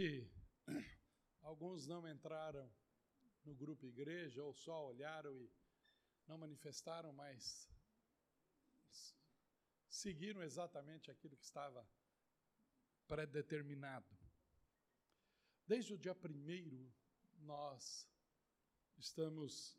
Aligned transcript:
que 0.00 0.26
alguns 1.42 1.86
não 1.86 2.08
entraram 2.08 2.66
no 3.44 3.54
grupo 3.54 3.86
igreja 3.86 4.42
ou 4.42 4.54
só 4.54 4.86
olharam 4.86 5.30
e 5.36 5.52
não 6.26 6.38
manifestaram, 6.38 7.12
mas 7.12 7.68
seguiram 9.90 10.42
exatamente 10.42 11.10
aquilo 11.10 11.36
que 11.36 11.44
estava 11.44 11.86
predeterminado. 13.06 14.16
Desde 15.66 15.92
o 15.92 15.98
dia 15.98 16.14
primeiro, 16.14 16.90
nós 17.40 18.08
estamos 18.96 19.78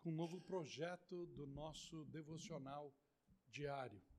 com 0.00 0.10
um 0.10 0.14
novo 0.14 0.42
projeto 0.42 1.24
do 1.28 1.46
nosso 1.46 2.04
devocional 2.04 2.94
diário. 3.48 4.09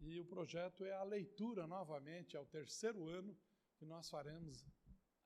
E 0.00 0.20
o 0.20 0.24
projeto 0.24 0.84
é 0.84 0.92
a 0.92 1.02
leitura 1.02 1.66
novamente, 1.66 2.36
é 2.36 2.40
o 2.40 2.46
terceiro 2.46 3.08
ano 3.08 3.36
que 3.76 3.84
nós 3.84 4.08
faremos 4.08 4.64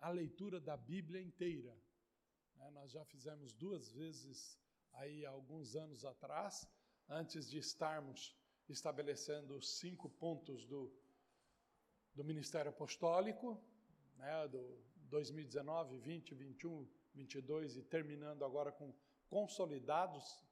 a 0.01 0.11
leitura 0.11 0.61
da 0.61 0.77
Bíblia 0.77 1.21
inteira. 1.21 1.77
É, 2.59 2.71
nós 2.71 2.91
já 2.91 3.05
fizemos 3.05 3.53
duas 3.53 3.91
vezes 3.91 4.59
aí 4.93 5.25
alguns 5.27 5.77
anos 5.77 6.05
atrás, 6.05 6.67
antes 7.09 7.49
de 7.49 7.59
estarmos 7.59 8.37
estabelecendo 8.69 9.57
os 9.57 9.79
cinco 9.79 10.09
pontos 10.09 10.65
do, 10.67 10.93
do 12.15 12.25
Ministério 12.25 12.71
Apostólico, 12.71 13.63
né, 14.17 14.49
do 14.49 14.83
2019, 15.09 15.99
20, 15.99 16.35
21, 16.35 16.89
22 17.15 17.77
e 17.77 17.83
terminando 17.83 18.45
agora 18.45 18.71
com 18.71 18.95
consolidados 19.29 20.43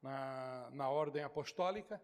na, 0.00 0.70
na 0.72 0.88
ordem 0.88 1.22
apostólica. 1.22 2.02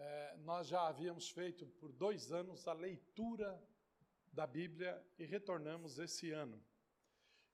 É, 0.00 0.36
nós 0.44 0.68
já 0.68 0.86
havíamos 0.86 1.28
feito 1.28 1.66
por 1.66 1.92
dois 1.92 2.30
anos 2.30 2.68
a 2.68 2.72
leitura 2.72 3.60
da 4.32 4.46
Bíblia 4.46 5.04
e 5.18 5.24
retornamos 5.24 5.98
esse 5.98 6.30
ano. 6.30 6.62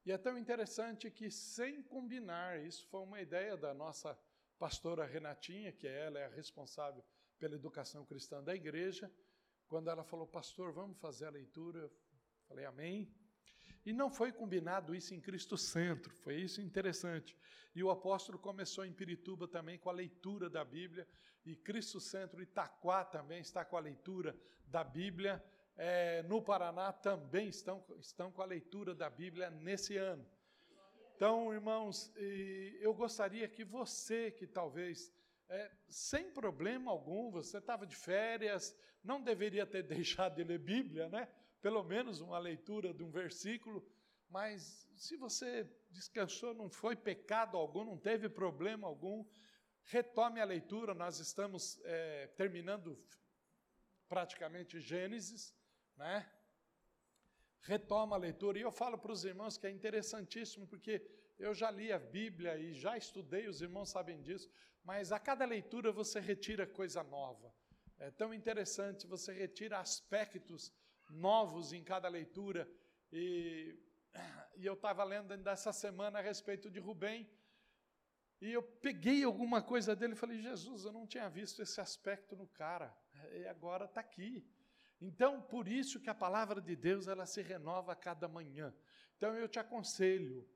E 0.05 0.13
é 0.13 0.19
tão 0.19 0.37
interessante 0.37 1.11
que, 1.11 1.31
sem 1.31 1.83
combinar, 1.83 2.63
isso 2.63 2.87
foi 2.89 3.01
uma 3.01 3.21
ideia 3.23 3.57
da 3.57 3.73
nossa 3.73 4.19
pastora 4.59 5.07
Renatinha, 5.07 5.73
que 5.73 5.89
ela 5.89 6.19
é 6.19 6.27
a 6.27 6.29
responsável 6.29 7.03
pela 7.39 7.55
educação 7.55 8.05
cristã 8.05 8.43
da 8.43 8.55
igreja, 8.55 9.11
quando 9.67 9.89
ela 9.89 10.05
falou, 10.05 10.27
pastor, 10.27 10.71
vamos 10.73 10.99
fazer 10.99 11.25
a 11.27 11.31
leitura, 11.31 11.81
eu 11.81 11.93
falei, 12.47 12.67
amém. 12.67 13.11
E 13.85 13.93
não 13.93 14.11
foi 14.11 14.33
combinado 14.33 14.95
isso 14.95 15.15
em 15.15 15.21
Cristo 15.21 15.57
Centro, 15.57 16.15
foi 16.17 16.37
isso 16.37 16.61
interessante. 16.61 17.37
E 17.75 17.83
o 17.83 17.91
apóstolo 17.91 18.39
começou 18.39 18.85
em 18.85 18.93
Pirituba 18.93 19.47
também 19.47 19.79
com 19.79 19.91
a 19.91 19.93
leitura 19.93 20.49
da 20.49 20.65
Bíblia, 20.65 21.07
e 21.45 21.55
Cristo 21.55 22.01
Centro 22.01 22.43
Itaquá 22.43 23.05
também 23.05 23.41
está 23.41 23.65
com 23.65 23.77
a 23.77 23.81
leitura 23.81 24.35
da 24.67 24.83
Bíblia 24.83 25.45
é, 25.77 26.23
no 26.25 26.41
Paraná 26.41 26.93
também 26.93 27.49
estão, 27.49 27.85
estão 27.99 28.31
com 28.31 28.43
a 28.43 28.47
leitura 28.47 28.95
da 28.95 29.11
Bíblia 29.11 29.51
nesse 29.51 29.97
ano. 29.97 30.25
Então, 31.17 31.53
irmãos, 31.53 32.13
eu 32.81 32.93
gostaria 32.93 33.49
que 33.49 33.65
você, 33.65 34.31
que 34.31 34.47
talvez, 34.47 35.13
é, 35.49 35.71
sem 35.89 36.31
problema 36.31 36.91
algum, 36.91 37.31
você 37.31 37.59
estava 37.59 37.87
de 37.87 37.95
férias, 37.95 38.77
não 39.03 39.23
deveria 39.23 39.67
ter 39.67 39.83
deixado 39.85 40.37
de 40.37 40.45
ler 40.45 40.59
Bíblia, 40.59 41.09
né? 41.09 41.29
Pelo 41.65 41.83
menos 41.83 42.21
uma 42.21 42.39
leitura 42.39 42.93
de 42.93 43.03
um 43.03 43.11
versículo, 43.11 43.79
mas 44.29 44.87
se 44.95 45.17
você 45.17 45.67
descansou, 45.89 46.53
não 46.53 46.69
foi 46.69 46.95
pecado 46.95 47.57
algum, 47.57 47.85
não 47.85 47.97
teve 47.97 48.29
problema 48.29 48.87
algum, 48.87 49.25
retome 49.85 50.41
a 50.43 50.45
leitura. 50.45 50.93
Nós 50.93 51.19
estamos 51.21 51.81
é, 51.85 52.27
terminando 52.37 53.03
praticamente 54.07 54.79
Gênesis 54.79 55.43
né? 55.97 56.29
Retoma 57.61 58.17
a 58.17 58.19
leitura. 58.19 58.59
E 58.59 58.63
eu 58.63 58.73
falo 58.73 58.99
para 58.99 59.13
os 59.13 59.25
irmãos 59.25 59.57
que 59.57 59.67
é 59.67 59.71
interessantíssimo, 59.71 60.67
porque 60.67 61.03
eu 61.39 61.55
já 61.55 61.71
li 61.71 61.93
a 61.93 61.99
Bíblia 61.99 62.59
e 62.59 62.75
já 62.75 62.97
estudei, 62.97 63.49
os 63.49 63.63
irmãos 63.63 63.91
sabem 63.91 64.21
disso, 64.21 64.51
mas 64.83 65.13
a 65.13 65.19
cada 65.19 65.45
leitura 65.45 65.91
você 65.91 66.21
retira 66.21 66.67
coisa 66.67 67.03
nova. 67.03 67.55
É 67.99 68.11
tão 68.11 68.35
interessante, 68.35 69.07
você 69.07 69.33
retira 69.33 69.79
aspectos 69.79 70.73
novos 71.09 71.73
em 71.73 71.83
cada 71.83 72.09
leitura. 72.09 72.69
E, 73.13 73.79
e 74.57 74.67
eu 74.67 74.75
estava 74.75 75.05
lendo 75.05 75.37
dessa 75.37 75.73
semana 75.73 76.19
a 76.19 76.23
respeito 76.23 76.71
de 76.71 76.81
Rubem, 76.81 77.29
e 78.41 78.53
eu 78.53 78.63
peguei 78.63 79.25
alguma 79.25 79.63
coisa 79.63 79.97
dele 79.97 80.13
e 80.13 80.17
falei, 80.17 80.43
Jesus, 80.43 80.85
eu 80.85 80.93
não 80.93 81.07
tinha 81.07 81.29
visto 81.31 81.63
esse 81.63 81.81
aspecto 81.81 82.37
no 82.37 82.47
cara, 82.47 82.95
e 83.33 83.47
agora 83.47 83.87
está 83.87 84.01
aqui. 84.01 84.47
Então, 85.01 85.41
por 85.41 85.67
isso 85.69 86.01
que 86.01 86.11
a 86.11 86.15
palavra 86.15 86.61
de 86.61 86.77
Deus 86.77 87.09
ela 87.09 87.27
se 87.27 87.43
renova 87.43 87.93
a 87.93 87.97
cada 87.97 88.29
manhã. 88.29 88.75
Então, 89.17 89.35
eu 89.35 89.49
te 89.49 89.59
aconselho, 89.59 90.49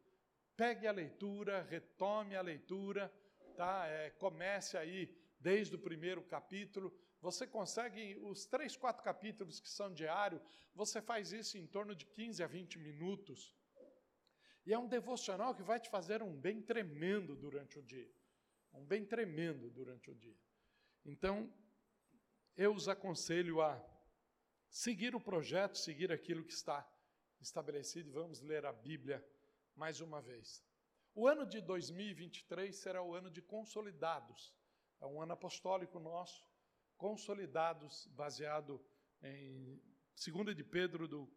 pegue 0.56 0.86
a 0.86 0.92
leitura, 0.92 1.62
retome 1.62 2.36
a 2.36 2.42
leitura, 2.42 3.12
tá? 3.56 3.86
É, 3.86 4.10
comece 4.10 4.76
aí 4.76 5.16
desde 5.38 5.74
o 5.74 5.78
primeiro 5.78 6.22
capítulo. 6.22 6.94
Você 7.20 7.46
consegue 7.46 8.16
os 8.22 8.46
três, 8.46 8.76
quatro 8.76 9.02
capítulos 9.02 9.58
que 9.58 9.68
são 9.68 9.92
diários, 9.92 10.40
você 10.74 11.02
faz 11.02 11.32
isso 11.32 11.58
em 11.58 11.66
torno 11.66 11.94
de 11.94 12.06
15 12.06 12.42
a 12.42 12.46
20 12.46 12.78
minutos. 12.78 13.54
E 14.64 14.72
é 14.72 14.78
um 14.78 14.86
devocional 14.86 15.54
que 15.54 15.62
vai 15.62 15.80
te 15.80 15.88
fazer 15.88 16.22
um 16.22 16.36
bem 16.36 16.62
tremendo 16.62 17.34
durante 17.34 17.78
o 17.78 17.82
dia. 17.82 18.10
Um 18.72 18.84
bem 18.84 19.04
tremendo 19.04 19.70
durante 19.70 20.10
o 20.10 20.14
dia. 20.14 20.38
Então, 21.04 21.52
eu 22.56 22.72
os 22.72 22.88
aconselho 22.88 23.60
a 23.60 23.82
seguir 24.68 25.14
o 25.14 25.20
projeto, 25.20 25.76
seguir 25.78 26.12
aquilo 26.12 26.44
que 26.44 26.52
está 26.52 26.86
estabelecido 27.40 28.10
e 28.10 28.12
vamos 28.12 28.40
ler 28.40 28.66
a 28.66 28.72
Bíblia 28.72 29.24
mais 29.74 30.00
uma 30.00 30.20
vez. 30.20 30.64
O 31.14 31.26
ano 31.26 31.46
de 31.46 31.60
2023 31.60 32.74
será 32.74 33.02
o 33.02 33.14
ano 33.14 33.30
de 33.30 33.42
consolidados. 33.42 34.54
É 35.00 35.06
um 35.06 35.20
ano 35.20 35.32
apostólico 35.32 35.98
nosso, 35.98 36.47
consolidados, 36.98 38.06
baseado 38.08 38.84
em 39.22 39.80
2 40.14 40.54
de 40.54 40.64
Pedro, 40.64 41.08
do 41.08 41.30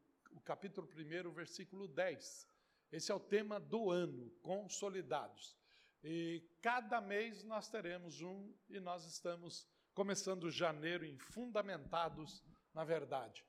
capítulo 0.44 0.88
1, 0.88 1.32
versículo 1.32 1.88
10. 1.88 2.50
Esse 2.92 3.12
é 3.12 3.16
o 3.16 3.20
tema 3.20 3.60
do 3.60 3.90
ano, 3.90 4.30
consolidados. 4.42 5.56
E 6.04 6.44
cada 6.62 7.00
mês 7.00 7.44
nós 7.44 7.70
teremos 7.70 8.22
um, 8.22 8.54
e 8.68 8.80
nós 8.80 9.06
estamos 9.06 9.66
começando 9.94 10.50
janeiro 10.50 11.06
em 11.06 11.18
fundamentados 11.18 12.44
na 12.74 12.84
verdade. 12.84 13.46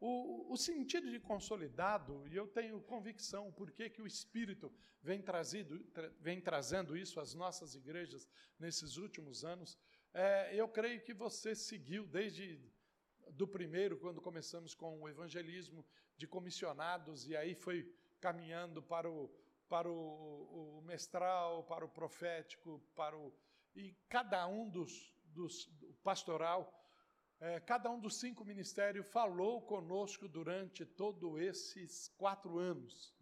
O, 0.00 0.52
o, 0.52 0.56
sentido 0.56 1.10
de 1.10 1.18
consolidado, 1.18 2.24
e 2.28 2.36
eu 2.36 2.46
tenho 2.46 2.80
convicção 2.80 3.50
por 3.52 3.72
que, 3.72 3.90
que 3.90 4.00
o 4.00 4.06
Espírito 4.06 4.72
vem, 5.02 5.20
trazido, 5.20 5.80
tra, 5.86 6.08
vem 6.20 6.40
trazendo 6.40 6.96
isso 6.96 7.18
às 7.18 7.34
nossas 7.34 7.74
igrejas 7.74 8.28
nesses 8.58 8.96
últimos 8.96 9.44
anos, 9.44 9.76
é, 10.18 10.54
eu 10.54 10.68
creio 10.68 11.00
que 11.00 11.14
você 11.14 11.54
seguiu 11.54 12.06
desde 12.06 12.60
do 13.32 13.46
primeiro, 13.46 13.98
quando 13.98 14.20
começamos 14.20 14.74
com 14.74 15.00
o 15.00 15.08
evangelismo 15.08 15.84
de 16.16 16.26
comissionados, 16.26 17.28
e 17.28 17.36
aí 17.36 17.54
foi 17.54 17.78
caminhando 18.20 18.82
para 18.82 19.08
o, 19.08 19.30
para 19.68 19.88
o, 19.88 20.78
o 20.78 20.82
mestral, 20.82 21.64
para 21.64 21.84
o 21.84 21.88
profético, 21.88 22.82
para 22.94 23.16
o. 23.16 23.32
E 23.76 23.94
cada 24.08 24.46
um 24.48 24.68
dos, 24.68 25.14
dos 25.26 25.66
pastoral 26.02 26.74
é, 27.40 27.60
cada 27.60 27.88
um 27.88 28.00
dos 28.00 28.18
cinco 28.18 28.44
ministérios 28.44 29.06
falou 29.06 29.62
conosco 29.62 30.26
durante 30.26 30.84
todos 30.84 31.40
esses 31.40 32.08
quatro 32.18 32.58
anos. 32.58 33.14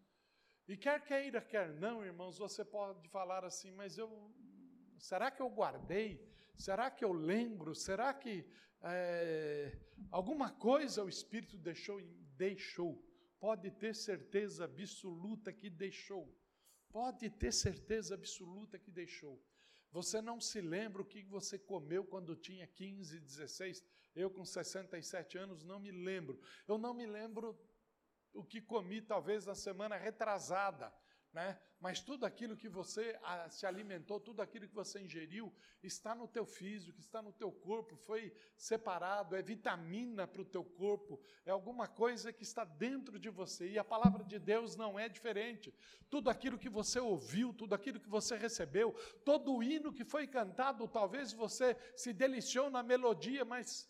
E 0.66 0.74
quer 0.74 1.04
queira, 1.04 1.42
quer 1.42 1.74
não, 1.74 2.02
irmãos, 2.02 2.38
você 2.38 2.64
pode 2.64 3.06
falar 3.10 3.44
assim, 3.44 3.70
mas 3.72 3.98
eu. 3.98 4.08
Será 4.98 5.30
que 5.30 5.42
eu 5.42 5.50
guardei? 5.50 6.34
Será 6.56 6.90
que 6.90 7.04
eu 7.04 7.12
lembro? 7.12 7.74
Será 7.74 8.12
que 8.14 8.44
é, 8.82 9.78
alguma 10.10 10.50
coisa 10.50 11.04
o 11.04 11.08
Espírito 11.08 11.56
deixou? 11.58 12.00
Deixou. 12.36 13.02
Pode 13.38 13.70
ter 13.70 13.94
certeza 13.94 14.64
absoluta 14.64 15.52
que 15.52 15.68
deixou. 15.68 16.34
Pode 16.90 17.28
ter 17.30 17.52
certeza 17.52 18.14
absoluta 18.14 18.78
que 18.78 18.90
deixou. 18.90 19.42
Você 19.92 20.20
não 20.20 20.40
se 20.40 20.60
lembra 20.60 21.02
o 21.02 21.06
que 21.06 21.22
você 21.22 21.58
comeu 21.58 22.04
quando 22.04 22.36
tinha 22.36 22.66
15, 22.66 23.20
16, 23.20 23.84
eu, 24.14 24.30
com 24.30 24.44
67 24.44 25.36
anos, 25.36 25.62
não 25.62 25.78
me 25.78 25.90
lembro. 25.90 26.40
Eu 26.66 26.78
não 26.78 26.94
me 26.94 27.06
lembro 27.06 27.58
o 28.32 28.44
que 28.44 28.60
comi, 28.60 29.00
talvez, 29.02 29.46
na 29.46 29.54
semana 29.54 29.96
retrasada. 29.96 30.92
Né? 31.36 31.54
Mas 31.78 32.00
tudo 32.00 32.24
aquilo 32.24 32.56
que 32.56 32.66
você 32.66 33.14
se 33.50 33.66
alimentou, 33.66 34.18
tudo 34.18 34.40
aquilo 34.40 34.66
que 34.66 34.74
você 34.74 34.98
ingeriu, 35.02 35.52
está 35.82 36.14
no 36.14 36.26
teu 36.26 36.46
físico, 36.46 36.98
está 36.98 37.20
no 37.20 37.30
teu 37.30 37.52
corpo, 37.52 37.94
foi 37.94 38.32
separado, 38.56 39.36
é 39.36 39.42
vitamina 39.42 40.26
para 40.26 40.40
o 40.40 40.46
teu 40.46 40.64
corpo, 40.64 41.20
é 41.44 41.50
alguma 41.50 41.86
coisa 41.86 42.32
que 42.32 42.42
está 42.42 42.64
dentro 42.64 43.18
de 43.18 43.28
você. 43.28 43.68
E 43.68 43.78
a 43.78 43.84
palavra 43.84 44.24
de 44.24 44.38
Deus 44.38 44.76
não 44.76 44.98
é 44.98 45.10
diferente. 45.10 45.74
Tudo 46.08 46.30
aquilo 46.30 46.58
que 46.58 46.70
você 46.70 46.98
ouviu, 46.98 47.52
tudo 47.52 47.74
aquilo 47.74 48.00
que 48.00 48.08
você 48.08 48.34
recebeu, 48.38 48.94
todo 49.22 49.54
o 49.54 49.62
hino 49.62 49.92
que 49.92 50.06
foi 50.06 50.26
cantado, 50.26 50.88
talvez 50.88 51.34
você 51.34 51.76
se 51.94 52.14
deliciou 52.14 52.70
na 52.70 52.82
melodia, 52.82 53.44
mas 53.44 53.86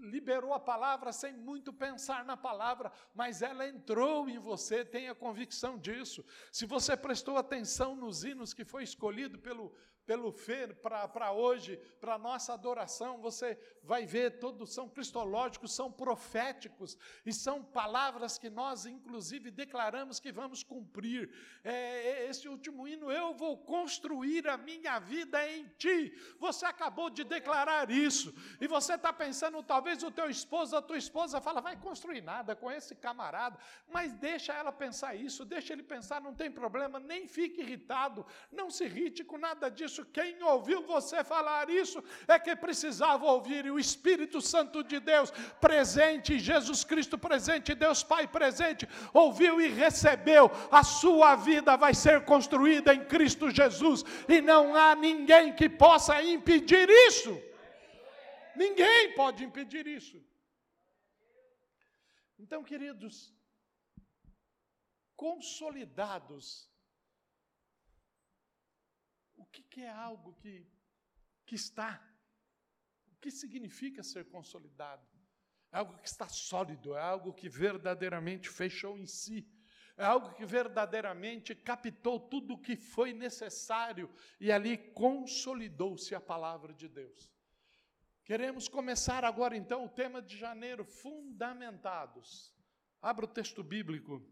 liberou 0.00 0.52
a 0.52 0.60
palavra 0.60 1.12
sem 1.12 1.32
muito 1.32 1.72
pensar 1.72 2.24
na 2.24 2.36
palavra, 2.36 2.92
mas 3.14 3.42
ela 3.42 3.66
entrou 3.66 4.28
em 4.28 4.38
você, 4.38 4.84
tenha 4.84 5.14
convicção 5.14 5.78
disso. 5.78 6.24
Se 6.50 6.66
você 6.66 6.96
prestou 6.96 7.36
atenção 7.36 7.94
nos 7.94 8.24
hinos 8.24 8.52
que 8.52 8.64
foi 8.64 8.82
escolhido 8.82 9.38
pelo 9.38 9.74
pelo 10.06 10.34
para 10.82 11.32
hoje, 11.32 11.76
para 12.00 12.18
nossa 12.18 12.52
adoração, 12.52 13.20
você 13.20 13.58
vai 13.82 14.06
ver, 14.06 14.38
todos 14.38 14.72
são 14.74 14.88
cristológicos, 14.88 15.72
são 15.72 15.90
proféticos, 15.90 16.96
e 17.24 17.32
são 17.32 17.62
palavras 17.62 18.38
que 18.38 18.50
nós, 18.50 18.86
inclusive, 18.86 19.50
declaramos 19.50 20.18
que 20.18 20.32
vamos 20.32 20.62
cumprir. 20.62 21.30
É, 21.62 21.72
é, 21.72 22.28
esse 22.28 22.48
último 22.48 22.86
hino, 22.88 23.10
eu 23.10 23.34
vou 23.34 23.56
construir 23.58 24.48
a 24.48 24.56
minha 24.56 24.98
vida 24.98 25.48
em 25.48 25.68
ti. 25.78 26.12
Você 26.38 26.66
acabou 26.66 27.08
de 27.08 27.24
declarar 27.24 27.90
isso, 27.90 28.34
e 28.60 28.66
você 28.66 28.94
está 28.94 29.12
pensando, 29.12 29.62
talvez 29.62 30.02
o 30.02 30.10
teu 30.10 30.28
esposo, 30.28 30.76
a 30.76 30.82
tua 30.82 30.98
esposa 30.98 31.40
fala, 31.40 31.60
vai 31.60 31.76
construir 31.76 32.20
nada 32.20 32.56
com 32.56 32.70
esse 32.70 32.94
camarada, 32.94 33.58
mas 33.88 34.12
deixa 34.12 34.52
ela 34.52 34.72
pensar 34.72 35.14
isso, 35.14 35.44
deixa 35.44 35.72
ele 35.72 35.82
pensar, 35.82 36.20
não 36.20 36.34
tem 36.34 36.50
problema, 36.50 36.98
nem 36.98 37.28
fique 37.28 37.60
irritado, 37.60 38.26
não 38.50 38.70
se 38.70 38.84
irrite 38.84 39.24
com 39.24 39.38
nada 39.38 39.70
disso 39.70 39.89
isso, 39.90 40.04
quem 40.16 40.42
ouviu 40.42 40.80
você 40.82 41.18
falar 41.24 41.68
isso 41.68 42.02
é 42.28 42.38
que 42.38 42.54
precisava 42.54 43.24
ouvir, 43.24 43.66
e 43.66 43.70
o 43.70 43.78
Espírito 43.78 44.40
Santo 44.40 44.82
de 44.90 45.00
Deus 45.00 45.30
presente, 45.60 46.38
Jesus 46.38 46.84
Cristo 46.84 47.18
presente, 47.18 47.74
Deus 47.74 48.02
Pai 48.02 48.26
presente, 48.38 48.88
ouviu 49.12 49.60
e 49.60 49.68
recebeu. 49.68 50.50
A 50.70 50.82
sua 50.82 51.34
vida 51.36 51.76
vai 51.76 51.94
ser 52.04 52.24
construída 52.24 52.94
em 52.94 53.04
Cristo 53.04 53.50
Jesus, 53.50 54.04
e 54.28 54.40
não 54.40 54.74
há 54.74 54.94
ninguém 54.94 55.54
que 55.54 55.68
possa 55.68 56.22
impedir 56.22 56.88
isso. 57.08 57.32
Ninguém 58.54 59.14
pode 59.14 59.44
impedir 59.44 59.86
isso. 59.86 60.18
Então, 62.38 62.62
queridos, 62.64 63.34
consolidados 65.16 66.69
que, 69.50 69.62
que 69.62 69.82
é 69.82 69.90
algo 69.90 70.34
que, 70.34 70.66
que 71.46 71.54
está? 71.54 72.02
O 73.12 73.16
que 73.16 73.30
significa 73.30 74.02
ser 74.02 74.24
consolidado? 74.30 75.06
É 75.72 75.78
algo 75.78 75.98
que 75.98 76.08
está 76.08 76.28
sólido, 76.28 76.94
é 76.94 77.00
algo 77.00 77.32
que 77.32 77.48
verdadeiramente 77.48 78.48
fechou 78.48 78.98
em 78.98 79.06
si, 79.06 79.48
é 79.96 80.04
algo 80.04 80.34
que 80.34 80.44
verdadeiramente 80.44 81.54
captou 81.54 82.18
tudo 82.18 82.54
o 82.54 82.60
que 82.60 82.76
foi 82.76 83.12
necessário 83.12 84.10
e 84.40 84.50
ali 84.50 84.76
consolidou-se 84.76 86.14
a 86.14 86.20
palavra 86.20 86.72
de 86.72 86.88
Deus. 86.88 87.30
Queremos 88.24 88.68
começar 88.68 89.24
agora 89.24 89.56
então 89.56 89.84
o 89.84 89.88
tema 89.88 90.22
de 90.22 90.36
janeiro, 90.36 90.84
fundamentados. 90.84 92.54
Abra 93.02 93.24
o 93.24 93.28
texto 93.28 93.62
bíblico, 93.62 94.24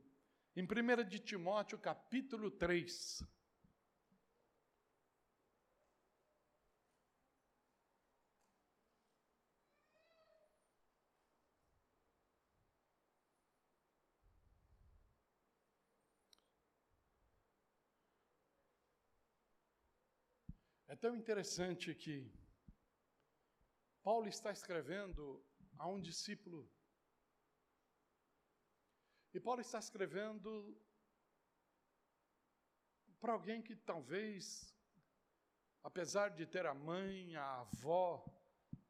em 0.57 0.63
1 0.63 1.09
de 1.09 1.19
Timóteo, 1.19 1.79
capítulo 1.79 2.51
3. 2.51 3.23
Tão 21.01 21.15
interessante 21.15 21.95
que 21.95 22.31
Paulo 24.03 24.29
está 24.29 24.51
escrevendo 24.51 25.45
a 25.79 25.87
um 25.87 26.01
discípulo. 26.01 26.69
E 29.33 29.39
Paulo 29.39 29.61
está 29.61 29.79
escrevendo 29.79 30.77
para 33.21 33.33
alguém 33.33 33.63
que 33.63 33.77
talvez, 33.77 34.75
apesar 35.83 36.31
de 36.31 36.47
ter 36.47 36.67
a 36.67 36.75
mãe, 36.75 37.37
a 37.37 37.61
avó 37.61 38.25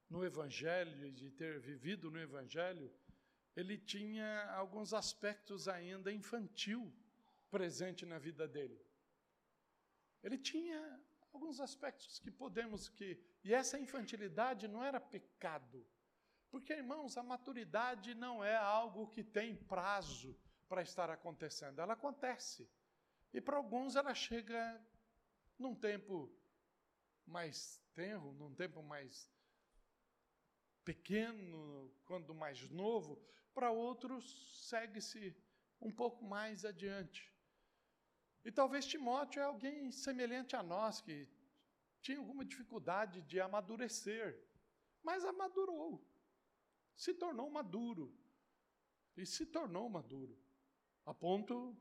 no 0.08 0.24
Evangelho 0.24 1.12
de 1.12 1.30
ter 1.30 1.60
vivido 1.60 2.10
no 2.10 2.18
Evangelho, 2.18 2.90
ele 3.54 3.76
tinha 3.76 4.50
alguns 4.52 4.94
aspectos 4.94 5.68
ainda 5.68 6.12
infantil 6.12 6.90
presente 7.50 8.06
na 8.06 8.18
vida 8.18 8.46
dele. 8.46 8.80
Ele 10.22 10.38
tinha 10.38 10.80
alguns 11.32 11.60
aspectos 11.60 12.18
que 12.18 12.30
podemos 12.30 12.88
que 12.88 13.20
e 13.44 13.54
essa 13.54 13.78
infantilidade 13.78 14.66
não 14.68 14.84
era 14.84 15.00
pecado. 15.00 15.86
Porque, 16.50 16.72
irmãos, 16.72 17.16
a 17.16 17.22
maturidade 17.22 18.14
não 18.14 18.42
é 18.42 18.56
algo 18.56 19.08
que 19.08 19.22
tem 19.22 19.54
prazo 19.54 20.36
para 20.68 20.82
estar 20.82 21.10
acontecendo. 21.10 21.80
Ela 21.80 21.92
acontece. 21.92 22.70
E 23.32 23.40
para 23.40 23.56
alguns 23.56 23.96
ela 23.96 24.14
chega 24.14 24.82
num 25.58 25.74
tempo 25.74 26.32
mais 27.26 27.82
tenro, 27.94 28.32
num 28.32 28.54
tempo 28.54 28.82
mais 28.82 29.30
pequeno, 30.84 31.92
quando 32.06 32.34
mais 32.34 32.70
novo, 32.70 33.22
para 33.52 33.70
outros 33.70 34.68
segue-se 34.68 35.36
um 35.80 35.92
pouco 35.92 36.24
mais 36.24 36.64
adiante. 36.64 37.30
E 38.44 38.52
talvez 38.52 38.86
Timóteo 38.86 39.40
é 39.40 39.44
alguém 39.44 39.90
semelhante 39.90 40.56
a 40.56 40.62
nós, 40.62 41.00
que 41.00 41.28
tinha 42.00 42.18
alguma 42.18 42.44
dificuldade 42.44 43.22
de 43.22 43.40
amadurecer, 43.40 44.40
mas 45.02 45.24
amadurou, 45.24 46.06
se 46.96 47.14
tornou 47.14 47.50
maduro. 47.50 48.16
E 49.16 49.26
se 49.26 49.44
tornou 49.46 49.88
maduro, 49.88 50.38
a 51.04 51.12
ponto 51.12 51.76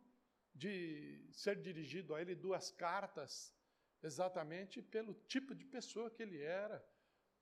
de 0.55 1.23
ser 1.31 1.61
dirigido 1.61 2.15
a 2.15 2.21
ele 2.21 2.33
duas 2.33 2.71
cartas, 2.71 3.53
exatamente 4.01 4.81
pelo 4.81 5.13
tipo 5.13 5.53
de 5.53 5.63
pessoa 5.63 6.09
que 6.09 6.23
ele 6.23 6.41
era, 6.41 6.83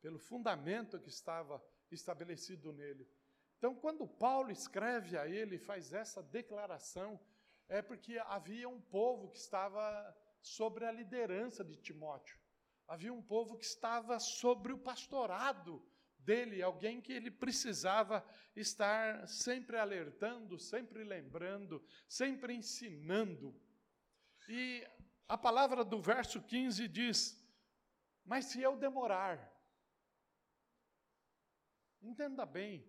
pelo 0.02 0.20
fundamento 0.20 1.00
que 1.00 1.08
estava 1.08 1.66
estabelecido 1.90 2.74
nele. 2.74 3.10
Então, 3.58 3.74
quando 3.74 4.06
Paulo 4.06 4.52
escreve 4.52 5.18
a 5.18 5.28
ele, 5.30 5.58
faz 5.58 5.94
essa 5.94 6.22
declaração, 6.22 7.18
é 7.68 7.82
porque 7.82 8.18
havia 8.20 8.70
um 8.70 8.80
povo 8.80 9.30
que 9.30 9.38
estava 9.38 10.16
sobre 10.42 10.86
a 10.86 10.92
liderança 10.92 11.64
de 11.64 11.76
Timóteo. 11.76 12.40
Havia 12.88 13.14
um 13.14 13.22
povo 13.22 13.58
que 13.58 13.66
estava 13.66 14.20
sobre 14.20 14.72
o 14.72 14.78
pastorado 14.78 15.84
dele, 16.20 16.62
alguém 16.62 17.02
que 17.02 17.12
ele 17.12 17.32
precisava 17.32 18.26
estar 18.56 19.28
sempre 19.28 19.78
alertando, 19.78 20.60
sempre 20.60 21.04
lembrando, 21.04 21.84
sempre 22.08 22.54
ensinando. 22.54 23.60
E 24.48 24.88
a 25.28 25.38
palavra 25.38 25.84
do 25.84 26.00
verso 26.00 26.42
15 26.42 26.88
diz: 26.88 27.44
Mas 28.24 28.46
se 28.46 28.62
eu 28.62 28.78
demorar, 28.78 29.52
entenda 32.02 32.46
bem, 32.46 32.88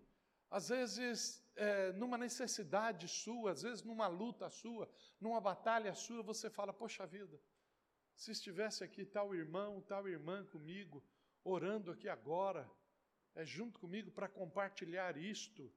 às 0.49 0.69
vezes 0.69 1.43
é, 1.57 1.91
numa 1.93 2.17
necessidade 2.17 3.07
sua, 3.07 3.51
às 3.51 3.63
vezes 3.63 3.83
numa 3.83 4.07
luta 4.07 4.49
sua, 4.49 4.89
numa 5.19 5.41
batalha 5.41 5.93
sua, 5.93 6.21
você 6.21 6.49
fala: 6.49 6.71
Poxa 6.71 7.05
vida, 7.05 7.41
se 8.15 8.31
estivesse 8.31 8.83
aqui 8.83 9.03
tal 9.05 9.33
irmão, 9.33 9.81
tal 9.81 10.07
irmã 10.07 10.45
comigo, 10.45 11.03
orando 11.43 11.91
aqui 11.91 12.07
agora, 12.07 12.69
é, 13.35 13.43
junto 13.43 13.79
comigo 13.79 14.11
para 14.11 14.29
compartilhar 14.29 15.17
isto, 15.17 15.73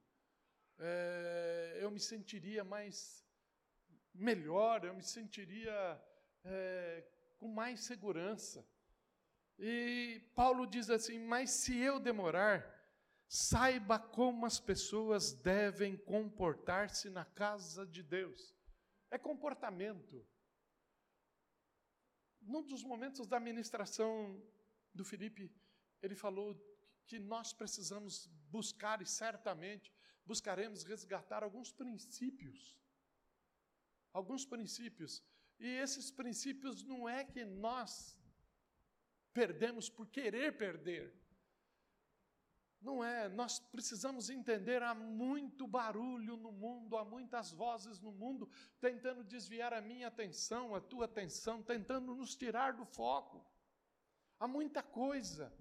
é, 0.77 1.79
eu 1.81 1.89
me 1.89 1.99
sentiria 1.99 2.63
mais 2.63 3.25
melhor, 4.13 4.85
eu 4.85 4.93
me 4.93 5.03
sentiria 5.03 5.99
é, 6.43 7.03
com 7.37 7.47
mais 7.47 7.81
segurança. 7.81 8.63
E 9.57 10.21
Paulo 10.35 10.67
diz 10.67 10.91
assim: 10.91 11.19
Mas 11.19 11.49
se 11.49 11.75
eu 11.75 11.99
demorar, 11.99 12.80
Saiba 13.33 13.97
como 13.97 14.45
as 14.45 14.59
pessoas 14.59 15.31
devem 15.31 15.95
comportar-se 15.95 17.09
na 17.09 17.23
casa 17.23 17.85
de 17.85 18.03
Deus. 18.03 18.53
É 19.09 19.17
comportamento. 19.17 20.27
Num 22.41 22.61
dos 22.61 22.83
momentos 22.83 23.25
da 23.25 23.39
ministração 23.39 24.45
do 24.93 25.05
Felipe, 25.05 25.49
ele 26.01 26.13
falou 26.13 26.61
que 27.07 27.19
nós 27.19 27.53
precisamos 27.53 28.27
buscar, 28.49 29.01
e 29.01 29.05
certamente 29.05 29.93
buscaremos 30.25 30.83
resgatar 30.83 31.41
alguns 31.41 31.71
princípios. 31.71 32.77
Alguns 34.11 34.45
princípios. 34.45 35.23
E 35.57 35.67
esses 35.67 36.11
princípios 36.11 36.83
não 36.83 37.07
é 37.07 37.23
que 37.23 37.45
nós 37.45 38.19
perdemos 39.31 39.89
por 39.89 40.09
querer 40.09 40.57
perder 40.57 41.20
não 42.81 43.03
é, 43.03 43.29
nós 43.29 43.59
precisamos 43.59 44.29
entender, 44.29 44.81
há 44.81 44.95
muito 44.95 45.67
barulho 45.67 46.35
no 46.35 46.51
mundo, 46.51 46.97
há 46.97 47.05
muitas 47.05 47.51
vozes 47.51 47.99
no 47.99 48.11
mundo 48.11 48.49
tentando 48.79 49.23
desviar 49.23 49.71
a 49.73 49.81
minha 49.81 50.07
atenção, 50.07 50.73
a 50.73 50.81
tua 50.81 51.05
atenção, 51.05 51.61
tentando 51.61 52.15
nos 52.15 52.35
tirar 52.35 52.73
do 52.73 52.85
foco. 52.85 53.45
Há 54.39 54.47
muita 54.47 54.81
coisa. 54.81 55.53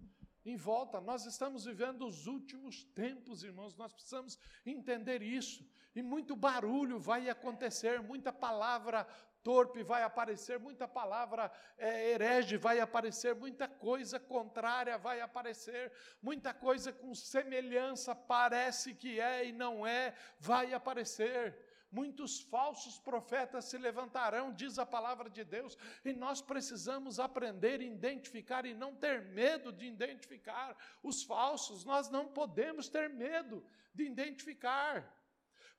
em 0.45 0.57
volta. 0.57 1.01
Nós 1.01 1.27
estamos 1.27 1.65
vivendo 1.65 2.07
os 2.07 2.27
últimos 2.27 2.85
tempos, 2.85 3.43
irmãos, 3.45 3.77
nós 3.77 3.93
precisamos 3.93 4.39
entender 4.65 5.23
isso. 5.23 5.69
E 5.95 6.03
muito 6.03 6.37
barulho 6.37 6.99
vai 6.99 7.29
acontecer, 7.29 8.01
muita 8.01 8.33
palavra 8.33 9.07
torpe 9.43 9.83
vai 9.83 10.03
aparecer, 10.03 10.59
muita 10.59 10.87
palavra 10.87 11.51
é, 11.79 12.11
herege 12.11 12.57
vai 12.57 12.81
aparecer, 12.81 13.35
muita 13.35 13.67
coisa 13.67 14.19
contrária 14.19 14.99
vai 14.99 15.21
aparecer, 15.21 15.93
muita 16.23 16.53
coisa 16.53 16.93
com 16.93 17.15
semelhança 17.15 18.15
parece 18.15 18.95
que 18.95 19.21
é 19.21 19.47
e 19.47 19.53
não 19.53 19.87
é, 19.87 20.15
vai 20.39 20.73
aparecer. 20.73 21.57
Muitos 21.93 22.41
falsos 22.41 23.01
profetas 23.01 23.65
se 23.65 23.77
levantarão, 23.77 24.53
diz 24.53 24.79
a 24.79 24.87
palavra 24.87 25.29
de 25.29 25.43
Deus, 25.43 25.77
e 26.05 26.13
nós 26.13 26.41
precisamos 26.41 27.19
aprender 27.19 27.81
a 27.81 27.85
identificar 27.85 28.65
e 28.65 28.73
não 28.73 28.95
ter 28.95 29.23
medo 29.23 29.73
de 29.73 29.87
identificar 29.87 30.77
os 31.03 31.25
falsos, 31.25 31.85
nós 31.85 32.09
não 32.09 32.29
podemos 32.29 32.89
ter 32.89 33.11
medo 33.11 33.65
de 33.93 34.05
identificar. 34.05 35.20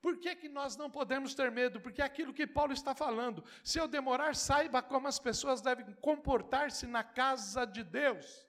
Por 0.02 0.18
que, 0.18 0.36
que 0.36 0.50
nós 0.50 0.76
não 0.76 0.90
podemos 0.90 1.36
ter 1.36 1.52
medo? 1.52 1.80
Porque 1.80 2.02
é 2.02 2.06
aquilo 2.06 2.34
que 2.34 2.48
Paulo 2.48 2.74
está 2.74 2.96
falando. 2.96 3.44
Se 3.64 3.80
eu 3.80 3.88
demorar, 3.88 4.36
saiba 4.36 4.82
como 4.82 5.08
as 5.08 5.20
pessoas 5.20 5.62
devem 5.62 5.86
comportar-se 6.02 6.88
na 6.88 7.04
casa 7.04 7.66
de 7.66 7.84
Deus, 7.84 8.48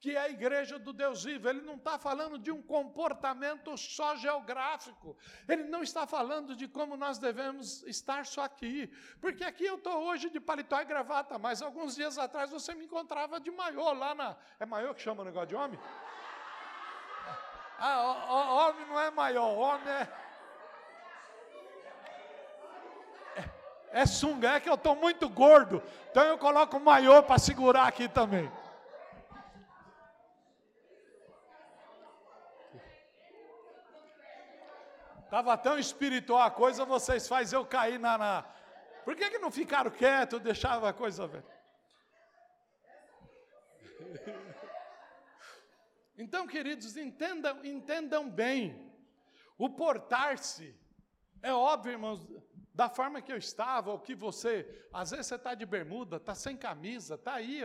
que 0.00 0.16
é 0.16 0.20
a 0.20 0.28
igreja 0.28 0.76
do 0.76 0.92
Deus 0.92 1.22
vivo. 1.22 1.48
Ele 1.48 1.60
não 1.60 1.76
está 1.76 2.00
falando 2.00 2.36
de 2.36 2.50
um 2.50 2.60
comportamento 2.60 3.76
só 3.76 4.16
geográfico. 4.16 5.16
Ele 5.46 5.64
não 5.64 5.84
está 5.84 6.04
falando 6.04 6.56
de 6.56 6.66
como 6.66 6.96
nós 6.96 7.16
devemos 7.16 7.84
estar 7.84 8.26
só 8.26 8.42
aqui. 8.42 8.92
Porque 9.20 9.44
aqui 9.44 9.66
eu 9.66 9.76
estou 9.76 10.02
hoje 10.02 10.28
de 10.28 10.40
paletó 10.40 10.80
e 10.80 10.84
gravata, 10.84 11.38
mas 11.38 11.62
alguns 11.62 11.94
dias 11.94 12.18
atrás 12.18 12.50
você 12.50 12.74
me 12.74 12.86
encontrava 12.86 13.38
de 13.38 13.52
maiô 13.52 13.92
lá 13.92 14.16
na. 14.16 14.36
É 14.58 14.66
maiô 14.66 14.92
que 14.92 15.02
chama 15.02 15.22
o 15.22 15.24
negócio 15.24 15.48
de 15.48 15.54
homem? 15.54 15.78
Ah, 17.78 18.64
homem 18.66 18.84
não 18.86 18.98
é 18.98 19.10
maior, 19.12 19.56
homem 19.56 19.88
é. 19.88 20.27
É 23.92 24.04
sunga, 24.06 24.52
é 24.52 24.60
que 24.60 24.68
eu 24.68 24.74
estou 24.74 24.94
muito 24.94 25.28
gordo. 25.28 25.82
Então 26.10 26.22
eu 26.24 26.38
coloco 26.38 26.76
o 26.76 26.80
maiô 26.80 27.22
para 27.22 27.38
segurar 27.38 27.86
aqui 27.86 28.08
também. 28.08 28.50
Estava 35.24 35.56
tão 35.58 35.78
espiritual 35.78 36.40
a 36.40 36.50
coisa, 36.50 36.86
vocês 36.86 37.28
fazem 37.28 37.58
eu 37.58 37.64
cair 37.64 37.98
na, 37.98 38.16
na. 38.16 38.44
Por 39.04 39.14
que, 39.14 39.28
que 39.30 39.38
não 39.38 39.50
ficaram 39.50 39.90
quietos, 39.90 40.40
deixava 40.40 40.88
a 40.88 40.92
coisa 40.92 41.26
ver? 41.26 41.44
Então, 46.20 46.48
queridos, 46.48 46.96
entendam, 46.96 47.64
entendam 47.64 48.28
bem. 48.28 48.92
O 49.56 49.70
portar-se, 49.70 50.76
é 51.40 51.52
óbvio, 51.52 51.92
irmãos, 51.92 52.26
da 52.78 52.88
forma 52.88 53.20
que 53.20 53.32
eu 53.32 53.36
estava, 53.36 53.90
ou 53.90 53.98
que 53.98 54.14
você, 54.14 54.86
às 54.92 55.10
vezes 55.10 55.26
você 55.26 55.34
está 55.34 55.52
de 55.52 55.66
bermuda, 55.66 56.16
está 56.16 56.32
sem 56.32 56.56
camisa, 56.56 57.16
está 57.16 57.34
aí. 57.34 57.60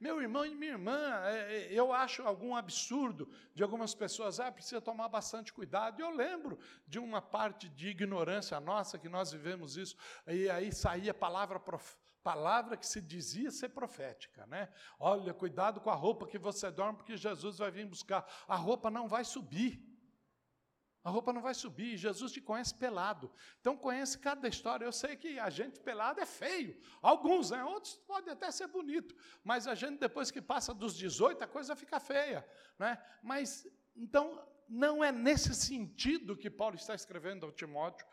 Meu 0.00 0.20
irmão 0.20 0.44
e 0.44 0.56
minha 0.56 0.72
irmã, 0.72 0.98
é, 1.22 1.68
é, 1.68 1.72
eu 1.72 1.92
acho 1.92 2.24
algum 2.24 2.56
absurdo 2.56 3.30
de 3.54 3.62
algumas 3.62 3.94
pessoas, 3.94 4.40
ah, 4.40 4.50
precisa 4.50 4.80
tomar 4.80 5.08
bastante 5.08 5.52
cuidado. 5.52 6.00
Eu 6.00 6.10
lembro 6.10 6.58
de 6.84 6.98
uma 6.98 7.22
parte 7.22 7.68
de 7.68 7.90
ignorância 7.90 8.58
nossa, 8.58 8.98
que 8.98 9.08
nós 9.08 9.30
vivemos 9.30 9.76
isso, 9.76 9.96
e 10.26 10.50
aí 10.50 10.72
saía 10.72 11.14
palavra 11.14 11.62
palavra 12.20 12.76
que 12.76 12.86
se 12.86 13.00
dizia 13.00 13.52
ser 13.52 13.68
profética, 13.68 14.46
né? 14.46 14.68
Olha, 14.98 15.32
cuidado 15.32 15.80
com 15.80 15.90
a 15.90 15.94
roupa 15.94 16.26
que 16.26 16.38
você 16.38 16.72
dorme, 16.72 16.98
porque 16.98 17.16
Jesus 17.16 17.58
vai 17.58 17.70
vir 17.70 17.86
buscar. 17.86 18.26
A 18.48 18.56
roupa 18.56 18.90
não 18.90 19.06
vai 19.06 19.24
subir. 19.24 19.89
A 21.02 21.08
roupa 21.08 21.32
não 21.32 21.40
vai 21.40 21.54
subir, 21.54 21.96
Jesus 21.96 22.30
te 22.30 22.40
conhece 22.40 22.74
pelado. 22.74 23.32
Então 23.60 23.76
conhece 23.76 24.18
cada 24.18 24.46
história. 24.46 24.84
Eu 24.84 24.92
sei 24.92 25.16
que 25.16 25.38
a 25.38 25.48
gente 25.48 25.80
pelado 25.80 26.20
é 26.20 26.26
feio. 26.26 26.78
Alguns, 27.00 27.50
né? 27.50 27.64
outros 27.64 27.96
podem 28.06 28.32
até 28.32 28.50
ser 28.50 28.66
bonito. 28.66 29.14
Mas 29.42 29.66
a 29.66 29.74
gente, 29.74 29.98
depois 29.98 30.30
que 30.30 30.42
passa 30.42 30.74
dos 30.74 30.94
18, 30.94 31.42
a 31.42 31.46
coisa 31.46 31.74
fica 31.74 31.98
feia. 31.98 32.46
Né? 32.78 33.02
Mas, 33.22 33.66
então, 33.96 34.46
não 34.68 35.02
é 35.02 35.10
nesse 35.10 35.54
sentido 35.54 36.36
que 36.36 36.50
Paulo 36.50 36.76
está 36.76 36.94
escrevendo 36.94 37.46
ao 37.46 37.52
Timóteo 37.52 38.06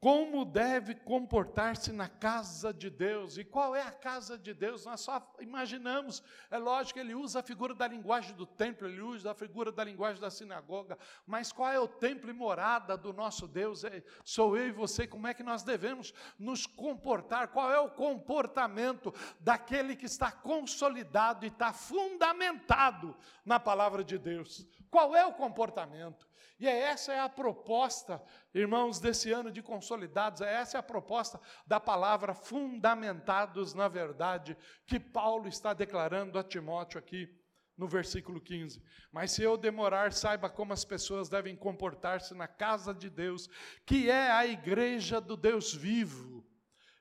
como 0.00 0.44
deve 0.44 0.94
comportar-se 0.94 1.92
na 1.92 2.08
casa 2.08 2.72
de 2.72 2.88
Deus. 2.88 3.36
E 3.36 3.44
qual 3.44 3.74
é 3.74 3.82
a 3.82 3.90
casa 3.90 4.38
de 4.38 4.54
Deus? 4.54 4.84
Nós 4.84 5.00
só 5.00 5.34
imaginamos. 5.40 6.22
É 6.50 6.58
lógico, 6.58 6.98
ele 6.98 7.14
usa 7.14 7.40
a 7.40 7.42
figura 7.42 7.74
da 7.74 7.86
linguagem 7.86 8.34
do 8.34 8.46
templo, 8.46 8.88
ele 8.88 9.00
usa 9.00 9.32
a 9.32 9.34
figura 9.34 9.70
da 9.70 9.84
linguagem 9.84 10.20
da 10.20 10.30
sinagoga. 10.30 10.98
Mas 11.26 11.52
qual 11.52 11.70
é 11.70 11.78
o 11.78 11.88
templo 11.88 12.30
e 12.30 12.32
morada 12.32 12.96
do 12.96 13.12
nosso 13.12 13.46
Deus? 13.46 13.84
É, 13.84 14.02
sou 14.24 14.56
eu 14.56 14.68
e 14.68 14.72
você. 14.72 15.06
Como 15.06 15.26
é 15.26 15.34
que 15.34 15.42
nós 15.42 15.62
devemos 15.62 16.14
nos 16.38 16.66
comportar? 16.66 17.48
Qual 17.48 17.70
é 17.70 17.78
o 17.78 17.90
comportamento 17.90 19.12
daquele 19.38 19.96
que 19.96 20.06
está 20.06 20.32
consolidado 20.32 21.44
e 21.44 21.48
está 21.48 21.72
fundamentado 21.72 23.16
na 23.44 23.60
palavra 23.60 24.02
de 24.02 24.18
Deus? 24.18 24.66
Qual 24.90 25.14
é 25.14 25.26
o 25.26 25.32
comportamento? 25.32 26.26
E 26.58 26.68
é 26.68 26.78
essa 26.78 27.12
é 27.12 27.20
a 27.20 27.28
proposta, 27.28 28.22
irmãos, 28.54 29.00
desse 29.00 29.32
ano 29.32 29.50
de 29.50 29.62
consolidados, 29.62 30.40
é 30.40 30.54
essa 30.54 30.78
é 30.78 30.80
a 30.80 30.82
proposta 30.82 31.40
da 31.66 31.80
palavra 31.80 32.32
fundamentados 32.32 33.74
na 33.74 33.88
verdade, 33.88 34.56
que 34.86 35.00
Paulo 35.00 35.48
está 35.48 35.74
declarando 35.74 36.38
a 36.38 36.44
Timóteo 36.44 36.98
aqui 36.98 37.28
no 37.76 37.88
versículo 37.88 38.40
15. 38.40 38.82
Mas 39.12 39.32
se 39.32 39.42
eu 39.42 39.56
demorar, 39.56 40.12
saiba 40.12 40.48
como 40.48 40.72
as 40.72 40.84
pessoas 40.84 41.28
devem 41.28 41.56
comportar-se 41.56 42.34
na 42.34 42.46
casa 42.46 42.94
de 42.94 43.10
Deus, 43.10 43.48
que 43.84 44.08
é 44.08 44.30
a 44.30 44.46
igreja 44.46 45.20
do 45.20 45.36
Deus 45.36 45.74
vivo 45.74 46.33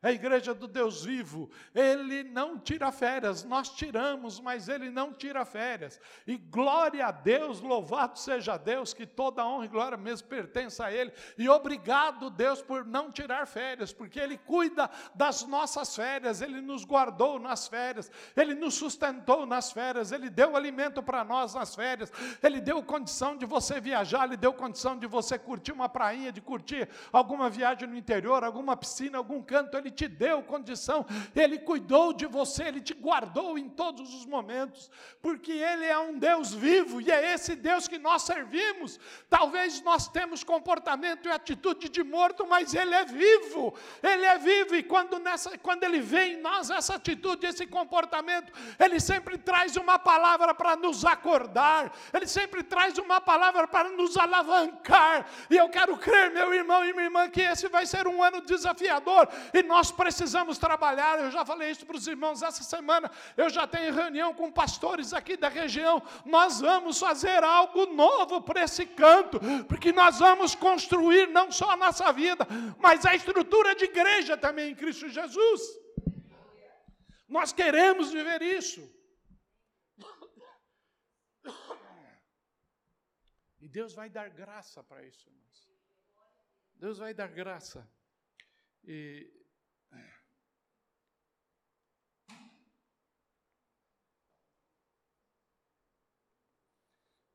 a 0.04 0.12
igreja 0.12 0.54
do 0.54 0.68
Deus 0.68 1.06
vivo, 1.06 1.50
ele 1.74 2.24
não 2.24 2.60
tira 2.60 2.92
férias, 2.92 3.46
nós 3.46 3.70
tiramos, 3.70 4.38
mas 4.38 4.68
ele 4.68 4.90
não 4.90 5.14
tira 5.14 5.46
férias. 5.46 6.00
E 6.28 6.36
glória 6.36 7.08
a 7.08 7.12
Deus, 7.12 7.62
louvado 7.62 8.20
seja 8.20 8.58
Deus, 8.58 8.94
que 8.94 9.06
toda 9.06 9.48
honra 9.48 9.64
e 9.64 9.70
glória 9.70 9.98
mesmo 9.98 10.28
pertence 10.28 10.84
a 10.84 10.92
ele. 10.92 11.14
E 11.38 11.48
obrigado, 11.48 12.30
Deus, 12.30 12.62
por 12.62 12.86
não 12.86 13.10
tirar 13.10 13.48
férias, 13.48 13.94
porque 13.94 14.20
ele 14.20 14.38
cuida 14.38 14.90
das 15.16 15.48
nossas 15.48 15.96
férias, 15.96 16.42
ele 16.42 16.60
nos 16.60 16.84
guardou 16.84 17.40
nas 17.40 17.70
férias, 17.70 18.12
ele 18.36 18.54
nos 18.54 18.74
sustentou 18.74 19.46
nas 19.46 19.72
férias, 19.72 20.12
ele 20.12 20.30
deu 20.30 20.58
alimento 20.58 21.02
para 21.02 21.24
nós 21.24 21.54
nas 21.54 21.74
férias, 21.74 22.12
ele 22.44 22.60
deu 22.60 22.84
condição 22.84 23.38
de 23.38 23.46
você 23.46 23.80
viajar, 23.80 24.26
ele 24.26 24.36
deu 24.36 24.52
condição 24.52 25.00
de 25.00 25.08
você 25.08 25.40
curtir 25.40 25.72
uma 25.72 25.88
prainha, 25.88 26.30
de 26.30 26.42
curtir 26.42 26.90
alguma 27.10 27.50
viagem 27.50 27.88
no 27.88 27.96
interior, 27.96 28.44
alguma 28.44 28.76
piscina, 28.76 29.18
algum 29.18 29.42
canto, 29.42 29.78
ele 29.78 29.93
te 29.94 30.08
deu 30.08 30.42
condição, 30.44 31.06
Ele 31.36 31.58
cuidou 31.60 32.12
de 32.14 32.26
você, 32.26 32.64
Ele 32.64 32.82
te 32.82 32.94
guardou 32.94 33.58
em 33.58 33.70
todos 33.70 34.14
os 34.14 34.26
momentos, 34.26 34.90
porque 35.22 35.52
Ele 35.52 35.86
é 35.86 35.98
um 35.98 36.18
Deus 36.18 36.54
vivo 36.54 37.00
e 37.00 37.12
é 37.12 37.34
esse 37.34 37.56
Deus 37.56 37.88
que 37.88 37.98
nós 37.98 38.24
servimos. 38.24 39.00
Talvez 39.30 39.82
nós 39.82 40.08
temos 40.08 40.44
comportamento 40.44 41.28
e 41.28 41.32
atitude 41.32 41.90
de 41.90 42.04
morto, 42.04 42.46
mas 42.48 42.74
Ele 42.74 42.94
é 42.94 43.06
vivo, 43.06 43.74
Ele 44.02 44.26
é 44.26 44.38
vivo 44.38 44.76
e 44.76 44.84
quando, 44.84 45.20
nessa, 45.20 45.58
quando 45.58 45.84
Ele 45.84 46.00
vê 46.00 46.34
em 46.34 46.42
nós 46.42 46.70
essa 46.70 46.96
atitude, 46.96 47.46
esse 47.46 47.66
comportamento, 47.66 48.52
Ele 48.80 49.00
sempre 49.00 49.38
traz 49.38 49.76
uma 49.76 50.00
palavra 50.00 50.54
para 50.54 50.76
nos 50.76 51.06
acordar, 51.06 51.92
Ele 52.14 52.28
sempre 52.28 52.64
traz 52.64 52.98
uma 52.98 53.22
palavra 53.22 53.68
para 53.68 53.90
nos 53.90 54.18
alavancar. 54.18 55.28
E 55.50 55.58
eu 55.58 55.70
quero 55.70 55.98
crer, 55.98 56.32
meu 56.32 56.54
irmão 56.54 56.84
e 56.84 56.94
minha 56.94 57.06
irmã, 57.06 57.30
que 57.30 57.42
esse 57.42 57.68
vai 57.68 57.86
ser 57.86 58.08
um 58.08 58.22
ano 58.22 58.42
desafiador 58.42 59.28
e 59.54 59.64
nós 59.64 59.83
nós 59.84 59.92
precisamos 59.92 60.58
trabalhar. 60.58 61.20
Eu 61.20 61.30
já 61.30 61.44
falei 61.46 61.70
isso 61.70 61.86
para 61.86 61.98
os 61.98 62.08
irmãos 62.08 62.42
essa 62.42 62.63
semana. 62.63 63.12
Eu 63.36 63.50
já 63.50 63.68
tenho 63.68 63.94
reunião 63.94 64.34
com 64.34 64.50
pastores 64.50 65.13
aqui 65.13 65.36
da 65.36 65.50
região. 65.50 66.02
Nós 66.25 66.62
vamos 66.62 66.98
fazer 66.98 67.44
algo 67.44 67.86
novo 67.88 68.42
para 68.42 68.63
esse 68.63 68.86
canto, 68.86 69.42
porque 69.68 69.92
nós 69.92 70.20
vamos 70.20 70.56
construir 70.56 71.28
não 71.28 71.52
só 71.52 71.72
a 71.72 71.75
nossa 71.75 72.13
vida, 72.13 72.48
mas 72.80 73.06
a 73.06 73.13
estrutura 73.13 73.75
de 73.75 73.84
igreja 73.84 74.38
também 74.38 74.72
em 74.72 74.75
Cristo 74.75 75.10
Jesus. 75.10 75.62
Nós 77.28 77.52
queremos 77.52 78.10
viver 78.10 78.42
isso. 78.42 78.82
E 83.60 83.68
Deus 83.68 83.94
vai 83.94 84.10
dar 84.10 84.30
graça 84.30 84.82
para 84.82 85.04
isso, 85.04 85.28
irmãos. 85.28 85.70
Deus 86.75 86.98
vai 87.00 87.13
dar 87.13 87.28
graça. 87.28 87.86
E 88.86 89.43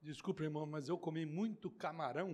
Desculpe, 0.09 0.43
irmão, 0.43 0.65
mas 0.65 0.89
eu 0.89 0.97
comi 0.97 1.27
muito 1.27 1.71
camarão. 1.71 2.33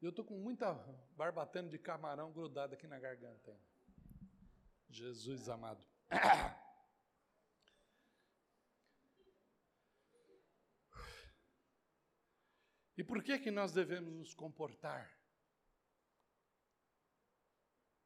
E 0.00 0.04
eu 0.06 0.08
estou 0.08 0.24
com 0.24 0.38
muita 0.38 0.72
barbatana 1.14 1.68
de 1.68 1.78
camarão 1.78 2.32
grudada 2.32 2.74
aqui 2.74 2.86
na 2.86 2.98
garganta. 2.98 3.54
Jesus 4.88 5.50
amado. 5.50 5.86
E 12.96 13.04
por 13.04 13.22
que 13.22 13.38
que 13.38 13.50
nós 13.50 13.74
devemos 13.74 14.14
nos 14.14 14.34
comportar? 14.34 15.20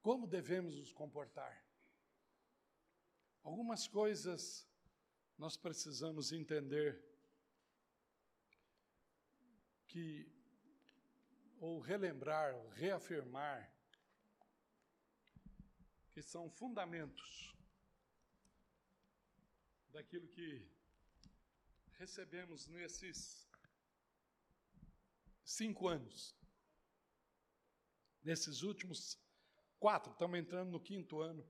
Como 0.01 0.27
devemos 0.27 0.75
nos 0.77 0.93
comportar? 0.93 1.65
Algumas 3.45 3.87
coisas 3.87 4.69
nós 5.39 5.57
precisamos 5.57 6.33
entender 6.33 7.12
que 9.93 10.27
ou 11.61 11.79
relembrar, 11.79 12.55
ou 12.55 12.69
reafirmar 12.71 13.71
que 16.13 16.23
são 16.23 16.51
fundamentos 16.51 17.55
daquilo 19.91 20.27
que 20.29 20.67
recebemos 21.99 22.67
nesses 22.67 23.47
cinco 25.45 25.89
anos. 25.89 26.35
Nesses 28.25 28.63
últimos 28.63 29.19
quatro, 29.79 30.13
estamos 30.13 30.39
entrando 30.39 30.71
no 30.71 30.81
quinto 30.81 31.21
ano, 31.21 31.47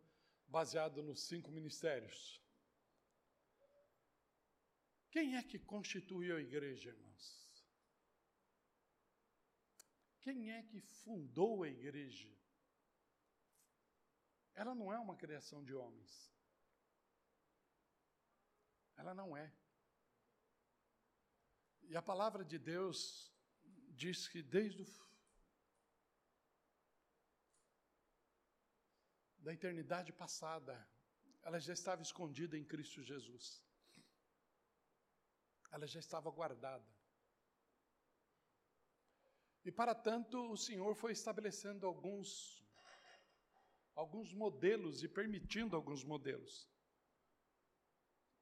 baseado 0.49 1.03
nos 1.03 1.29
cinco 1.29 1.51
ministérios. 1.51 2.43
Quem 5.11 5.37
é 5.37 5.43
que 5.43 5.59
constituiu 5.59 6.37
a 6.37 6.41
igreja, 6.41 6.91
irmãos? 6.91 7.42
Quem 10.23 10.53
é 10.53 10.63
que 10.63 10.81
fundou 10.81 11.63
a 11.63 11.69
igreja? 11.69 12.33
Ela 14.55 14.75
não 14.75 14.93
é 14.93 14.99
uma 14.99 15.17
criação 15.17 15.65
de 15.65 15.75
homens. 15.75 16.33
Ela 18.97 19.15
não 19.15 19.37
é. 19.37 19.53
E 21.83 21.97
a 21.97 22.03
palavra 22.03 22.45
de 22.45 22.59
Deus 22.59 23.33
diz 23.91 24.29
que 24.29 24.43
desde 24.43 24.83
o, 24.83 24.87
da 29.39 29.53
eternidade 29.53 30.13
passada, 30.13 30.75
ela 31.43 31.59
já 31.59 31.73
estava 31.73 32.03
escondida 32.03 32.57
em 32.57 32.65
Cristo 32.65 33.03
Jesus. 33.03 33.61
Ela 35.73 35.87
já 35.87 35.99
estava 35.99 36.31
guardada. 36.31 36.92
E 39.65 39.71
para 39.71 39.95
tanto, 39.95 40.51
o 40.51 40.57
Senhor 40.57 40.95
foi 40.95 41.13
estabelecendo 41.13 41.87
alguns 41.87 42.61
alguns 43.95 44.33
modelos 44.33 45.03
e 45.03 45.09
permitindo 45.09 45.77
alguns 45.77 46.03
modelos. 46.03 46.69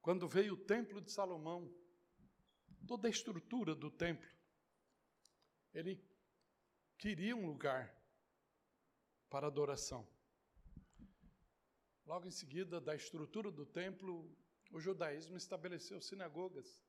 Quando 0.01 0.27
veio 0.27 0.53
o 0.53 0.65
templo 0.65 1.01
de 1.01 1.11
Salomão, 1.11 1.69
toda 2.87 3.07
a 3.07 3.11
estrutura 3.11 3.75
do 3.75 3.91
templo, 3.91 4.29
ele 5.73 6.01
queria 6.97 7.35
um 7.35 7.45
lugar 7.45 7.95
para 9.29 9.47
adoração. 9.47 10.07
Logo 12.05 12.27
em 12.27 12.31
seguida, 12.31 12.81
da 12.81 12.95
estrutura 12.95 13.51
do 13.51 13.65
templo, 13.65 14.35
o 14.71 14.79
judaísmo 14.79 15.37
estabeleceu 15.37 16.01
sinagogas. 16.01 16.83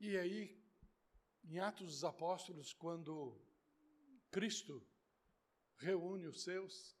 E 0.00 0.16
aí, 0.16 0.67
em 1.48 1.58
Atos 1.60 1.86
dos 1.86 2.04
Apóstolos, 2.04 2.74
quando 2.74 3.34
Cristo 4.30 4.86
reúne 5.78 6.26
os 6.26 6.42
seus, 6.42 6.94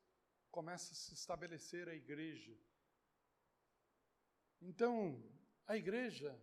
começa 0.50 0.92
a 0.92 0.96
se 0.96 1.12
estabelecer 1.12 1.86
a 1.86 1.94
igreja. 1.94 2.56
Então, 4.60 5.22
a 5.66 5.76
igreja, 5.76 6.34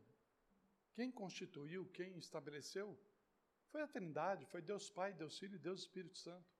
quem 0.93 1.11
constituiu, 1.11 1.89
quem 1.89 2.15
estabeleceu, 2.19 2.95
foi 3.71 3.81
a 3.81 3.87
Trindade, 3.87 4.45
foi 4.45 4.61
Deus 4.61 4.87
Pai, 4.89 5.11
Deus 5.11 5.39
Filho 5.39 5.55
e 5.55 5.59
Deus 5.59 5.81
Espírito 5.81 6.17
Santo. 6.17 6.53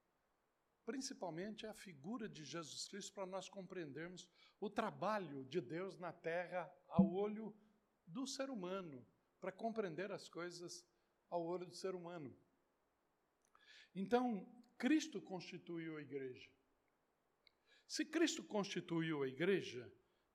Principalmente 0.84 1.64
a 1.64 1.72
figura 1.72 2.28
de 2.28 2.44
Jesus 2.44 2.88
Cristo 2.88 3.14
para 3.14 3.24
nós 3.24 3.48
compreendermos 3.48 4.28
o 4.60 4.68
trabalho 4.68 5.44
de 5.44 5.60
Deus 5.60 5.96
na 5.96 6.12
terra 6.12 6.70
ao 6.88 7.12
olho 7.12 7.56
do 8.04 8.26
ser 8.26 8.50
humano, 8.50 9.06
para 9.40 9.52
compreender 9.52 10.10
as 10.10 10.28
coisas 10.28 10.84
ao 11.30 11.44
olho 11.44 11.66
do 11.66 11.74
ser 11.74 11.94
humano. 11.94 12.36
Então, 13.94 14.46
Cristo 14.76 15.20
constituiu 15.20 15.96
a 15.96 16.02
igreja. 16.02 16.50
Se 17.86 18.04
Cristo 18.04 18.42
constituiu 18.42 19.22
a 19.22 19.28
igreja, 19.28 19.90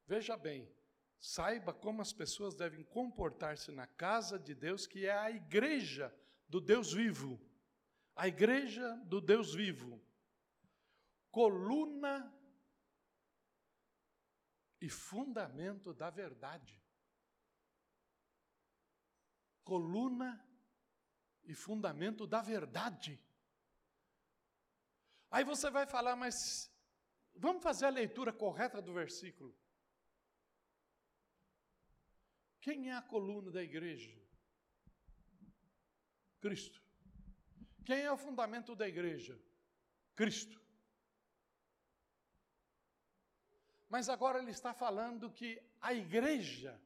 veja 0.07 0.37
bem, 0.37 0.71
saiba 1.19 1.73
como 1.73 2.01
as 2.01 2.11
pessoas 2.11 2.55
devem 2.55 2.83
comportar-se 2.83 3.71
na 3.71 3.85
casa 3.85 4.39
de 4.39 4.55
Deus, 4.55 4.87
que 4.87 5.05
é 5.05 5.17
a 5.17 5.29
igreja 5.29 6.13
do 6.47 6.59
Deus 6.59 6.93
vivo. 6.93 7.39
A 8.15 8.27
igreja 8.27 8.95
do 9.05 9.21
Deus 9.21 9.53
vivo. 9.53 10.01
Coluna 11.29 12.33
e 14.81 14.89
fundamento 14.89 15.93
da 15.93 16.09
verdade. 16.09 16.81
Coluna 19.63 20.43
e 21.43 21.53
fundamento 21.53 22.27
da 22.27 22.41
verdade. 22.41 23.19
Aí 25.29 25.43
você 25.43 25.69
vai 25.69 25.85
falar, 25.85 26.15
mas 26.15 26.71
vamos 27.35 27.63
fazer 27.63 27.85
a 27.85 27.89
leitura 27.89 28.33
correta 28.33 28.81
do 28.81 28.93
versículo. 28.93 29.55
Quem 32.59 32.91
é 32.91 32.93
a 32.93 33.01
coluna 33.01 33.49
da 33.49 33.63
igreja? 33.63 34.15
Cristo. 36.39 36.81
Quem 37.85 38.01
é 38.01 38.11
o 38.11 38.17
fundamento 38.17 38.75
da 38.75 38.87
igreja? 38.87 39.39
Cristo. 40.15 40.61
Mas 43.89 44.07
agora 44.09 44.39
ele 44.39 44.51
está 44.51 44.73
falando 44.73 45.31
que 45.31 45.61
a 45.79 45.93
igreja 45.93 46.79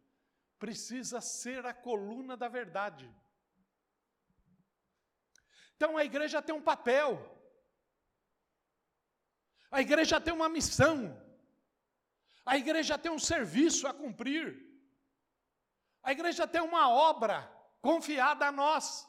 precisa 0.57 1.19
ser 1.21 1.65
a 1.65 1.73
coluna 1.73 2.35
da 2.37 2.47
verdade. 2.47 3.13
Então 5.75 5.97
a 5.97 6.05
igreja 6.05 6.41
tem 6.41 6.55
um 6.55 6.61
papel. 6.61 7.09
A 9.69 9.81
igreja 9.81 10.21
tem 10.21 10.33
uma 10.33 10.47
missão. 10.47 11.21
A 12.45 12.57
igreja 12.57 12.97
tem 12.97 13.11
um 13.11 13.19
serviço 13.19 13.87
a 13.87 13.93
cumprir. 13.93 14.63
A 16.01 16.11
igreja 16.11 16.47
tem 16.47 16.61
uma 16.61 16.89
obra 16.89 17.51
confiada 17.81 18.47
a 18.47 18.51
nós. 18.51 19.07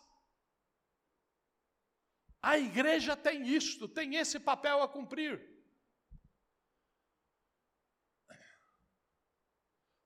A 2.42 2.58
igreja 2.58 3.16
tem 3.16 3.46
isto, 3.46 3.88
tem 3.88 4.16
esse 4.16 4.40
papel 4.40 4.82
a 4.82 4.88
cumprir. 4.88 5.54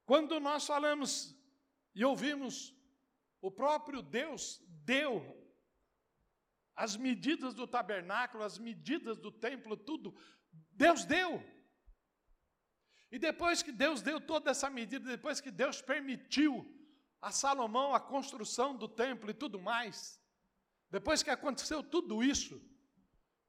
Quando 0.04 0.40
nós 0.40 0.66
falamos 0.66 1.36
e 1.94 2.04
ouvimos, 2.04 2.74
o 3.40 3.50
próprio 3.50 4.02
Deus 4.02 4.60
deu 4.84 5.39
as 6.80 6.96
medidas 6.96 7.52
do 7.52 7.66
tabernáculo, 7.66 8.42
as 8.42 8.58
medidas 8.58 9.18
do 9.18 9.30
templo, 9.30 9.76
tudo 9.76 10.16
Deus 10.72 11.04
deu. 11.04 11.44
E 13.12 13.18
depois 13.18 13.62
que 13.62 13.70
Deus 13.70 14.00
deu 14.00 14.18
toda 14.18 14.50
essa 14.50 14.70
medida, 14.70 15.04
depois 15.10 15.42
que 15.42 15.50
Deus 15.50 15.82
permitiu 15.82 16.52
a 17.20 17.30
Salomão 17.30 17.94
a 17.94 18.00
construção 18.00 18.74
do 18.74 18.88
templo 18.88 19.28
e 19.30 19.34
tudo 19.34 19.60
mais, 19.60 20.18
depois 20.88 21.22
que 21.22 21.28
aconteceu 21.28 21.82
tudo 21.82 22.24
isso, 22.24 22.58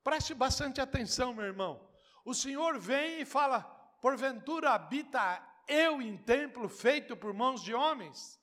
preste 0.04 0.34
bastante 0.34 0.82
atenção, 0.82 1.34
meu 1.34 1.46
irmão. 1.46 1.89
O 2.26 2.34
Senhor 2.34 2.78
vem 2.80 3.22
e 3.22 3.26
fala: 3.26 3.62
porventura 4.02 4.72
habita 4.72 5.41
eu 5.70 6.02
em 6.02 6.17
templo 6.17 6.67
feito 6.67 7.15
por 7.15 7.34
mãos 7.34 7.63
de 7.63 7.74
homens? 7.74 8.38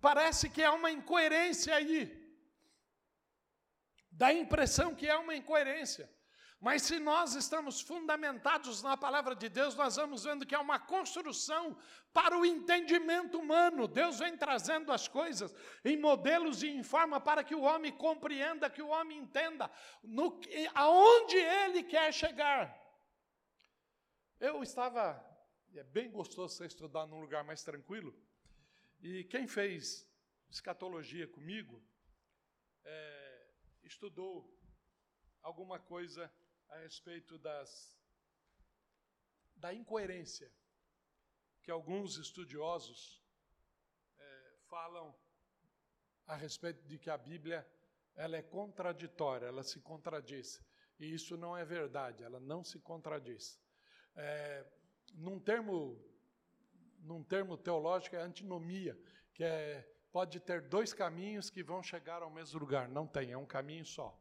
Parece 0.00 0.48
que 0.48 0.62
é 0.62 0.70
uma 0.70 0.92
incoerência 0.92 1.74
aí. 1.74 2.21
Dá 4.22 4.28
a 4.28 4.32
impressão 4.32 4.94
que 4.94 5.08
é 5.08 5.16
uma 5.16 5.34
incoerência. 5.34 6.08
Mas 6.60 6.82
se 6.82 7.00
nós 7.00 7.34
estamos 7.34 7.80
fundamentados 7.80 8.80
na 8.80 8.96
palavra 8.96 9.34
de 9.34 9.48
Deus, 9.48 9.74
nós 9.74 9.96
vamos 9.96 10.22
vendo 10.22 10.46
que 10.46 10.54
é 10.54 10.58
uma 10.60 10.78
construção 10.78 11.76
para 12.12 12.38
o 12.38 12.46
entendimento 12.46 13.36
humano. 13.36 13.88
Deus 13.88 14.20
vem 14.20 14.36
trazendo 14.36 14.92
as 14.92 15.08
coisas 15.08 15.52
em 15.84 15.96
modelos 15.96 16.62
e 16.62 16.68
em 16.68 16.84
forma 16.84 17.20
para 17.20 17.42
que 17.42 17.52
o 17.52 17.62
homem 17.62 17.90
compreenda, 17.90 18.70
que 18.70 18.80
o 18.80 18.90
homem 18.90 19.18
entenda 19.18 19.68
no, 20.04 20.40
aonde 20.72 21.36
ele 21.36 21.82
quer 21.82 22.14
chegar. 22.14 22.80
Eu 24.38 24.62
estava, 24.62 25.20
é 25.74 25.82
bem 25.82 26.08
gostoso 26.08 26.54
você 26.54 26.66
estudar 26.66 27.08
num 27.08 27.20
lugar 27.20 27.42
mais 27.42 27.64
tranquilo, 27.64 28.16
e 29.00 29.24
quem 29.24 29.48
fez 29.48 30.08
escatologia 30.48 31.26
comigo, 31.26 31.82
é, 32.84 33.21
estudou 33.92 34.50
alguma 35.42 35.78
coisa 35.78 36.32
a 36.68 36.76
respeito 36.78 37.38
das, 37.38 37.98
da 39.56 39.72
incoerência 39.74 40.50
que 41.62 41.70
alguns 41.70 42.16
estudiosos 42.16 43.22
é, 44.18 44.54
falam 44.68 45.14
a 46.26 46.34
respeito 46.34 46.82
de 46.86 46.98
que 46.98 47.10
a 47.10 47.18
Bíblia 47.18 47.66
ela 48.14 48.36
é 48.36 48.42
contraditória, 48.42 49.46
ela 49.46 49.62
se 49.62 49.80
contradiz. 49.80 50.60
E 50.98 51.12
isso 51.12 51.36
não 51.36 51.56
é 51.56 51.64
verdade, 51.64 52.22
ela 52.22 52.40
não 52.40 52.64
se 52.64 52.78
contradiz. 52.80 53.60
É, 54.14 54.66
num, 55.14 55.38
termo, 55.38 56.02
num 57.00 57.22
termo 57.22 57.56
teológico, 57.56 58.16
é 58.16 58.22
antinomia, 58.22 58.98
que 59.34 59.44
é, 59.44 59.88
pode 60.12 60.38
ter 60.38 60.60
dois 60.60 60.92
caminhos 60.92 61.48
que 61.48 61.62
vão 61.62 61.82
chegar 61.82 62.22
ao 62.22 62.30
mesmo 62.30 62.60
lugar. 62.60 62.88
Não 62.88 63.06
tem, 63.06 63.32
é 63.32 63.36
um 63.36 63.46
caminho 63.46 63.86
só. 63.86 64.16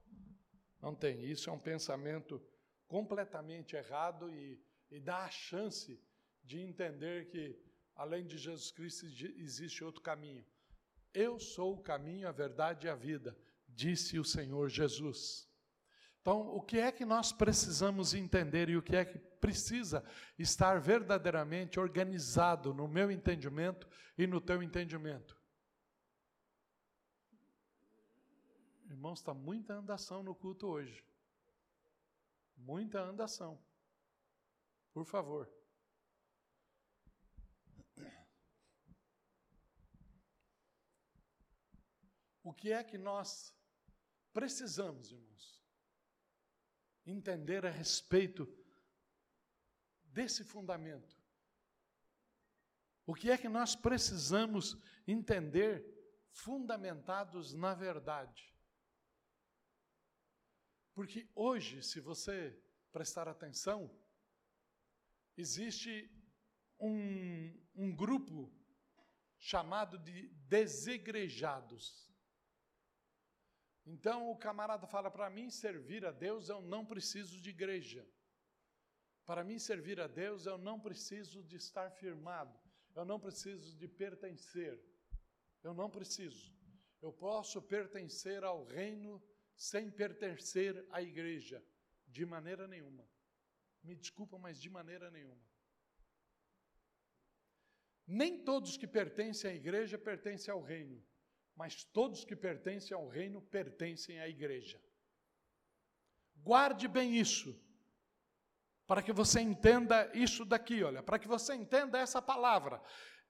Não 0.81 0.95
tem. 0.95 1.23
Isso 1.25 1.49
é 1.49 1.53
um 1.53 1.59
pensamento 1.59 2.41
completamente 2.87 3.75
errado 3.75 4.29
e, 4.33 4.59
e 4.89 4.99
dá 4.99 5.25
a 5.25 5.29
chance 5.29 6.01
de 6.43 6.59
entender 6.59 7.29
que, 7.29 7.61
além 7.95 8.25
de 8.25 8.37
Jesus 8.37 8.71
Cristo, 8.71 9.05
existe 9.05 9.83
outro 9.83 10.01
caminho. 10.01 10.45
Eu 11.13 11.39
sou 11.39 11.75
o 11.75 11.83
caminho, 11.83 12.27
a 12.27 12.31
verdade 12.31 12.87
e 12.87 12.89
a 12.89 12.95
vida, 12.95 13.37
disse 13.67 14.17
o 14.17 14.23
Senhor 14.23 14.69
Jesus. 14.69 15.47
Então, 16.21 16.55
o 16.55 16.61
que 16.61 16.77
é 16.79 16.91
que 16.91 17.03
nós 17.03 17.33
precisamos 17.33 18.13
entender 18.13 18.69
e 18.69 18.77
o 18.77 18.81
que 18.81 18.95
é 18.95 19.03
que 19.03 19.17
precisa 19.17 20.03
estar 20.37 20.79
verdadeiramente 20.79 21.79
organizado 21.79 22.73
no 22.73 22.87
meu 22.87 23.11
entendimento 23.11 23.87
e 24.17 24.25
no 24.25 24.39
teu 24.39 24.61
entendimento? 24.61 25.40
Irmãos, 28.91 29.19
está 29.19 29.33
muita 29.33 29.73
andação 29.73 30.21
no 30.21 30.35
culto 30.35 30.67
hoje. 30.67 31.01
Muita 32.57 32.99
andação. 33.01 33.57
Por 34.91 35.05
favor. 35.05 35.49
O 42.43 42.53
que 42.53 42.73
é 42.73 42.83
que 42.83 42.97
nós 42.97 43.55
precisamos, 44.33 45.09
irmãos? 45.09 45.63
Entender 47.05 47.65
a 47.65 47.69
respeito 47.69 48.45
desse 50.03 50.43
fundamento. 50.43 51.15
O 53.05 53.15
que 53.15 53.31
é 53.31 53.37
que 53.37 53.47
nós 53.47 53.73
precisamos 53.73 54.77
entender 55.07 55.81
fundamentados 56.29 57.53
na 57.53 57.73
verdade? 57.73 58.50
Porque 61.01 61.27
hoje, 61.33 61.81
se 61.81 61.99
você 61.99 62.55
prestar 62.91 63.27
atenção, 63.27 63.89
existe 65.35 66.07
um, 66.79 67.51
um 67.73 67.95
grupo 67.95 68.53
chamado 69.39 69.97
de 69.97 70.27
desigrejados. 70.47 72.07
Então 73.83 74.29
o 74.29 74.37
camarada 74.37 74.85
fala: 74.85 75.09
para 75.09 75.27
mim 75.27 75.49
servir 75.49 76.05
a 76.05 76.11
Deus 76.11 76.49
eu 76.49 76.61
não 76.61 76.85
preciso 76.85 77.41
de 77.41 77.49
igreja. 77.49 78.07
Para 79.25 79.43
mim 79.43 79.57
servir 79.57 79.99
a 79.99 80.05
Deus 80.05 80.45
eu 80.45 80.59
não 80.59 80.79
preciso 80.79 81.43
de 81.43 81.55
estar 81.55 81.89
firmado. 81.89 82.55
Eu 82.95 83.05
não 83.05 83.19
preciso 83.19 83.75
de 83.75 83.87
pertencer. 83.87 84.79
Eu 85.63 85.73
não 85.73 85.89
preciso. 85.89 86.55
Eu 87.01 87.11
posso 87.11 87.59
pertencer 87.59 88.43
ao 88.43 88.63
reino 88.65 89.19
sem 89.69 89.89
pertencer 89.89 90.73
à 90.91 91.01
igreja. 91.01 91.63
De 92.07 92.25
maneira 92.25 92.67
nenhuma. 92.67 93.07
Me 93.83 93.95
desculpa, 93.95 94.37
mas 94.37 94.61
de 94.61 94.69
maneira 94.69 95.09
nenhuma. 95.09 95.45
Nem 98.05 98.43
todos 98.43 98.75
que 98.75 98.87
pertencem 98.87 99.51
à 99.51 99.55
igreja 99.55 99.97
pertencem 99.97 100.51
ao 100.53 100.61
reino 100.61 101.01
mas 101.55 101.83
todos 101.83 102.23
que 102.25 102.35
pertencem 102.35 102.95
ao 102.95 103.07
reino 103.07 103.41
pertencem 103.41 104.19
à 104.19 104.27
igreja. 104.27 104.81
Guarde 106.37 106.87
bem 106.87 107.15
isso, 107.17 107.55
para 108.87 109.03
que 109.03 109.13
você 109.13 109.41
entenda 109.41 110.09
isso 110.15 110.43
daqui, 110.43 110.83
olha, 110.83 111.03
para 111.03 111.19
que 111.19 111.27
você 111.27 111.53
entenda 111.53 111.99
essa 111.99 112.19
palavra. 112.19 112.81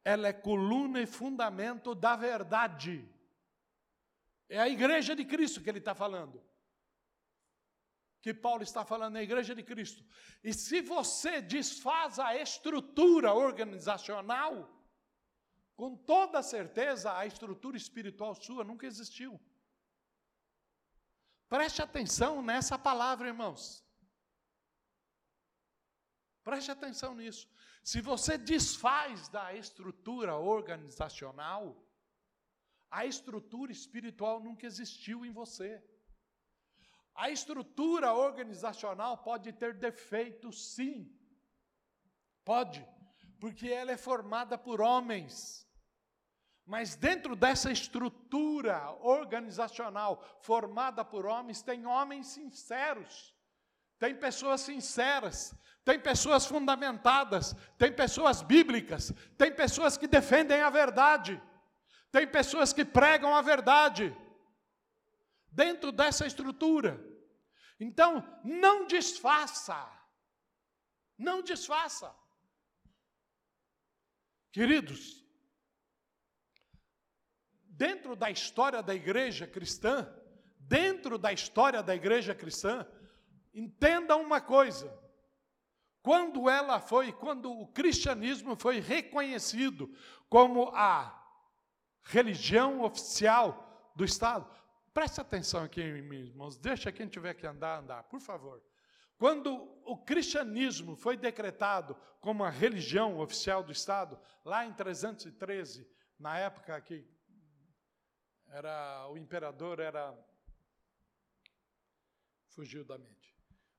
Ela 0.03 0.29
é 0.29 0.33
coluna 0.33 1.01
e 1.01 1.05
fundamento 1.05 1.93
da 1.93 2.15
verdade. 2.15 3.05
É 4.51 4.59
a 4.59 4.67
igreja 4.67 5.15
de 5.15 5.23
Cristo 5.23 5.61
que 5.61 5.69
ele 5.69 5.79
está 5.79 5.95
falando. 5.95 6.45
Que 8.21 8.33
Paulo 8.33 8.63
está 8.63 8.83
falando, 8.83 9.15
a 9.15 9.23
igreja 9.23 9.55
de 9.55 9.63
Cristo. 9.63 10.03
E 10.43 10.53
se 10.53 10.81
você 10.81 11.41
desfaz 11.41 12.19
a 12.19 12.35
estrutura 12.35 13.33
organizacional, 13.33 14.53
com 15.73 15.95
toda 15.95 16.43
certeza, 16.43 17.15
a 17.17 17.25
estrutura 17.25 17.77
espiritual 17.77 18.35
sua 18.35 18.65
nunca 18.65 18.85
existiu. 18.85 19.39
Preste 21.47 21.81
atenção 21.81 22.41
nessa 22.41 22.77
palavra, 22.77 23.29
irmãos. 23.29 23.81
Preste 26.43 26.71
atenção 26.71 27.15
nisso. 27.15 27.49
Se 27.81 28.01
você 28.01 28.37
desfaz 28.37 29.29
da 29.29 29.53
estrutura 29.53 30.35
organizacional, 30.35 31.63
a 32.91 33.05
estrutura 33.05 33.71
espiritual 33.71 34.39
nunca 34.39 34.67
existiu 34.67 35.25
em 35.25 35.31
você. 35.31 35.81
A 37.15 37.29
estrutura 37.29 38.13
organizacional 38.13 39.17
pode 39.17 39.51
ter 39.53 39.73
defeitos, 39.73 40.73
sim. 40.75 41.11
Pode 42.43 42.85
porque 43.41 43.69
ela 43.69 43.91
é 43.91 43.97
formada 43.97 44.55
por 44.55 44.79
homens. 44.79 45.67
Mas 46.63 46.95
dentro 46.95 47.35
dessa 47.35 47.71
estrutura 47.71 48.91
organizacional 49.01 50.23
formada 50.41 51.03
por 51.03 51.25
homens, 51.25 51.63
tem 51.63 51.87
homens 51.87 52.27
sinceros, 52.27 53.35
tem 53.97 54.15
pessoas 54.15 54.61
sinceras, 54.61 55.55
tem 55.83 55.99
pessoas 55.99 56.45
fundamentadas, 56.45 57.55
tem 57.79 57.91
pessoas 57.91 58.43
bíblicas, 58.43 59.11
tem 59.39 59.51
pessoas 59.51 59.97
que 59.97 60.07
defendem 60.07 60.61
a 60.61 60.69
verdade, 60.69 61.41
tem 62.11 62.27
pessoas 62.27 62.73
que 62.73 62.83
pregam 62.83 63.35
a 63.35 63.41
verdade. 63.41 64.15
Dentro 65.49 65.91
dessa 65.91 66.25
estrutura. 66.25 66.99
Então, 67.79 68.23
não 68.43 68.85
desfaça. 68.85 69.89
Não 71.17 71.41
desfaça. 71.41 72.13
Queridos, 74.51 75.25
dentro 77.63 78.15
da 78.15 78.29
história 78.29 78.83
da 78.83 78.93
igreja 78.93 79.47
cristã, 79.47 80.13
dentro 80.59 81.17
da 81.17 81.31
história 81.31 81.81
da 81.81 81.95
igreja 81.95 82.35
cristã, 82.35 82.85
entenda 83.53 84.15
uma 84.15 84.41
coisa. 84.41 84.91
Quando 86.01 86.49
ela 86.49 86.79
foi, 86.79 87.11
quando 87.13 87.51
o 87.51 87.67
cristianismo 87.67 88.55
foi 88.55 88.79
reconhecido 88.79 89.93
como 90.29 90.69
a 90.75 91.20
religião 92.03 92.81
oficial 92.81 93.91
do 93.95 94.03
Estado, 94.03 94.49
preste 94.93 95.21
atenção 95.21 95.63
aqui, 95.63 95.83
meus 96.01 96.27
irmãos, 96.27 96.57
deixa 96.57 96.91
quem 96.91 97.07
tiver 97.07 97.33
que 97.33 97.47
andar, 97.47 97.79
andar, 97.79 98.03
por 98.03 98.19
favor. 98.19 98.61
Quando 99.17 99.53
o 99.85 99.97
cristianismo 99.97 100.95
foi 100.95 101.15
decretado 101.15 101.95
como 102.19 102.43
a 102.43 102.49
religião 102.49 103.19
oficial 103.19 103.63
do 103.63 103.71
Estado, 103.71 104.19
lá 104.43 104.65
em 104.65 104.73
313, 104.73 105.87
na 106.17 106.37
época 106.39 106.79
que 106.81 107.07
era 108.47 109.07
o 109.09 109.17
imperador 109.17 109.79
era 109.79 110.17
fugiu 112.47 112.83
da 112.83 112.97
mente. 112.97 113.35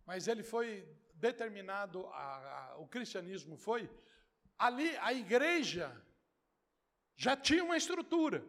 Mas 0.06 0.26
ele 0.26 0.42
foi 0.42 0.88
determinado, 1.14 2.06
a, 2.06 2.72
a, 2.72 2.76
o 2.78 2.86
cristianismo 2.88 3.56
foi 3.56 3.90
ali 4.58 4.96
a 4.98 5.12
igreja 5.12 5.94
já 7.16 7.36
tinha 7.36 7.64
uma 7.64 7.76
estrutura 7.76 8.44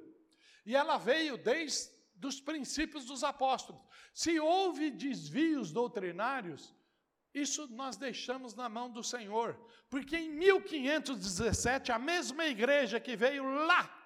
e 0.66 0.76
ela 0.76 0.98
veio 0.98 1.38
desde 1.38 1.92
os 2.24 2.40
princípios 2.40 3.06
dos 3.06 3.24
apóstolos. 3.24 3.82
Se 4.14 4.40
houve 4.40 4.90
desvios 4.90 5.72
doutrinários, 5.72 6.74
isso 7.34 7.68
nós 7.68 7.98
deixamos 7.98 8.54
na 8.54 8.70
mão 8.70 8.90
do 8.90 9.04
Senhor, 9.04 9.60
porque 9.90 10.16
em 10.16 10.30
1517, 10.32 11.92
a 11.92 12.00
mesma 12.00 12.46
igreja 12.46 13.00
que 13.00 13.16
veio 13.16 13.44
lá 13.44 14.03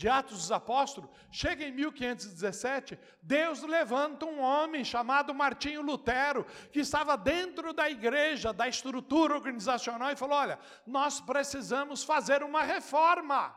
de 0.00 0.08
Atos 0.08 0.38
dos 0.38 0.50
Apóstolos, 0.50 1.10
chega 1.30 1.62
em 1.62 1.72
1517, 1.72 2.98
Deus 3.20 3.62
levanta 3.62 4.24
um 4.24 4.40
homem 4.40 4.82
chamado 4.82 5.34
Martinho 5.34 5.82
Lutero, 5.82 6.46
que 6.72 6.80
estava 6.80 7.18
dentro 7.18 7.74
da 7.74 7.90
igreja, 7.90 8.50
da 8.50 8.66
estrutura 8.66 9.34
organizacional, 9.34 10.10
e 10.10 10.16
falou: 10.16 10.38
Olha, 10.38 10.58
nós 10.86 11.20
precisamos 11.20 12.02
fazer 12.02 12.42
uma 12.42 12.62
reforma. 12.62 13.54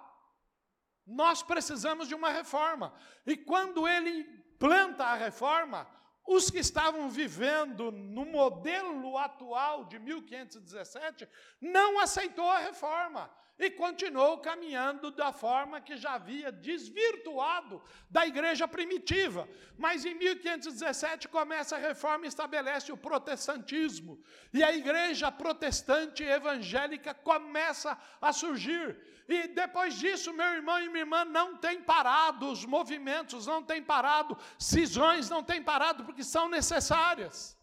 Nós 1.08 1.42
precisamos 1.42 2.10
de 2.10 2.16
uma 2.16 2.30
reforma. 2.30 2.94
E 3.26 3.38
quando 3.38 3.88
ele 3.88 4.26
planta 4.60 5.06
a 5.06 5.16
reforma, 5.16 5.88
os 6.28 6.50
que 6.50 6.60
estavam 6.60 7.10
vivendo 7.10 7.90
no 7.90 8.26
modelo 8.26 9.18
atual 9.18 9.86
de 9.86 9.98
1517 9.98 11.26
não 11.62 12.02
aceitou 12.02 12.50
a 12.50 12.60
reforma. 12.60 13.32
E 13.66 13.72
continuou 13.72 14.38
caminhando 14.40 15.10
da 15.12 15.32
forma 15.32 15.80
que 15.80 15.96
já 15.96 16.14
havia 16.14 16.52
desvirtuado 16.52 17.82
da 18.10 18.28
igreja 18.28 18.68
primitiva. 18.68 19.48
Mas 19.78 20.06
em 20.06 20.14
1517 20.16 21.28
começa 21.28 21.76
a 21.76 21.80
reforma 21.80 22.26
e 22.26 22.28
estabelece 22.28 22.92
o 22.92 22.98
protestantismo. 22.98 24.22
E 24.54 24.64
a 24.64 24.74
igreja 24.74 25.32
protestante 25.32 26.24
evangélica 26.24 27.14
começa 27.14 27.98
a 28.22 28.34
surgir. 28.34 28.98
E 29.28 29.48
depois 29.48 29.96
disso, 29.96 30.34
meu 30.34 30.46
irmão 30.54 30.80
e 30.82 30.90
minha 30.90 31.04
irmã, 31.04 31.24
não 31.24 31.56
tem 31.56 31.82
parado, 31.82 32.52
os 32.52 32.66
movimentos 32.66 33.48
não 33.48 33.64
têm 33.64 33.82
parado, 33.82 34.38
cisões 34.60 35.30
não 35.30 35.42
têm 35.42 35.64
parado, 35.64 36.04
porque 36.04 36.24
são 36.24 36.50
necessárias. 36.50 37.58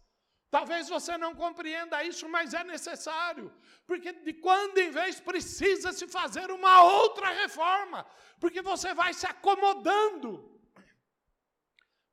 Talvez 0.55 0.89
você 0.89 1.17
não 1.17 1.33
compreenda 1.33 2.03
isso, 2.03 2.27
mas 2.27 2.53
é 2.53 2.61
necessário, 2.61 3.45
porque 3.87 4.11
de 4.11 4.33
quando 4.33 4.79
em 4.79 4.91
vez 4.91 5.17
precisa 5.21 5.93
se 5.93 6.05
fazer 6.09 6.51
uma 6.51 6.83
outra 6.83 7.29
reforma, 7.29 8.05
porque 8.37 8.61
você 8.61 8.93
vai 8.93 9.13
se 9.13 9.25
acomodando 9.25 10.29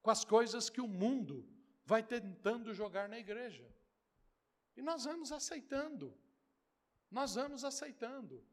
com 0.00 0.10
as 0.16 0.24
coisas 0.24 0.70
que 0.70 0.80
o 0.80 0.86
mundo 0.86 1.36
vai 1.84 2.00
tentando 2.00 2.72
jogar 2.72 3.08
na 3.08 3.18
igreja. 3.18 3.66
E 4.76 4.82
nós 4.82 5.04
vamos 5.04 5.32
aceitando. 5.32 6.16
Nós 7.10 7.34
vamos 7.34 7.64
aceitando. 7.64 8.46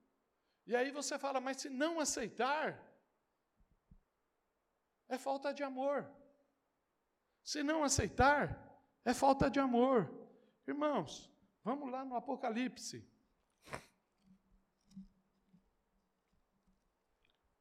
E 0.66 0.76
aí 0.76 0.90
você 0.90 1.20
fala, 1.20 1.40
mas 1.40 1.58
se 1.58 1.70
não 1.70 2.00
aceitar, 2.00 2.84
é 5.08 5.18
falta 5.20 5.54
de 5.54 5.62
amor. 5.62 6.10
Se 7.44 7.62
não 7.62 7.84
aceitar, 7.84 8.65
é 9.06 9.14
falta 9.14 9.50
de 9.50 9.60
amor. 9.60 10.12
Irmãos, 10.68 11.32
vamos 11.64 11.92
lá 11.92 12.04
no 12.04 12.16
Apocalipse. 12.16 13.08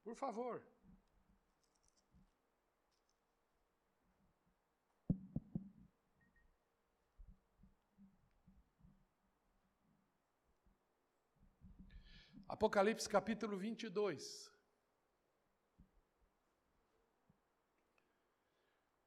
Por 0.03 0.17
favor. 0.17 0.63
Apocalipse 12.49 13.09
capítulo 13.09 13.57
22. 13.59 14.51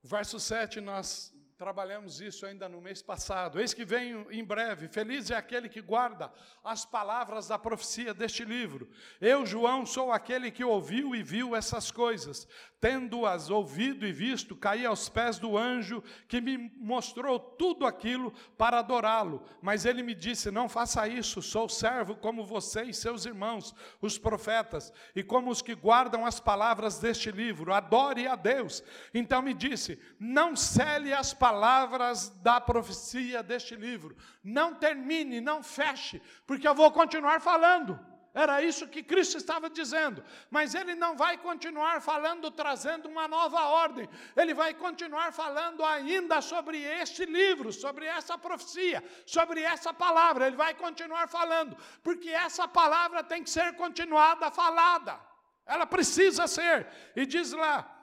Verso 0.03 0.39
7, 0.39 0.79
nós 0.79 1.36
Trabalhamos 1.57 2.21
isso 2.21 2.45
ainda 2.45 2.69
no 2.69 2.79
mês 2.79 3.01
passado. 3.01 3.59
Eis 3.59 3.73
que 3.73 3.83
venho 3.83 4.31
em 4.31 4.43
breve. 4.43 4.87
Feliz 4.87 5.31
é 5.31 5.35
aquele 5.35 5.67
que 5.67 5.81
guarda 5.81 6.31
as 6.63 6.85
palavras 6.85 7.47
da 7.47 7.57
profecia 7.57 8.13
deste 8.13 8.45
livro. 8.45 8.87
Eu, 9.19 9.43
João, 9.43 9.83
sou 9.83 10.11
aquele 10.11 10.51
que 10.51 10.63
ouviu 10.63 11.15
e 11.15 11.23
viu 11.23 11.55
essas 11.55 11.89
coisas. 11.89 12.47
Tendo-as 12.79 13.49
ouvido 13.49 14.05
e 14.05 14.11
visto, 14.11 14.55
caí 14.55 14.85
aos 14.85 15.09
pés 15.09 15.39
do 15.39 15.57
anjo 15.57 16.03
que 16.27 16.39
me 16.39 16.71
mostrou 16.77 17.39
tudo 17.39 17.87
aquilo 17.87 18.31
para 18.55 18.77
adorá-lo. 18.77 19.43
Mas 19.59 19.83
ele 19.83 20.03
me 20.03 20.13
disse: 20.13 20.51
Não 20.51 20.69
faça 20.69 21.07
isso, 21.07 21.41
sou 21.41 21.67
servo 21.67 22.15
como 22.15 22.45
você 22.45 22.83
e 22.83 22.93
seus 22.93 23.25
irmãos, 23.25 23.73
os 23.99 24.19
profetas, 24.19 24.93
e 25.15 25.23
como 25.23 25.49
os 25.49 25.63
que 25.63 25.73
guardam 25.73 26.23
as 26.23 26.39
palavras 26.39 26.99
deste 26.99 27.31
livro. 27.31 27.73
Adore 27.73 28.27
a 28.27 28.35
Deus. 28.35 28.83
Então 29.11 29.41
me 29.41 29.55
disse: 29.55 29.99
Não 30.19 30.55
cele 30.55 31.11
as 31.11 31.33
palavras 31.33 31.46
palavras 31.47 32.29
da 32.41 32.59
profecia 32.59 33.41
deste 33.41 33.73
livro. 33.75 34.17
Não 34.43 34.73
termine, 34.73 35.39
não 35.39 35.63
feche, 35.63 36.21
porque 36.45 36.67
eu 36.67 36.75
vou 36.75 36.91
continuar 36.91 37.39
falando. 37.39 37.97
Era 38.33 38.61
isso 38.61 38.87
que 38.87 39.01
Cristo 39.01 39.37
estava 39.37 39.67
dizendo. 39.69 40.23
Mas 40.51 40.75
ele 40.75 40.93
não 40.93 41.15
vai 41.15 41.37
continuar 41.37 42.01
falando, 42.01 42.51
trazendo 42.51 43.07
uma 43.09 43.27
nova 43.27 43.61
ordem. 43.85 44.07
Ele 44.35 44.53
vai 44.53 44.73
continuar 44.73 45.31
falando 45.31 45.83
ainda 45.83 46.41
sobre 46.41 46.77
este 46.83 47.25
livro, 47.25 47.71
sobre 47.71 48.05
essa 48.05 48.37
profecia, 48.37 49.01
sobre 49.25 49.61
essa 49.61 49.93
palavra. 49.93 50.47
Ele 50.47 50.57
vai 50.57 50.73
continuar 50.75 51.27
falando, 51.27 51.75
porque 52.03 52.29
essa 52.29 52.67
palavra 52.67 53.23
tem 53.23 53.41
que 53.41 53.49
ser 53.49 53.73
continuada 53.75 54.51
falada. 54.51 55.19
Ela 55.65 55.87
precisa 55.87 56.45
ser. 56.45 56.87
E 57.15 57.25
diz 57.25 57.53
lá, 57.53 57.96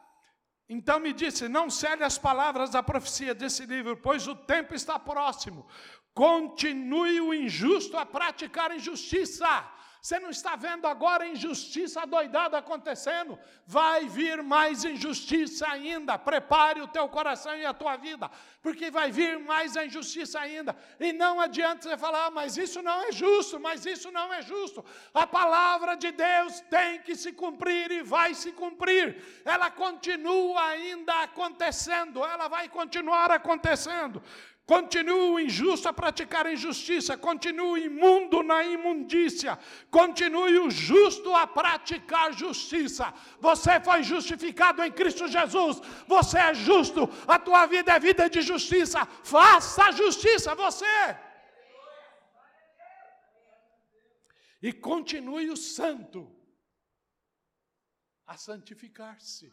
então 0.68 0.98
me 0.98 1.12
disse: 1.12 1.48
Não 1.48 1.68
cele 1.68 2.04
as 2.04 2.18
palavras 2.18 2.70
da 2.70 2.82
profecia 2.82 3.34
desse 3.34 3.66
livro, 3.66 3.96
pois 3.96 4.26
o 4.26 4.34
tempo 4.34 4.74
está 4.74 4.98
próximo. 4.98 5.66
Continue 6.14 7.20
o 7.20 7.34
injusto 7.34 7.96
a 7.96 8.06
praticar 8.06 8.74
injustiça 8.74 9.68
você 10.04 10.20
não 10.20 10.28
está 10.28 10.54
vendo 10.54 10.86
agora 10.86 11.26
injustiça 11.26 12.06
doidada 12.06 12.58
acontecendo? 12.58 13.38
Vai 13.66 14.06
vir 14.06 14.42
mais 14.42 14.84
injustiça 14.84 15.66
ainda. 15.66 16.18
Prepare 16.18 16.82
o 16.82 16.86
teu 16.86 17.08
coração 17.08 17.56
e 17.56 17.64
a 17.64 17.72
tua 17.72 17.96
vida, 17.96 18.30
porque 18.60 18.90
vai 18.90 19.10
vir 19.10 19.38
mais 19.38 19.76
injustiça 19.76 20.38
ainda. 20.38 20.76
E 21.00 21.10
não 21.10 21.40
adianta 21.40 21.88
você 21.88 21.96
falar, 21.96 22.26
ah, 22.26 22.30
mas 22.30 22.58
isso 22.58 22.82
não 22.82 23.00
é 23.08 23.12
justo, 23.12 23.58
mas 23.58 23.86
isso 23.86 24.10
não 24.10 24.30
é 24.30 24.42
justo. 24.42 24.84
A 25.14 25.26
palavra 25.26 25.94
de 25.94 26.12
Deus 26.12 26.60
tem 26.68 27.00
que 27.00 27.16
se 27.16 27.32
cumprir 27.32 27.90
e 27.90 28.02
vai 28.02 28.34
se 28.34 28.52
cumprir. 28.52 29.24
Ela 29.42 29.70
continua 29.70 30.66
ainda 30.66 31.22
acontecendo, 31.22 32.22
ela 32.22 32.46
vai 32.46 32.68
continuar 32.68 33.30
acontecendo. 33.30 34.22
Continue 34.66 35.12
o 35.12 35.38
injusto 35.38 35.88
a 35.88 35.92
praticar 35.92 36.50
injustiça, 36.50 37.18
continue 37.18 37.66
o 37.66 37.76
imundo 37.76 38.42
na 38.42 38.64
imundícia, 38.64 39.58
continue 39.90 40.58
o 40.58 40.70
justo 40.70 41.34
a 41.34 41.46
praticar 41.46 42.32
justiça. 42.32 43.12
Você 43.40 43.78
foi 43.80 44.02
justificado 44.02 44.82
em 44.82 44.90
Cristo 44.90 45.28
Jesus, 45.28 45.82
você 46.06 46.38
é 46.38 46.54
justo, 46.54 47.06
a 47.28 47.38
tua 47.38 47.66
vida 47.66 47.92
é 47.92 48.00
vida 48.00 48.30
de 48.30 48.40
justiça, 48.40 49.04
faça 49.22 49.92
justiça 49.92 50.54
você. 50.54 51.18
E 54.62 54.72
continue 54.72 55.50
o 55.50 55.58
santo 55.58 56.34
a 58.26 58.38
santificar-se. 58.38 59.52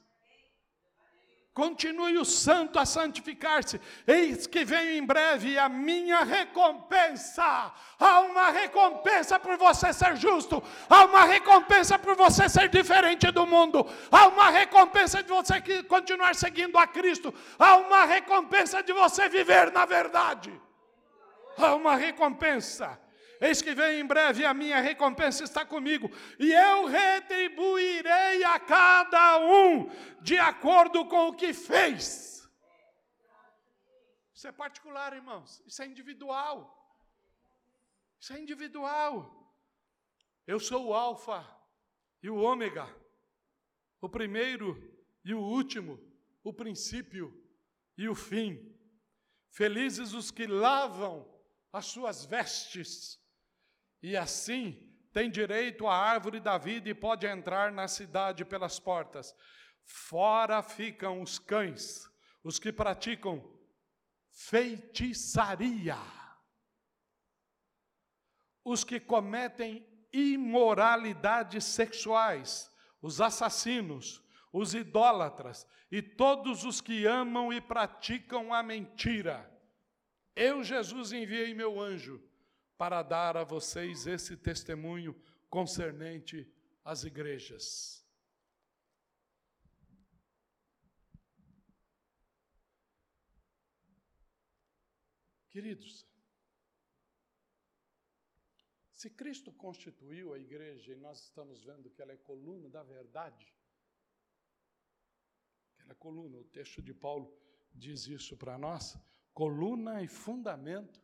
Continue 1.54 2.18
o 2.18 2.24
santo 2.24 2.80
a 2.80 2.86
santificar-se. 2.86 3.80
Eis 4.08 4.48
que 4.48 4.64
venho 4.64 4.92
em 4.92 5.06
breve 5.06 5.60
a 5.60 5.68
minha 5.68 6.24
recompensa. 6.24 7.74
Há 8.00 8.20
uma 8.22 8.52
recompensa 8.52 9.38
por 9.38 9.58
você 9.58 9.92
ser 9.92 10.16
justo. 10.16 10.64
Há 10.90 11.04
uma 11.04 11.26
recompensa 11.26 12.00
por 12.00 12.16
você 12.16 12.48
ser 12.48 12.70
diferente 12.70 13.30
do 13.32 13.46
mundo. 13.46 13.86
Há 14.10 14.28
uma 14.28 14.50
recompensa 14.50 15.22
de 15.22 15.28
você 15.28 15.62
continuar 15.84 16.36
seguindo 16.36 16.78
a 16.78 16.88
Cristo. 16.88 17.34
Há 17.60 17.76
uma 17.76 18.06
recompensa 18.06 18.82
de 18.82 18.94
você 18.94 19.28
viver 19.28 19.74
na 19.74 19.86
verdade. 19.86 20.54
Há 21.58 21.76
uma 21.76 21.98
recompensa. 21.98 22.98
Eis 23.41 23.60
que 23.60 23.73
vem 23.73 23.99
em 23.99 24.06
breve, 24.06 24.45
a 24.45 24.54
minha 24.54 24.80
recompensa 24.80 25.43
está 25.43 25.65
comigo, 25.65 26.12
e 26.38 26.54
eu 26.54 26.86
retribuirei 26.86 28.43
a 28.43 28.60
cada 28.60 29.39
um 29.39 29.89
de 30.21 30.38
acordo 30.38 31.08
com 31.08 31.30
o 31.30 31.34
que 31.34 31.51
fez. 31.51 32.47
Isso 34.32 34.47
é 34.47 34.51
particular, 34.51 35.13
irmãos, 35.13 35.60
isso 35.65 35.82
é 35.82 35.88
individual. 35.88 36.77
Isso 38.19 38.32
é 38.34 38.39
individual. 38.39 39.51
Eu 40.45 40.60
sou 40.60 40.89
o 40.89 40.93
Alfa 40.93 41.43
e 42.21 42.30
o 42.30 42.36
Ômega, 42.38 42.88
o 43.99 44.08
primeiro 44.08 44.77
e 45.25 45.34
o 45.34 45.41
último, 45.41 45.99
o 46.43 46.54
princípio 46.54 47.43
e 47.97 48.08
o 48.08 48.13
fim. 48.13 48.71
Felizes 49.49 50.13
os 50.13 50.30
que 50.30 50.45
lavam 50.45 51.27
as 51.73 51.88
suas 51.88 52.23
vestes 52.23 53.20
e 54.02 54.18
assim 54.18 54.92
tem 55.14 55.30
direito 55.30 55.88
à 55.88 55.96
árvore 55.96 56.40
da 56.40 56.58
vida 56.58 56.90
e 56.90 56.94
pode 56.94 57.28
entrar 57.28 57.72
na 57.72 57.88
cidade 57.88 58.46
pelas 58.46 58.80
portas. 58.80 59.36
Fora 59.84 60.64
ficam 60.64 61.22
os 61.22 61.38
cães, 61.38 62.10
os 62.44 62.58
que 62.58 62.72
praticam 62.72 63.44
feitiçaria, 64.32 65.98
os 68.64 68.84
que 68.84 69.00
cometem 69.00 69.86
imoralidades 70.14 71.66
sexuais, 71.66 72.72
os 73.02 73.20
assassinos, 73.20 74.24
os 74.54 74.74
idólatras 74.74 75.68
e 75.92 76.02
todos 76.02 76.64
os 76.64 76.80
que 76.80 77.06
amam 77.06 77.52
e 77.52 77.60
praticam 77.60 78.54
a 78.54 78.64
mentira. 78.64 79.50
Eu, 80.36 80.64
Jesus, 80.64 81.12
enviei 81.12 81.54
meu 81.54 81.80
anjo 81.80 82.31
para 82.82 83.04
dar 83.04 83.38
a 83.38 83.44
vocês 83.44 84.08
esse 84.08 84.36
testemunho 84.36 85.13
concernente 85.48 86.52
às 86.84 87.04
igrejas. 87.04 88.04
Queridos, 95.48 96.08
Se 98.94 99.12
Cristo 99.12 99.52
constituiu 99.54 100.34
a 100.34 100.39
igreja 100.39 100.94
e 100.94 100.96
nós 100.96 101.22
estamos 101.22 101.63
vendo 101.63 101.88
que 101.91 102.02
ela 102.02 102.13
é 102.13 102.17
coluna 102.17 102.67
da 102.67 102.82
verdade, 102.82 103.54
ela 105.78 105.91
é 105.91 105.96
coluna, 105.96 106.39
o 106.39 106.44
texto 106.46 106.82
de 106.82 106.96
Paulo 106.96 107.32
diz 107.74 108.08
isso 108.08 108.36
para 108.36 108.58
nós, 108.58 108.98
coluna 109.36 110.02
e 110.02 110.08
fundamento 110.08 111.00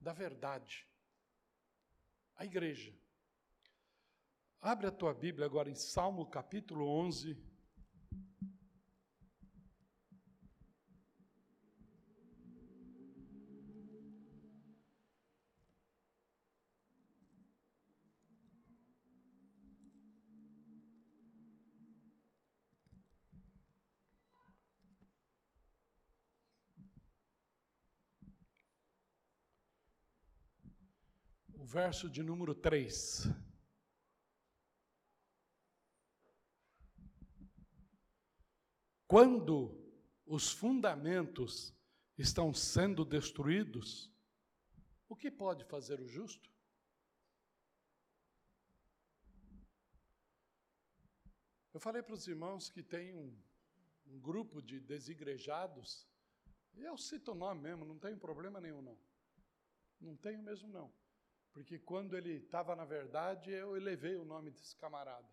da 0.00 0.12
verdade. 0.12 0.86
A 2.36 2.44
igreja. 2.44 2.92
Abre 4.60 4.86
a 4.86 4.90
tua 4.90 5.14
Bíblia 5.14 5.46
agora 5.46 5.70
em 5.70 5.74
Salmo 5.74 6.26
capítulo 6.26 6.86
11, 6.86 7.36
verso 31.76 32.08
de 32.08 32.22
número 32.22 32.54
3. 32.54 33.28
Quando 39.06 39.54
os 40.24 40.50
fundamentos 40.50 41.76
estão 42.16 42.54
sendo 42.54 43.04
destruídos, 43.04 44.10
o 45.06 45.14
que 45.14 45.30
pode 45.30 45.66
fazer 45.66 46.00
o 46.00 46.08
justo? 46.08 46.50
Eu 51.74 51.78
falei 51.78 52.02
para 52.02 52.14
os 52.14 52.26
irmãos 52.26 52.70
que 52.70 52.82
tem 52.82 53.14
um, 53.14 53.38
um 54.06 54.18
grupo 54.18 54.62
de 54.62 54.80
desigrejados, 54.80 56.08
e 56.72 56.82
eu 56.84 56.96
cito 56.96 57.32
o 57.32 57.34
nome 57.34 57.60
mesmo, 57.60 57.84
não 57.84 57.98
tenho 57.98 58.16
problema 58.16 58.62
nenhum 58.62 58.80
não. 58.80 58.98
Não 60.00 60.16
tenho 60.16 60.42
mesmo 60.42 60.68
não. 60.68 60.90
Porque 61.56 61.78
quando 61.78 62.14
ele 62.18 62.34
estava 62.34 62.76
na 62.76 62.84
verdade, 62.84 63.50
eu 63.50 63.78
elevei 63.78 64.14
o 64.14 64.26
nome 64.26 64.50
desse 64.50 64.76
camarada. 64.76 65.26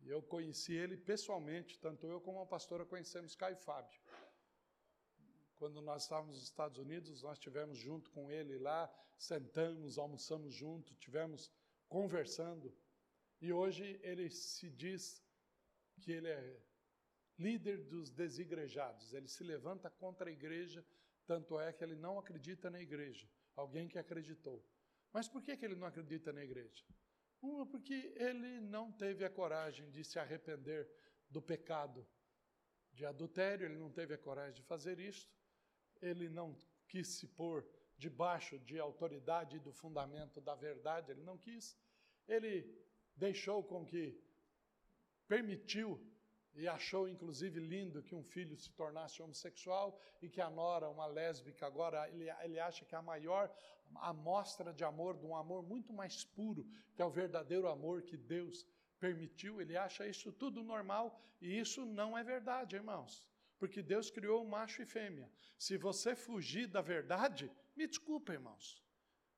E 0.00 0.08
eu 0.08 0.22
conheci 0.22 0.72
ele 0.72 0.96
pessoalmente, 0.96 1.76
tanto 1.80 2.06
eu 2.06 2.20
como 2.20 2.40
a 2.40 2.46
pastora 2.46 2.86
conhecemos 2.86 3.34
Caio 3.34 3.56
Fábio. 3.56 4.00
Quando 5.56 5.82
nós 5.82 6.04
estávamos 6.04 6.36
nos 6.36 6.44
Estados 6.44 6.78
Unidos, 6.78 7.24
nós 7.24 7.36
tivemos 7.36 7.76
junto 7.76 8.12
com 8.12 8.30
ele 8.30 8.58
lá, 8.58 8.88
sentamos, 9.18 9.98
almoçamos 9.98 10.54
junto, 10.54 10.94
tivemos 10.94 11.52
conversando. 11.88 12.72
E 13.40 13.52
hoje 13.52 13.98
ele 14.04 14.30
se 14.30 14.70
diz 14.70 15.20
que 16.00 16.12
ele 16.12 16.28
é 16.28 16.60
líder 17.36 17.82
dos 17.88 18.08
desigrejados. 18.08 19.12
Ele 19.12 19.26
se 19.26 19.42
levanta 19.42 19.90
contra 19.90 20.30
a 20.30 20.32
igreja, 20.32 20.86
tanto 21.26 21.58
é 21.58 21.72
que 21.72 21.82
ele 21.82 21.96
não 21.96 22.20
acredita 22.20 22.70
na 22.70 22.80
igreja. 22.80 23.28
Alguém 23.56 23.88
que 23.88 23.98
acreditou. 23.98 24.64
Mas 25.12 25.28
por 25.28 25.42
que, 25.42 25.56
que 25.56 25.64
ele 25.64 25.74
não 25.74 25.86
acredita 25.86 26.32
na 26.32 26.42
igreja? 26.42 26.84
Uma, 27.42 27.66
porque 27.66 28.12
ele 28.16 28.60
não 28.60 28.92
teve 28.92 29.24
a 29.24 29.30
coragem 29.30 29.90
de 29.90 30.04
se 30.04 30.18
arrepender 30.18 30.88
do 31.28 31.40
pecado 31.40 32.06
de 32.92 33.04
adultério, 33.06 33.66
ele 33.66 33.78
não 33.78 33.90
teve 33.90 34.14
a 34.14 34.18
coragem 34.18 34.54
de 34.54 34.62
fazer 34.62 34.98
isto, 34.98 35.32
ele 36.00 36.28
não 36.28 36.56
quis 36.86 37.08
se 37.08 37.26
pôr 37.26 37.66
debaixo 37.96 38.58
de 38.58 38.78
autoridade 38.78 39.58
do 39.58 39.72
fundamento 39.72 40.40
da 40.40 40.54
verdade, 40.54 41.12
ele 41.12 41.22
não 41.22 41.38
quis. 41.38 41.78
Ele 42.26 42.74
deixou 43.14 43.62
com 43.62 43.84
que 43.84 44.18
permitiu 45.28 46.00
e 46.54 46.66
achou 46.68 47.08
inclusive 47.08 47.60
lindo 47.60 48.02
que 48.02 48.14
um 48.14 48.22
filho 48.22 48.56
se 48.56 48.70
tornasse 48.72 49.22
homossexual 49.22 49.98
e 50.20 50.28
que 50.28 50.40
a 50.40 50.50
nora, 50.50 50.88
uma 50.88 51.06
lésbica, 51.06 51.66
agora 51.66 52.08
ele, 52.10 52.28
ele 52.42 52.58
acha 52.58 52.84
que 52.84 52.94
é 52.94 52.98
a 52.98 53.02
maior 53.02 53.52
amostra 53.96 54.72
de 54.72 54.84
amor, 54.84 55.16
de 55.16 55.26
um 55.26 55.36
amor 55.36 55.62
muito 55.62 55.92
mais 55.92 56.24
puro, 56.24 56.66
que 56.94 57.02
é 57.02 57.04
o 57.04 57.10
verdadeiro 57.10 57.68
amor 57.68 58.02
que 58.02 58.16
Deus 58.16 58.66
permitiu, 58.98 59.60
ele 59.60 59.76
acha 59.76 60.06
isso 60.06 60.30
tudo 60.30 60.62
normal 60.62 61.18
e 61.40 61.58
isso 61.58 61.84
não 61.84 62.16
é 62.16 62.22
verdade, 62.22 62.76
irmãos. 62.76 63.24
Porque 63.58 63.82
Deus 63.82 64.10
criou 64.10 64.44
macho 64.46 64.82
e 64.82 64.86
fêmea. 64.86 65.30
Se 65.58 65.76
você 65.76 66.14
fugir 66.14 66.66
da 66.66 66.80
verdade, 66.80 67.50
me 67.76 67.86
desculpa, 67.86 68.32
irmãos, 68.32 68.82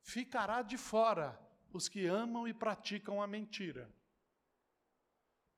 ficará 0.01 0.63
de 0.63 0.77
fora 0.77 1.39
os 1.73 1.89
que 1.89 2.07
amam 2.07 2.47
e 2.47 2.53
praticam 2.53 3.23
a 3.23 3.27
mentira. 3.27 3.93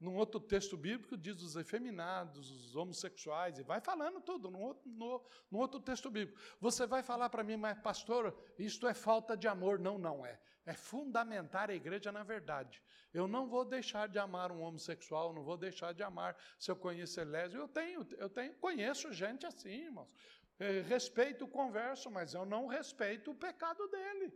Num 0.04 0.16
outro 0.16 0.38
texto 0.38 0.76
bíblico 0.76 1.16
diz 1.16 1.40
os 1.40 1.56
efeminados, 1.56 2.50
os 2.50 2.76
homossexuais, 2.76 3.58
e 3.58 3.62
vai 3.62 3.80
falando 3.80 4.20
tudo, 4.20 4.50
num 4.50 4.60
outro, 4.60 4.86
no, 4.86 5.24
num 5.50 5.58
outro 5.58 5.80
texto 5.80 6.10
bíblico. 6.10 6.38
Você 6.60 6.86
vai 6.86 7.02
falar 7.02 7.30
para 7.30 7.42
mim, 7.42 7.56
mas 7.56 7.78
pastor, 7.78 8.36
isto 8.58 8.86
é 8.86 8.92
falta 8.92 9.34
de 9.34 9.48
amor. 9.48 9.78
Não, 9.78 9.96
não 9.96 10.26
é. 10.26 10.38
É 10.66 10.74
fundamentar 10.74 11.70
a 11.70 11.74
igreja 11.74 12.12
na 12.12 12.22
verdade. 12.22 12.82
Eu 13.14 13.26
não 13.26 13.48
vou 13.48 13.64
deixar 13.64 14.06
de 14.06 14.18
amar 14.18 14.52
um 14.52 14.60
homossexual, 14.60 15.32
não 15.32 15.42
vou 15.42 15.56
deixar 15.56 15.94
de 15.94 16.02
amar 16.02 16.36
se 16.58 16.70
eu 16.70 16.76
conhecer 16.76 17.24
lésbico. 17.24 17.62
Eu 17.62 17.68
tenho, 17.68 18.06
eu 18.18 18.28
tenho, 18.28 18.54
conheço 18.56 19.10
gente 19.10 19.46
assim, 19.46 19.86
irmãos. 19.86 20.10
Eu 20.58 20.84
respeito 20.84 21.46
o 21.46 21.48
converso, 21.48 22.10
mas 22.10 22.34
eu 22.34 22.44
não 22.44 22.66
respeito 22.66 23.30
o 23.30 23.34
pecado 23.34 23.88
dele. 23.88 24.34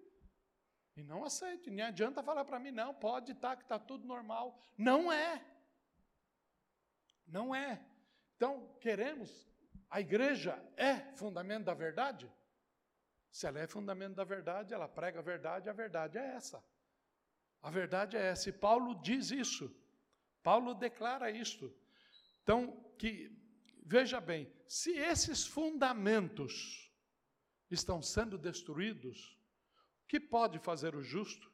E 0.96 1.02
não 1.02 1.24
aceito. 1.24 1.70
Nem 1.70 1.84
adianta 1.84 2.22
falar 2.22 2.46
para 2.46 2.58
mim, 2.58 2.70
não, 2.70 2.94
pode 2.94 3.32
estar, 3.32 3.50
tá, 3.50 3.56
que 3.56 3.64
está 3.64 3.78
tudo 3.78 4.06
normal. 4.06 4.58
Não 4.78 5.12
é. 5.12 5.57
Não 7.28 7.54
é. 7.54 7.84
Então, 8.36 8.76
queremos, 8.80 9.48
a 9.90 10.00
igreja 10.00 10.62
é 10.76 10.96
fundamento 11.14 11.64
da 11.64 11.74
verdade? 11.74 12.30
Se 13.30 13.46
ela 13.46 13.60
é 13.60 13.66
fundamento 13.66 14.14
da 14.14 14.24
verdade, 14.24 14.74
ela 14.74 14.88
prega 14.88 15.18
a 15.18 15.22
verdade, 15.22 15.68
a 15.68 15.72
verdade 15.72 16.18
é 16.18 16.34
essa. 16.34 16.64
A 17.62 17.70
verdade 17.70 18.16
é 18.16 18.26
essa. 18.26 18.48
E 18.48 18.52
Paulo 18.52 18.94
diz 19.02 19.30
isso. 19.30 19.74
Paulo 20.42 20.74
declara 20.74 21.30
isto. 21.30 21.74
Então, 22.42 22.82
que 22.98 23.30
veja 23.84 24.20
bem, 24.20 24.50
se 24.66 24.92
esses 24.92 25.46
fundamentos 25.46 26.92
estão 27.70 28.00
sendo 28.00 28.38
destruídos, 28.38 29.36
o 30.04 30.08
que 30.08 30.18
pode 30.18 30.58
fazer 30.58 30.94
o 30.94 31.02
justo? 31.02 31.50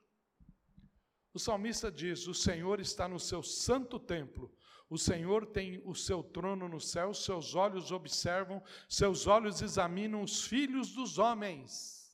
O 1.33 1.39
salmista 1.39 1.91
diz: 1.91 2.29
O 2.29 2.35
Senhor 2.35 2.81
está 2.81 3.09
no 3.09 3.19
seu 3.19 3.43
santo 3.43 3.99
templo, 3.99 4.55
o 4.89 4.99
Senhor 4.99 5.47
tem 5.47 5.83
o 5.85 5.95
seu 5.95 6.23
trono 6.23 6.69
no 6.69 6.81
céu, 6.81 7.15
seus 7.15 7.55
olhos 7.55 7.91
observam, 7.91 8.63
seus 8.89 9.27
olhos 9.27 9.63
examinam 9.63 10.23
os 10.23 10.45
filhos 10.45 10.93
dos 10.93 11.19
homens. 11.19 12.05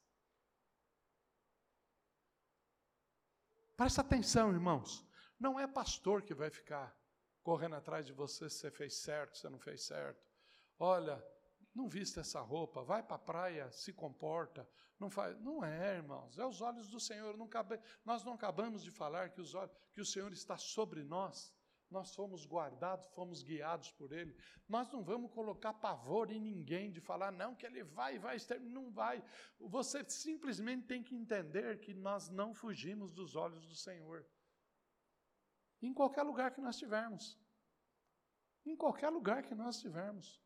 Presta 3.77 4.03
atenção, 4.03 4.53
irmãos. 4.53 5.07
Não 5.39 5.59
é 5.59 5.67
pastor 5.67 6.23
que 6.23 6.35
vai 6.35 6.51
ficar 6.51 6.97
correndo 7.43 7.77
atrás 7.77 8.07
de 8.07 8.13
você 8.13 8.49
se 8.49 8.59
você 8.59 8.71
fez 8.71 8.95
certo, 8.99 9.39
se 9.39 9.49
não 9.49 9.59
fez 9.59 9.83
certo. 9.83 10.25
Olha, 10.79 11.23
não 11.75 11.89
vista 11.89 12.21
essa 12.21 12.41
roupa, 12.41 12.83
vai 12.83 13.03
para 13.03 13.17
a 13.17 13.19
praia, 13.19 13.71
se 13.73 13.93
comporta. 13.93 14.69
Não, 14.99 15.11
faz, 15.11 15.39
não 15.41 15.65
é, 15.65 15.97
irmãos, 15.97 16.39
é 16.39 16.45
os 16.45 16.61
olhos 16.61 16.89
do 16.89 17.01
Senhor. 17.01 17.37
Não 17.37 17.49
cabe, 17.49 17.81
nós 18.05 18.23
não 18.23 18.35
acabamos 18.35 18.85
de 18.85 18.91
falar 18.91 19.31
que, 19.31 19.41
os, 19.41 19.55
que 19.93 20.01
o 20.01 20.07
Senhor 20.07 20.33
está 20.33 20.59
sobre 20.59 21.03
nós 21.03 21.53
nós 21.91 22.15
fomos 22.15 22.47
guardados, 22.47 23.13
fomos 23.15 23.43
guiados 23.43 23.91
por 23.93 24.13
Ele. 24.13 24.35
Nós 24.69 24.91
não 24.93 25.03
vamos 25.03 25.33
colocar 25.33 25.75
pavor 25.75 26.31
em 26.31 26.41
ninguém 26.41 26.91
de 26.93 27.01
falar, 27.01 27.33
não, 27.33 27.55
que 27.55 27.67
Ele 27.67 27.83
vai, 27.83 28.19
vai, 28.19 28.37
não 28.61 28.91
vai. 28.91 29.23
Você 29.59 30.05
simplesmente 30.09 30.87
tem 30.87 31.03
que 31.03 31.15
entender 31.15 31.81
que 31.81 31.93
nós 31.93 32.29
não 32.29 32.55
fugimos 32.55 33.13
dos 33.13 33.35
olhos 33.35 33.67
do 33.67 33.75
Senhor. 33.75 34.25
Em 35.83 35.93
qualquer 35.93 36.23
lugar 36.23 36.53
que 36.53 36.61
nós 36.61 36.77
estivermos. 36.77 37.39
Em 38.65 38.77
qualquer 38.77 39.09
lugar 39.09 39.43
que 39.43 39.55
nós 39.55 39.77
estivermos. 39.77 40.41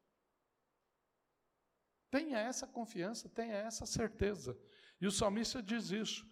Tenha 2.10 2.38
essa 2.38 2.66
confiança, 2.66 3.28
tenha 3.28 3.56
essa 3.56 3.84
certeza. 3.84 4.56
E 5.00 5.06
o 5.06 5.10
salmista 5.10 5.62
diz 5.62 5.90
isso. 5.90 6.24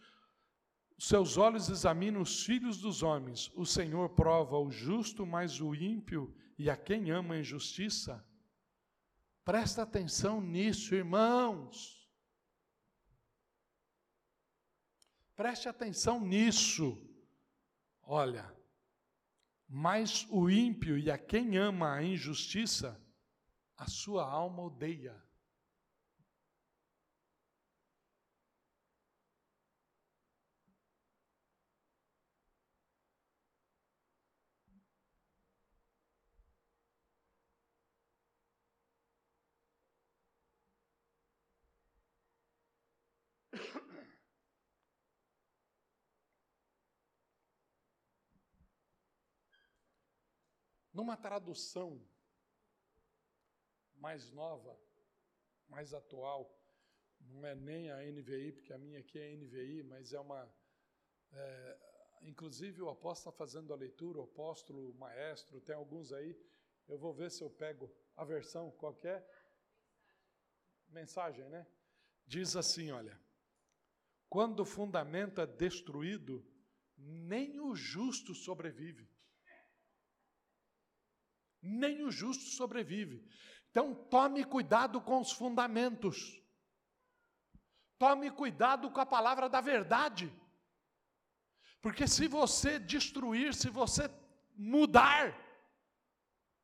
Seus 0.99 1.37
olhos 1.37 1.69
examinam 1.69 2.21
os 2.21 2.45
filhos 2.45 2.79
dos 2.79 3.03
homens. 3.03 3.51
O 3.55 3.67
Senhor 3.67 4.11
prova 4.11 4.57
o 4.59 4.71
justo, 4.71 5.27
mas 5.27 5.61
o 5.61 5.75
ímpio 5.75 6.35
e 6.59 6.71
a 6.71 6.77
quem 6.77 7.11
ama 7.11 7.35
a 7.35 7.41
injustiça. 7.41 8.25
Presta 9.45 9.83
atenção 9.83 10.41
nisso, 10.41 10.95
irmãos. 10.95 12.09
Preste 15.35 15.69
atenção 15.69 16.21
nisso. 16.21 16.97
Olha, 18.03 18.55
mas 19.69 20.27
o 20.31 20.51
ímpio 20.51 20.99
e 20.99 21.11
a 21.11 21.17
quem 21.17 21.57
ama 21.57 21.95
a 21.95 22.03
injustiça, 22.03 23.01
a 23.77 23.87
sua 23.87 24.25
alma 24.29 24.63
odeia. 24.63 25.21
Numa 51.03 51.17
tradução 51.17 52.01
mais 53.97 54.31
nova, 54.31 54.79
mais 55.69 55.93
atual, 55.93 56.57
não 57.19 57.45
é 57.45 57.57
nem 57.57 57.91
a 57.91 57.97
NVI, 57.97 58.53
porque 58.53 58.73
a 58.73 58.79
minha 58.79 59.01
aqui 59.01 59.19
é 59.19 59.35
NVI, 59.35 59.83
mas 59.83 60.13
é 60.13 60.21
uma. 60.21 60.49
É, 61.33 61.79
inclusive 62.23 62.81
o 62.81 62.89
apóstolo 62.89 63.33
está 63.33 63.45
fazendo 63.45 63.73
a 63.73 63.77
leitura, 63.77 64.21
o 64.21 64.23
apóstolo, 64.23 64.91
o 64.91 64.95
maestro, 64.95 65.61
tem 65.61 65.75
alguns 65.75 66.13
aí. 66.13 66.41
Eu 66.87 66.97
vou 66.97 67.13
ver 67.13 67.33
se 67.33 67.43
eu 67.43 67.51
pego 67.51 67.93
a 68.17 68.25
versão 68.25 68.71
qualquer. 68.71 69.29
Mensagem, 70.87 71.49
né? 71.49 71.67
Diz 72.25 72.55
assim: 72.55 72.93
olha. 72.93 73.21
Quando 74.29 74.61
o 74.61 74.65
fundamento 74.65 75.41
é 75.41 75.47
destruído, 75.49 76.47
nem 76.97 77.59
o 77.59 77.75
justo 77.75 78.37
sobrevive. 78.37 79.12
Nem 81.63 82.03
o 82.03 82.11
justo 82.11 82.45
sobrevive. 82.45 83.25
Então, 83.71 83.95
tome 83.95 84.45
cuidado 84.45 85.01
com 85.01 85.21
os 85.21 85.33
fundamentos. 85.33 86.43
Tome 87.99 88.31
cuidado 88.31 88.91
com 88.91 89.01
a 89.01 89.07
palavra 89.07 89.49
da 89.49 89.61
verdade. 89.61 90.33
Porque 91.81 92.07
se 92.07 92.27
você 92.27 92.79
destruir, 92.79 93.55
se 93.55 93.71
você 93.71 94.11
mudar, 94.55 95.35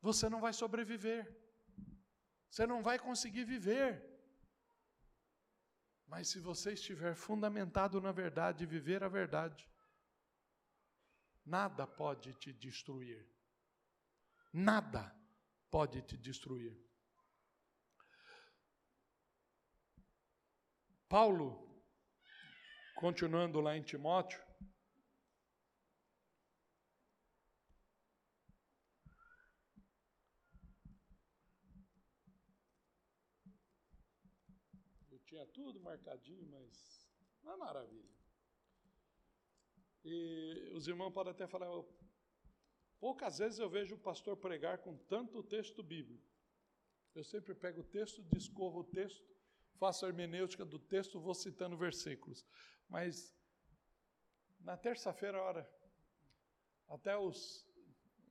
você 0.01 0.29
não 0.29 0.41
vai 0.41 0.53
sobreviver. 0.53 1.33
Você 2.49 2.67
não 2.67 2.81
vai 2.83 2.99
conseguir 2.99 3.45
viver. 3.45 4.05
Mas 6.07 6.27
se 6.27 6.39
você 6.39 6.73
estiver 6.73 7.15
fundamentado 7.15 8.01
na 8.01 8.11
verdade 8.11 8.63
e 8.63 8.67
viver 8.67 9.03
a 9.03 9.07
verdade, 9.07 9.69
nada 11.45 11.85
pode 11.85 12.33
te 12.33 12.51
destruir. 12.51 13.27
Nada 14.51 15.15
pode 15.69 16.01
te 16.01 16.17
destruir. 16.17 16.75
Paulo, 21.07 21.83
continuando 22.95 23.61
lá 23.61 23.75
em 23.75 23.83
Timóteo, 23.83 24.39
eu 35.11 35.19
tinha 35.19 35.45
tudo 35.47 35.79
marcadinho, 35.79 36.47
mas 36.49 37.09
é 37.43 37.55
maravilha. 37.55 38.19
E 40.03 40.71
os 40.75 40.87
irmãos 40.87 41.11
podem 41.11 41.31
até 41.31 41.47
falar, 41.47 41.67
poucas 42.99 43.37
vezes 43.37 43.59
eu 43.59 43.69
vejo 43.69 43.95
o 43.95 43.99
pastor 43.99 44.37
pregar 44.37 44.79
com 44.79 44.95
tanto 44.95 45.43
texto 45.43 45.81
bíblico. 45.81 46.27
Eu 47.15 47.23
sempre 47.23 47.53
pego 47.55 47.81
o 47.81 47.83
texto, 47.83 48.23
discorro 48.23 48.81
o 48.81 48.83
texto, 48.83 49.25
faço 49.77 50.05
a 50.05 50.09
hermenêutica 50.09 50.65
do 50.65 50.77
texto, 50.77 51.19
vou 51.19 51.33
citando 51.33 51.77
versículos. 51.77 52.45
Mas 52.87 53.33
na 54.59 54.77
terça-feira, 54.77 55.41
hora, 55.41 55.69
até 56.87 57.17
os, 57.17 57.67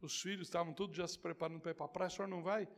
os 0.00 0.20
filhos 0.20 0.48
estavam 0.48 0.72
todos 0.74 0.96
já 0.96 1.06
se 1.06 1.18
preparando 1.18 1.60
para 1.60 1.70
ir 1.70 1.74
para 1.74 1.86
a 1.86 1.88
praia, 1.88 2.08
o 2.08 2.10
senhor 2.10 2.28
não 2.28 2.42
vai? 2.42 2.68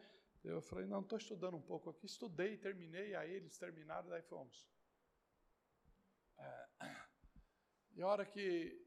Eu 0.42 0.62
falei, 0.62 0.86
não, 0.86 1.00
estou 1.00 1.18
estudando 1.18 1.56
um 1.56 1.62
pouco 1.62 1.90
aqui. 1.90 2.06
Estudei, 2.06 2.56
terminei, 2.56 3.14
aí 3.14 3.32
eles 3.32 3.58
terminaram, 3.58 4.08
daí 4.08 4.22
fomos. 4.22 4.68
É, 6.38 6.68
e 7.94 8.02
a 8.02 8.06
hora 8.06 8.24
que, 8.24 8.80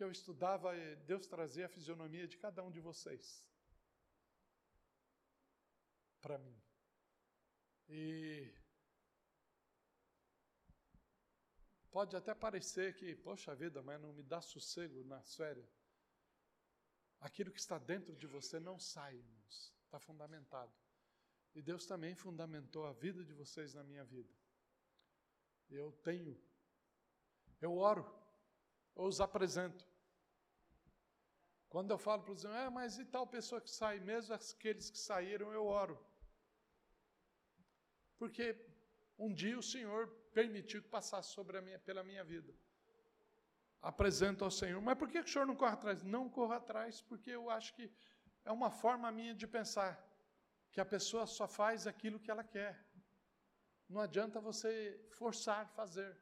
que 0.00 0.04
eu 0.04 0.10
estudava, 0.10 0.70
Deus 1.04 1.26
trazia 1.26 1.66
a 1.66 1.68
fisionomia 1.68 2.26
de 2.26 2.38
cada 2.38 2.62
um 2.62 2.70
de 2.70 2.80
vocês 2.80 3.46
para 6.22 6.38
mim. 6.38 6.58
E 7.86 8.50
pode 11.90 12.16
até 12.16 12.34
parecer 12.34 12.94
que, 12.94 13.14
poxa 13.14 13.54
vida, 13.54 13.82
mas 13.82 14.00
não 14.00 14.14
me 14.14 14.22
dá 14.22 14.40
sossego 14.40 15.04
na 15.04 15.20
férias. 15.20 15.70
Aquilo 17.20 17.52
que 17.52 17.60
está 17.60 17.76
dentro 17.78 18.16
de 18.16 18.26
você 18.26 18.58
não 18.58 18.78
sai, 18.78 19.16
irmãos. 19.16 19.74
Está 19.84 20.00
fundamentado. 20.00 20.72
E 21.54 21.60
Deus 21.60 21.84
também 21.84 22.14
fundamentou 22.14 22.86
a 22.86 22.94
vida 22.94 23.22
de 23.22 23.34
vocês 23.34 23.74
na 23.74 23.84
minha 23.84 24.06
vida. 24.06 24.32
Eu 25.68 25.92
tenho, 25.92 26.42
eu 27.60 27.76
oro, 27.76 28.02
eu 28.96 29.04
os 29.04 29.20
apresento. 29.20 29.89
Quando 31.72 31.92
eu 31.92 31.98
falo 32.06 32.22
para 32.24 32.32
os 32.32 32.42
irmãos, 32.42 32.66
é, 32.66 32.68
mas 32.68 32.98
e 32.98 33.04
tal 33.04 33.24
pessoa 33.26 33.60
que 33.60 33.70
sai, 33.70 34.00
mesmo 34.00 34.34
aqueles 34.34 34.90
que 34.90 34.98
saíram, 34.98 35.52
eu 35.52 35.64
oro. 35.66 35.96
Porque 38.18 38.46
um 39.16 39.32
dia 39.32 39.56
o 39.56 39.62
Senhor 39.62 40.08
permitiu 40.38 40.82
que 40.82 40.88
passasse 40.88 41.30
sobre 41.32 41.56
a 41.58 41.62
minha, 41.62 41.78
pela 41.78 42.02
minha 42.02 42.24
vida. 42.24 42.52
Apresento 43.80 44.44
ao 44.44 44.50
Senhor. 44.50 44.80
Mas 44.82 44.98
por 44.98 45.08
que 45.08 45.20
o 45.20 45.28
Senhor 45.28 45.46
não 45.46 45.54
corre 45.54 45.74
atrás? 45.74 46.02
Não 46.02 46.28
corro 46.28 46.52
atrás, 46.52 47.00
porque 47.02 47.30
eu 47.30 47.48
acho 47.48 47.72
que 47.76 47.90
é 48.44 48.50
uma 48.50 48.70
forma 48.70 49.10
minha 49.12 49.34
de 49.34 49.46
pensar 49.46 49.92
que 50.72 50.80
a 50.80 50.84
pessoa 50.84 51.24
só 51.24 51.46
faz 51.46 51.86
aquilo 51.86 52.18
que 52.18 52.30
ela 52.30 52.42
quer. 52.42 52.84
Não 53.88 54.00
adianta 54.00 54.40
você 54.40 54.72
forçar 55.12 55.68
fazer. 55.68 56.18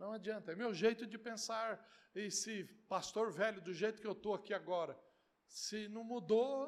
Não 0.00 0.12
adianta. 0.12 0.52
É 0.52 0.56
meu 0.56 0.72
jeito 0.72 1.06
de 1.06 1.18
pensar. 1.18 1.68
E 2.14 2.30
se 2.30 2.64
pastor 2.88 3.30
velho, 3.30 3.60
do 3.60 3.72
jeito 3.72 4.00
que 4.00 4.06
eu 4.06 4.16
estou 4.20 4.34
aqui 4.34 4.52
agora, 4.54 4.98
se 5.46 5.88
não 5.88 6.02
mudou, 6.02 6.58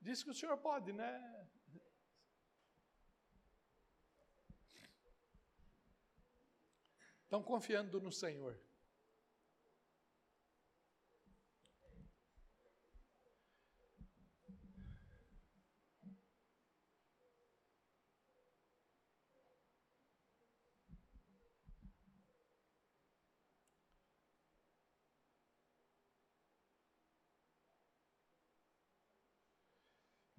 diz 0.00 0.22
que 0.22 0.30
o 0.30 0.34
senhor 0.34 0.56
pode, 0.58 0.92
né? 0.92 1.12
Estão 7.24 7.42
confiando 7.42 8.00
no 8.00 8.12
Senhor. 8.12 8.56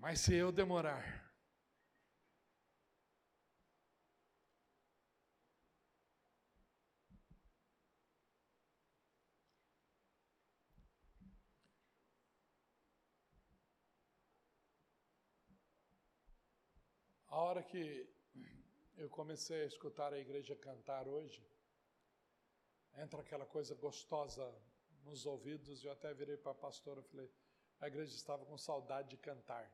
Mas 0.05 0.19
se 0.19 0.35
eu 0.35 0.51
demorar, 0.51 1.03
A 17.27 17.37
hora 17.37 17.63
que 17.63 18.07
eu 18.95 19.09
comecei 19.09 19.63
a 19.63 19.65
escutar 19.65 20.13
a 20.13 20.19
igreja 20.19 20.55
cantar 20.55 21.07
hoje, 21.07 21.43
entra 22.97 23.21
aquela 23.21 23.45
coisa 23.45 23.73
gostosa 23.73 24.45
nos 25.03 25.25
ouvidos, 25.25 25.83
eu 25.83 25.91
até 25.91 26.13
virei 26.13 26.37
para 26.37 26.51
a 26.51 26.55
pastora 26.55 27.01
e 27.01 27.03
falei, 27.03 27.29
a 27.79 27.87
igreja 27.87 28.15
estava 28.15 28.45
com 28.45 28.55
saudade 28.57 29.09
de 29.09 29.17
cantar. 29.17 29.67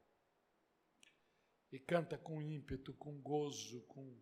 E 1.71 1.79
canta 1.79 2.17
com 2.17 2.41
ímpeto, 2.41 2.93
com 2.93 3.21
gozo, 3.21 3.81
com 3.83 4.19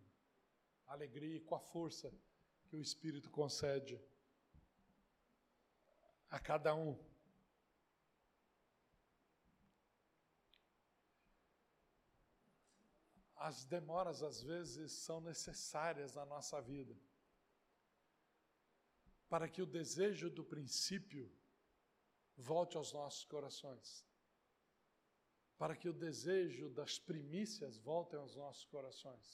alegria 0.86 1.36
e 1.36 1.40
com 1.40 1.54
a 1.54 1.60
força 1.60 2.12
que 2.68 2.76
o 2.76 2.80
Espírito 2.80 3.30
concede 3.30 4.00
a 6.30 6.38
cada 6.38 6.74
um. 6.74 6.96
as 13.40 13.64
demoras 13.64 14.22
às 14.22 14.42
vezes 14.42 14.92
são 14.92 15.18
necessárias 15.18 16.14
na 16.14 16.26
nossa 16.26 16.60
vida 16.60 16.94
para 19.30 19.48
que 19.48 19.62
o 19.62 19.66
desejo 19.66 20.28
do 20.28 20.44
princípio 20.44 21.32
volte 22.36 22.76
aos 22.76 22.92
nossos 22.92 23.24
corações, 23.24 24.04
para 25.60 25.76
que 25.76 25.90
o 25.90 25.92
desejo 26.06 26.70
das 26.70 26.98
primícias 26.98 27.76
volte 27.76 28.16
aos 28.16 28.34
nossos 28.34 28.64
corações. 28.64 29.26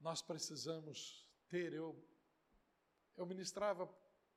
Nós 0.00 0.22
precisamos 0.22 1.28
ter, 1.48 1.74
eu, 1.74 1.88
eu 3.18 3.26
ministrava 3.26 3.86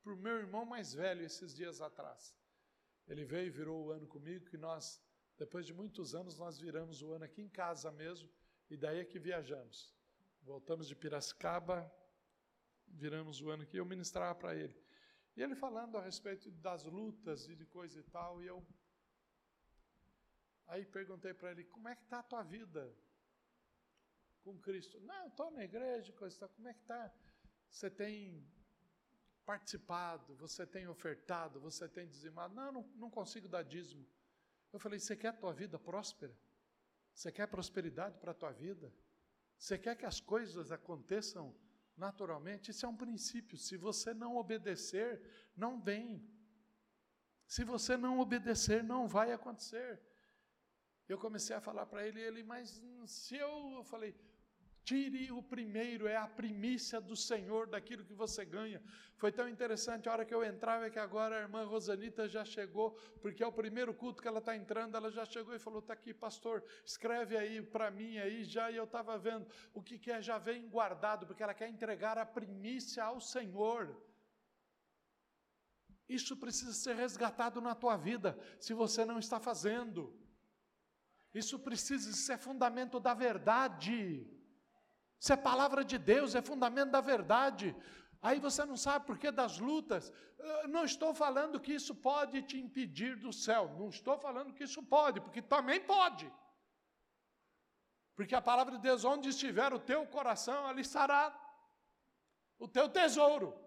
para 0.02 0.12
o 0.12 0.16
meu 0.16 0.36
irmão 0.36 0.66
mais 0.66 0.92
velho 0.92 1.24
esses 1.24 1.54
dias 1.54 1.80
atrás. 1.80 2.36
Ele 3.08 3.24
veio 3.24 3.46
e 3.46 3.56
virou 3.60 3.86
o 3.86 3.90
ano 3.90 4.06
comigo 4.06 4.50
que 4.50 4.58
nós 4.58 4.84
depois 5.40 5.64
de 5.64 5.72
muitos 5.72 6.14
anos, 6.14 6.36
nós 6.36 6.58
viramos 6.58 7.00
o 7.00 7.14
ano 7.14 7.24
aqui 7.24 7.40
em 7.40 7.48
casa 7.48 7.90
mesmo, 7.90 8.28
e 8.68 8.76
daí 8.76 8.98
é 8.98 9.04
que 9.06 9.18
viajamos. 9.18 9.90
Voltamos 10.42 10.86
de 10.86 10.94
Piracicaba, 10.94 11.90
viramos 12.86 13.40
o 13.40 13.48
ano 13.48 13.62
aqui, 13.62 13.78
eu 13.78 13.86
ministrava 13.86 14.34
para 14.34 14.54
ele. 14.54 14.76
E 15.34 15.42
ele 15.42 15.56
falando 15.56 15.96
a 15.96 16.02
respeito 16.02 16.50
das 16.50 16.84
lutas 16.84 17.48
e 17.48 17.56
de 17.56 17.64
coisa 17.64 17.98
e 17.98 18.02
tal, 18.02 18.42
e 18.42 18.48
eu. 18.48 18.62
Aí 20.70 20.86
perguntei 20.86 21.34
para 21.34 21.50
ele: 21.50 21.64
como 21.64 21.88
é 21.88 21.96
que 21.96 22.04
está 22.04 22.20
a 22.20 22.22
tua 22.22 22.42
vida 22.42 22.94
com 24.42 24.58
Cristo? 24.58 25.00
Não, 25.00 25.26
estou 25.26 25.50
na 25.50 25.64
igreja, 25.64 26.12
coisa. 26.12 26.48
Como 26.48 26.68
é 26.68 26.72
que 26.72 26.80
está? 26.80 27.12
Você 27.68 27.90
tem 27.90 28.48
participado, 29.44 30.36
você 30.36 30.64
tem 30.64 30.86
ofertado, 30.86 31.60
você 31.60 31.88
tem 31.88 32.06
dizimado. 32.08 32.54
Não, 32.54 32.70
não, 32.70 32.82
não 32.94 33.10
consigo 33.10 33.48
dar 33.48 33.64
dízimo. 33.64 34.06
Eu 34.72 34.78
falei: 34.78 35.00
você 35.00 35.16
quer 35.16 35.28
a 35.28 35.32
tua 35.32 35.52
vida 35.52 35.76
próspera? 35.76 36.36
Você 37.12 37.32
quer 37.32 37.48
prosperidade 37.48 38.18
para 38.18 38.30
a 38.30 38.34
tua 38.34 38.52
vida? 38.52 38.94
Você 39.58 39.76
quer 39.76 39.96
que 39.96 40.06
as 40.06 40.20
coisas 40.20 40.70
aconteçam 40.70 41.54
naturalmente? 41.96 42.70
Isso 42.70 42.86
é 42.86 42.88
um 42.88 42.96
princípio. 42.96 43.58
Se 43.58 43.76
você 43.76 44.14
não 44.14 44.36
obedecer, 44.36 45.20
não 45.56 45.80
vem. 45.80 46.24
Se 47.44 47.64
você 47.64 47.96
não 47.96 48.20
obedecer, 48.20 48.84
não 48.84 49.08
vai 49.08 49.32
acontecer. 49.32 50.00
Eu 51.12 51.18
comecei 51.18 51.54
a 51.56 51.60
falar 51.60 51.86
para 51.86 52.06
ele, 52.06 52.20
ele, 52.20 52.42
mas 52.42 52.82
se 53.06 53.36
eu, 53.36 53.72
eu 53.78 53.84
falei, 53.84 54.14
Tire 54.82 55.30
o 55.30 55.42
primeiro, 55.42 56.06
é 56.08 56.16
a 56.16 56.26
primícia 56.26 57.00
do 57.00 57.14
Senhor 57.14 57.66
daquilo 57.66 58.04
que 58.04 58.14
você 58.14 58.44
ganha. 58.44 58.82
Foi 59.16 59.30
tão 59.30 59.48
interessante, 59.48 60.08
a 60.08 60.12
hora 60.12 60.24
que 60.24 60.34
eu 60.34 60.42
entrava, 60.42 60.86
é 60.86 60.90
que 60.90 60.98
agora 60.98 61.36
a 61.36 61.40
irmã 61.42 61.64
Rosanita 61.64 62.26
já 62.26 62.44
chegou, 62.44 62.92
porque 63.20 63.42
é 63.42 63.46
o 63.46 63.52
primeiro 63.52 63.92
culto 63.92 64.22
que 64.22 64.28
ela 64.28 64.38
está 64.38 64.56
entrando, 64.56 64.96
ela 64.96 65.10
já 65.10 65.24
chegou 65.24 65.54
e 65.54 65.58
falou: 65.58 65.80
está 65.80 65.92
aqui, 65.92 66.14
pastor, 66.14 66.64
escreve 66.84 67.36
aí 67.36 67.60
para 67.62 67.90
mim 67.90 68.18
aí 68.18 68.42
já, 68.42 68.70
e 68.70 68.76
eu 68.76 68.84
estava 68.84 69.18
vendo 69.18 69.46
o 69.74 69.82
que, 69.82 69.98
que 69.98 70.10
é, 70.10 70.22
já 70.22 70.38
vem 70.38 70.68
guardado, 70.68 71.26
porque 71.26 71.42
ela 71.42 71.54
quer 71.54 71.68
entregar 71.68 72.16
a 72.16 72.24
primícia 72.24 73.04
ao 73.04 73.20
Senhor. 73.20 73.96
Isso 76.08 76.36
precisa 76.36 76.72
ser 76.72 76.96
resgatado 76.96 77.60
na 77.60 77.74
tua 77.74 77.96
vida, 77.96 78.36
se 78.58 78.72
você 78.74 79.04
não 79.04 79.18
está 79.18 79.38
fazendo. 79.38 80.18
Isso 81.32 81.58
precisa 81.58 82.12
ser 82.12 82.38
fundamento 82.38 82.98
da 82.98 83.14
verdade. 83.14 84.26
Isso 85.18 85.32
é 85.32 85.36
palavra 85.36 85.84
de 85.84 85.98
Deus, 85.98 86.34
é 86.34 86.42
fundamento 86.42 86.90
da 86.90 87.00
verdade. 87.00 87.76
Aí 88.22 88.38
você 88.38 88.64
não 88.64 88.76
sabe 88.76 89.06
por 89.06 89.18
que 89.18 89.30
das 89.30 89.58
lutas. 89.58 90.12
Eu 90.38 90.68
não 90.68 90.84
estou 90.84 91.14
falando 91.14 91.60
que 91.60 91.72
isso 91.72 91.94
pode 91.94 92.42
te 92.42 92.58
impedir 92.58 93.16
do 93.16 93.32
céu. 93.32 93.68
Não 93.78 93.88
estou 93.88 94.18
falando 94.18 94.52
que 94.52 94.64
isso 94.64 94.82
pode, 94.82 95.20
porque 95.20 95.40
também 95.40 95.80
pode. 95.80 96.30
Porque 98.14 98.34
a 98.34 98.42
palavra 98.42 98.76
de 98.76 98.82
Deus, 98.82 99.04
onde 99.04 99.28
estiver 99.28 99.72
o 99.72 99.78
teu 99.78 100.06
coração, 100.06 100.66
ali 100.66 100.82
estará 100.82 101.34
o 102.58 102.68
teu 102.68 102.88
tesouro. 102.88 103.58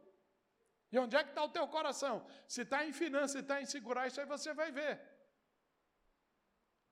E 0.91 0.99
onde 0.99 1.15
é 1.15 1.23
que 1.23 1.29
está 1.29 1.43
o 1.43 1.49
teu 1.49 1.67
coração? 1.67 2.23
Se 2.47 2.61
está 2.61 2.85
em 2.85 2.93
finanças, 2.93 3.31
se 3.31 3.39
está 3.39 3.59
em 3.59 3.65
segurar, 3.65 4.05
isso 4.05 4.19
aí 4.19 4.27
você 4.27 4.53
vai 4.53 4.71
ver. 4.71 5.01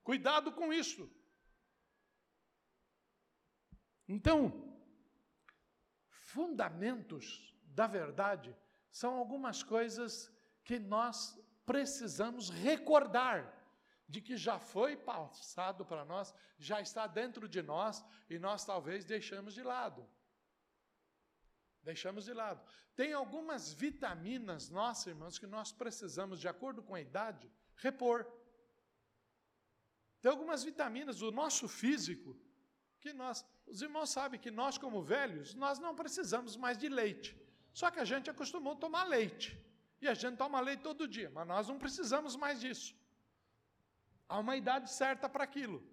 Cuidado 0.03 0.51
com 0.51 0.73
isso. 0.73 1.09
Então, 4.07 4.77
fundamentos 6.09 7.55
da 7.63 7.87
verdade 7.87 8.55
são 8.89 9.15
algumas 9.15 9.63
coisas 9.63 10.31
que 10.63 10.77
nós 10.79 11.39
precisamos 11.65 12.49
recordar 12.49 13.57
de 14.07 14.19
que 14.19 14.35
já 14.35 14.59
foi 14.59 14.97
passado 14.97 15.85
para 15.85 16.03
nós, 16.03 16.33
já 16.57 16.81
está 16.81 17.07
dentro 17.07 17.47
de 17.47 17.61
nós 17.61 18.03
e 18.29 18.37
nós 18.37 18.65
talvez 18.65 19.05
deixamos 19.05 19.53
de 19.53 19.63
lado. 19.63 20.05
Deixamos 21.81 22.25
de 22.25 22.33
lado. 22.33 22.61
Tem 22.95 23.13
algumas 23.13 23.71
vitaminas, 23.71 24.69
nossa, 24.69 25.09
irmãos, 25.09 25.39
que 25.39 25.47
nós 25.47 25.71
precisamos, 25.71 26.39
de 26.39 26.47
acordo 26.47 26.83
com 26.83 26.93
a 26.93 27.01
idade, 27.01 27.49
repor. 27.75 28.29
Tem 30.21 30.29
algumas 30.29 30.63
vitaminas, 30.63 31.21
o 31.21 31.31
nosso 31.31 31.67
físico, 31.67 32.39
que 32.99 33.11
nós, 33.11 33.43
os 33.65 33.81
irmãos 33.81 34.11
sabem 34.11 34.39
que 34.39 34.51
nós, 34.51 34.77
como 34.77 35.01
velhos, 35.01 35.55
nós 35.55 35.79
não 35.79 35.95
precisamos 35.95 36.55
mais 36.55 36.77
de 36.77 36.87
leite. 36.87 37.35
Só 37.73 37.89
que 37.89 37.99
a 37.99 38.05
gente 38.05 38.29
acostumou 38.29 38.73
a 38.73 38.77
tomar 38.77 39.03
leite. 39.05 39.59
E 39.99 40.07
a 40.07 40.13
gente 40.13 40.37
toma 40.37 40.59
leite 40.59 40.81
todo 40.81 41.07
dia, 41.07 41.29
mas 41.31 41.47
nós 41.47 41.67
não 41.67 41.79
precisamos 41.79 42.35
mais 42.35 42.59
disso. 42.61 42.95
Há 44.29 44.39
uma 44.39 44.55
idade 44.55 44.91
certa 44.91 45.27
para 45.27 45.43
aquilo. 45.43 45.83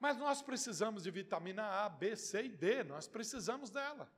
Mas 0.00 0.16
nós 0.16 0.42
precisamos 0.42 1.04
de 1.04 1.10
vitamina 1.10 1.64
A, 1.84 1.88
B, 1.88 2.16
C 2.16 2.44
e 2.44 2.48
D, 2.48 2.84
nós 2.84 3.06
precisamos 3.06 3.70
dela. 3.70 4.12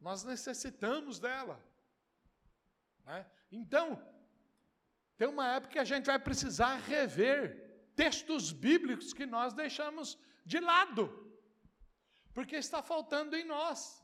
Nós 0.00 0.24
necessitamos 0.24 1.18
dela. 1.18 1.62
Né? 3.04 3.26
Então, 3.50 4.02
tem 5.16 5.28
uma 5.28 5.46
época 5.54 5.72
que 5.74 5.78
a 5.78 5.84
gente 5.84 6.06
vai 6.06 6.18
precisar 6.18 6.76
rever 6.76 7.63
textos 7.94 8.52
bíblicos 8.52 9.12
que 9.12 9.26
nós 9.26 9.52
deixamos 9.52 10.18
de 10.44 10.60
lado, 10.60 11.02
porque 12.32 12.56
está 12.56 12.82
faltando 12.82 13.36
em 13.36 13.44
nós. 13.44 14.02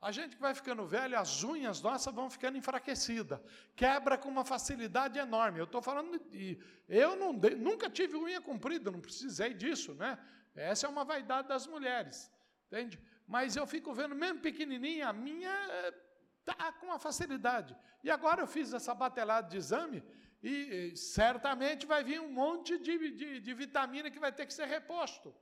A 0.00 0.12
gente 0.12 0.36
que 0.36 0.42
vai 0.42 0.54
ficando 0.54 0.86
velho, 0.86 1.18
as 1.18 1.42
unhas 1.42 1.80
nossas 1.80 2.14
vão 2.14 2.28
ficando 2.28 2.58
enfraquecidas, 2.58 3.40
quebra 3.74 4.18
com 4.18 4.28
uma 4.28 4.44
facilidade 4.44 5.18
enorme. 5.18 5.58
Eu 5.58 5.64
estou 5.64 5.80
falando 5.80 6.18
de. 6.30 6.60
Eu 6.88 7.16
não, 7.16 7.32
nunca 7.32 7.88
tive 7.88 8.16
unha 8.16 8.40
comprida, 8.40 8.90
não 8.90 9.00
precisei 9.00 9.54
disso, 9.54 9.94
né? 9.94 10.18
Essa 10.54 10.86
é 10.86 10.90
uma 10.90 11.04
vaidade 11.04 11.48
das 11.48 11.66
mulheres, 11.66 12.30
entende? 12.66 13.00
Mas 13.26 13.56
eu 13.56 13.66
fico 13.66 13.92
vendo, 13.92 14.14
mesmo 14.14 14.40
pequenininha, 14.40 15.08
a 15.08 15.12
minha 15.12 15.52
está 16.40 16.72
com 16.72 16.86
uma 16.86 16.98
facilidade. 16.98 17.76
E 18.04 18.10
agora 18.10 18.42
eu 18.42 18.46
fiz 18.46 18.72
essa 18.72 18.94
batelada 18.94 19.48
de 19.48 19.56
exame 19.56 20.04
e 20.48 20.96
certamente 20.96 21.86
vai 21.86 22.04
vir 22.04 22.20
um 22.20 22.30
monte 22.30 22.78
de, 22.78 23.10
de, 23.10 23.40
de 23.40 23.54
vitamina 23.54 24.10
que 24.12 24.20
vai 24.24 24.32
ter 24.32 24.46
que 24.46 24.54
ser 24.54 24.66
reposto. 24.66 25.34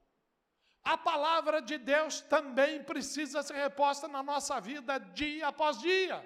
A 0.83 0.97
palavra 0.97 1.61
de 1.61 1.77
Deus 1.77 2.23
também 2.23 2.83
precisa 2.83 3.43
ser 3.43 3.55
reposta 3.55 4.09
na 4.09 4.23
nossa 4.23 4.59
vida 4.61 4.99
dia 4.99 5.49
após 5.49 5.79
dia. 5.79 6.19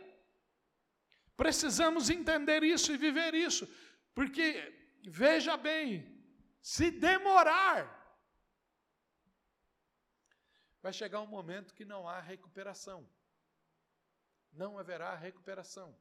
Precisamos 1.36 2.08
entender 2.08 2.62
isso 2.62 2.92
e 2.92 2.96
viver 2.96 3.34
isso, 3.34 3.68
porque, 4.14 4.46
veja 5.04 5.56
bem, 5.56 5.88
se 6.60 6.90
demorar, 6.90 7.78
vai 10.80 10.92
chegar 10.92 11.20
um 11.20 11.26
momento 11.26 11.74
que 11.74 11.84
não 11.84 12.08
há 12.08 12.20
recuperação. 12.20 13.08
Não 14.52 14.78
haverá 14.78 15.14
recuperação. 15.16 15.96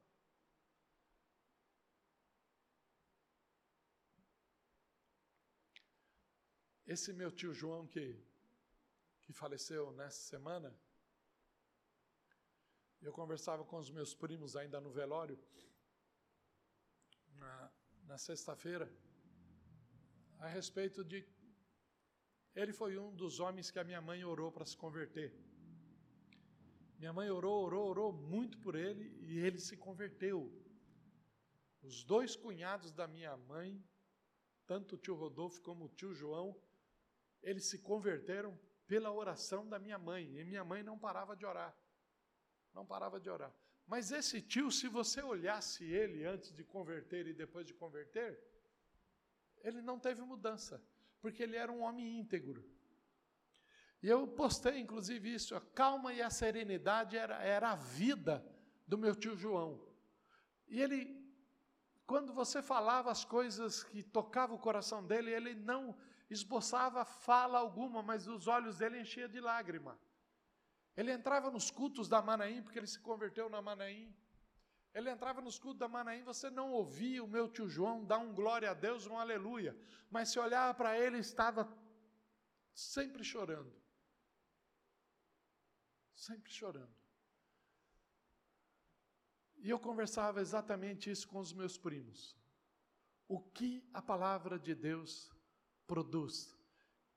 Esse 6.88 7.12
meu 7.12 7.30
tio 7.30 7.54
João 7.54 7.86
que, 7.86 8.18
que 9.24 9.34
faleceu 9.34 9.92
nessa 9.92 10.22
semana, 10.22 10.74
eu 13.02 13.12
conversava 13.12 13.66
com 13.66 13.78
os 13.78 13.92
meus 13.92 14.16
primos 14.16 14.56
ainda 14.56 14.80
no 14.80 14.90
velório, 14.90 15.38
na, 17.36 17.72
na 18.06 18.18
sexta-feira, 18.18 18.90
a 20.40 20.48
respeito 20.48 21.04
de. 21.04 21.28
Ele 22.56 22.72
foi 22.72 22.98
um 22.98 23.14
dos 23.14 23.42
homens 23.42 23.70
que 23.70 23.80
a 23.80 23.84
minha 23.84 24.02
mãe 24.02 24.24
orou 24.24 24.50
para 24.50 24.66
se 24.66 24.78
converter. 24.78 25.36
Minha 26.98 27.12
mãe 27.12 27.30
orou, 27.30 27.66
orou, 27.66 27.90
orou 27.90 28.14
muito 28.14 28.58
por 28.60 28.76
ele 28.76 29.14
e 29.26 29.40
ele 29.40 29.60
se 29.60 29.76
converteu. 29.76 30.50
Os 31.84 32.02
dois 32.06 32.34
cunhados 32.38 32.94
da 32.94 33.08
minha 33.10 33.36
mãe, 33.36 33.84
tanto 34.66 34.96
o 34.96 34.98
tio 34.98 35.16
Rodolfo 35.16 35.62
como 35.62 35.86
o 35.86 35.90
tio 35.90 36.14
João, 36.14 36.58
eles 37.42 37.66
se 37.66 37.80
converteram 37.80 38.58
pela 38.88 39.12
oração 39.12 39.68
da 39.68 39.78
minha 39.78 39.98
mãe, 39.98 40.38
e 40.38 40.44
minha 40.44 40.64
mãe 40.64 40.82
não 40.82 40.98
parava 40.98 41.36
de 41.36 41.46
orar. 41.46 41.76
Não 42.74 42.86
parava 42.86 43.20
de 43.20 43.30
orar. 43.30 43.54
Mas 43.86 44.12
esse 44.12 44.42
tio, 44.42 44.70
se 44.72 44.88
você 44.88 45.22
olhasse 45.22 45.84
ele 45.86 46.26
antes 46.26 46.54
de 46.54 46.64
converter 46.64 47.28
e 47.28 47.34
depois 47.34 47.66
de 47.66 47.74
converter, 47.74 48.40
ele 49.62 49.82
não 49.82 50.00
teve 50.00 50.22
mudança, 50.22 50.84
porque 51.22 51.44
ele 51.44 51.56
era 51.56 51.72
um 51.72 51.82
homem 51.82 52.20
íntegro. 52.20 52.64
E 54.02 54.08
eu 54.08 54.28
postei, 54.28 54.78
inclusive, 54.80 55.34
isso: 55.34 55.56
a 55.56 55.62
calma 55.62 56.14
e 56.14 56.22
a 56.22 56.30
serenidade 56.30 57.18
era, 57.18 57.42
era 57.42 57.72
a 57.72 57.76
vida 57.76 58.46
do 58.86 58.98
meu 58.98 59.16
tio 59.16 59.36
João. 59.36 59.86
E 60.68 60.82
ele, 60.82 61.26
quando 62.06 62.34
você 62.34 62.62
falava 62.62 63.10
as 63.10 63.26
coisas 63.26 63.84
que 63.84 64.04
tocavam 64.04 64.56
o 64.56 64.62
coração 64.62 65.06
dele, 65.06 65.32
ele 65.32 65.56
não 65.56 65.98
esboçava 66.30 67.06
fala 67.06 67.58
alguma, 67.60 68.02
mas 68.02 68.28
os 68.28 68.48
olhos 68.48 68.78
dele 68.78 69.02
enchiam 69.02 69.30
de 69.30 69.40
lágrima. 69.40 70.00
Ele 70.96 71.12
entrava 71.12 71.52
nos 71.52 71.70
cultos 71.70 72.10
da 72.10 72.22
Manaim, 72.22 72.64
porque 72.64 72.80
ele 72.80 72.88
se 72.88 73.00
converteu 73.00 73.50
na 73.50 73.62
Manaim. 73.62 74.16
Ele 74.94 75.10
entrava 75.12 75.42
nos 75.42 75.60
cultos 75.60 75.80
da 75.80 75.88
Manaim, 75.88 76.24
você 76.24 76.50
não 76.50 76.72
ouvia 76.72 77.24
o 77.24 77.28
meu 77.28 77.48
tio 77.48 77.70
João 77.70 78.04
dar 78.04 78.18
um 78.18 78.34
glória 78.34 78.72
a 78.72 78.74
Deus, 78.74 79.06
um 79.06 79.18
aleluia. 79.18 79.78
Mas 80.10 80.30
se 80.30 80.40
olhava 80.40 80.74
para 80.74 80.98
ele, 80.98 81.20
estava 81.20 81.72
sempre 82.74 83.24
chorando. 83.24 83.72
Sempre 86.16 86.52
chorando. 86.52 86.96
E 89.58 89.70
eu 89.70 89.80
conversava 89.80 90.42
exatamente 90.42 91.12
isso 91.12 91.28
com 91.28 91.40
os 91.40 91.54
meus 91.54 91.78
primos. 91.78 92.36
O 93.28 93.40
que 93.40 93.88
a 93.94 94.02
palavra 94.02 94.58
de 94.58 94.74
Deus 94.74 95.32
produz? 95.88 96.54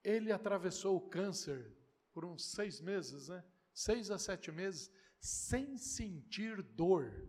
Ele 0.03 0.33
atravessou 0.33 0.97
o 0.97 1.09
câncer 1.09 1.77
por 2.12 2.25
uns 2.25 2.53
seis 2.53 2.81
meses, 2.81 3.29
né? 3.29 3.45
Seis 3.73 4.11
a 4.11 4.18
sete 4.18 4.51
meses, 4.51 4.91
sem 5.18 5.77
sentir 5.77 6.62
dor. 6.62 7.29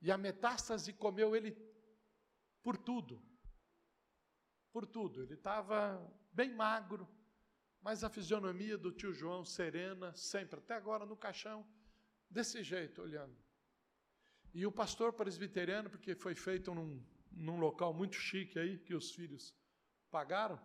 E 0.00 0.10
a 0.10 0.18
metástase 0.18 0.92
comeu 0.92 1.34
ele 1.34 1.56
por 2.62 2.76
tudo. 2.76 3.22
Por 4.72 4.86
tudo. 4.86 5.22
Ele 5.22 5.34
estava 5.34 5.98
bem 6.32 6.54
magro, 6.54 7.08
mas 7.80 8.04
a 8.04 8.10
fisionomia 8.10 8.76
do 8.76 8.92
tio 8.92 9.12
João 9.12 9.44
serena, 9.44 10.14
sempre, 10.14 10.58
até 10.58 10.74
agora 10.74 11.06
no 11.06 11.16
caixão, 11.16 11.66
desse 12.30 12.62
jeito, 12.62 13.02
olhando. 13.02 13.36
E 14.52 14.66
o 14.66 14.72
pastor 14.72 15.12
presbiteriano, 15.12 15.90
porque 15.90 16.14
foi 16.14 16.34
feito 16.34 16.74
num, 16.74 17.02
num 17.30 17.58
local 17.58 17.92
muito 17.92 18.16
chique 18.16 18.58
aí, 18.58 18.78
que 18.78 18.94
os 18.94 19.10
filhos 19.12 19.54
pagaram, 20.10 20.58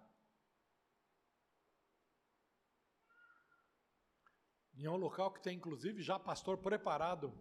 E 4.75 4.85
é 4.85 4.89
um 4.89 4.97
local 4.97 5.31
que 5.31 5.41
tem, 5.41 5.57
inclusive, 5.57 6.01
já 6.01 6.19
pastor 6.19 6.57
preparado. 6.57 7.33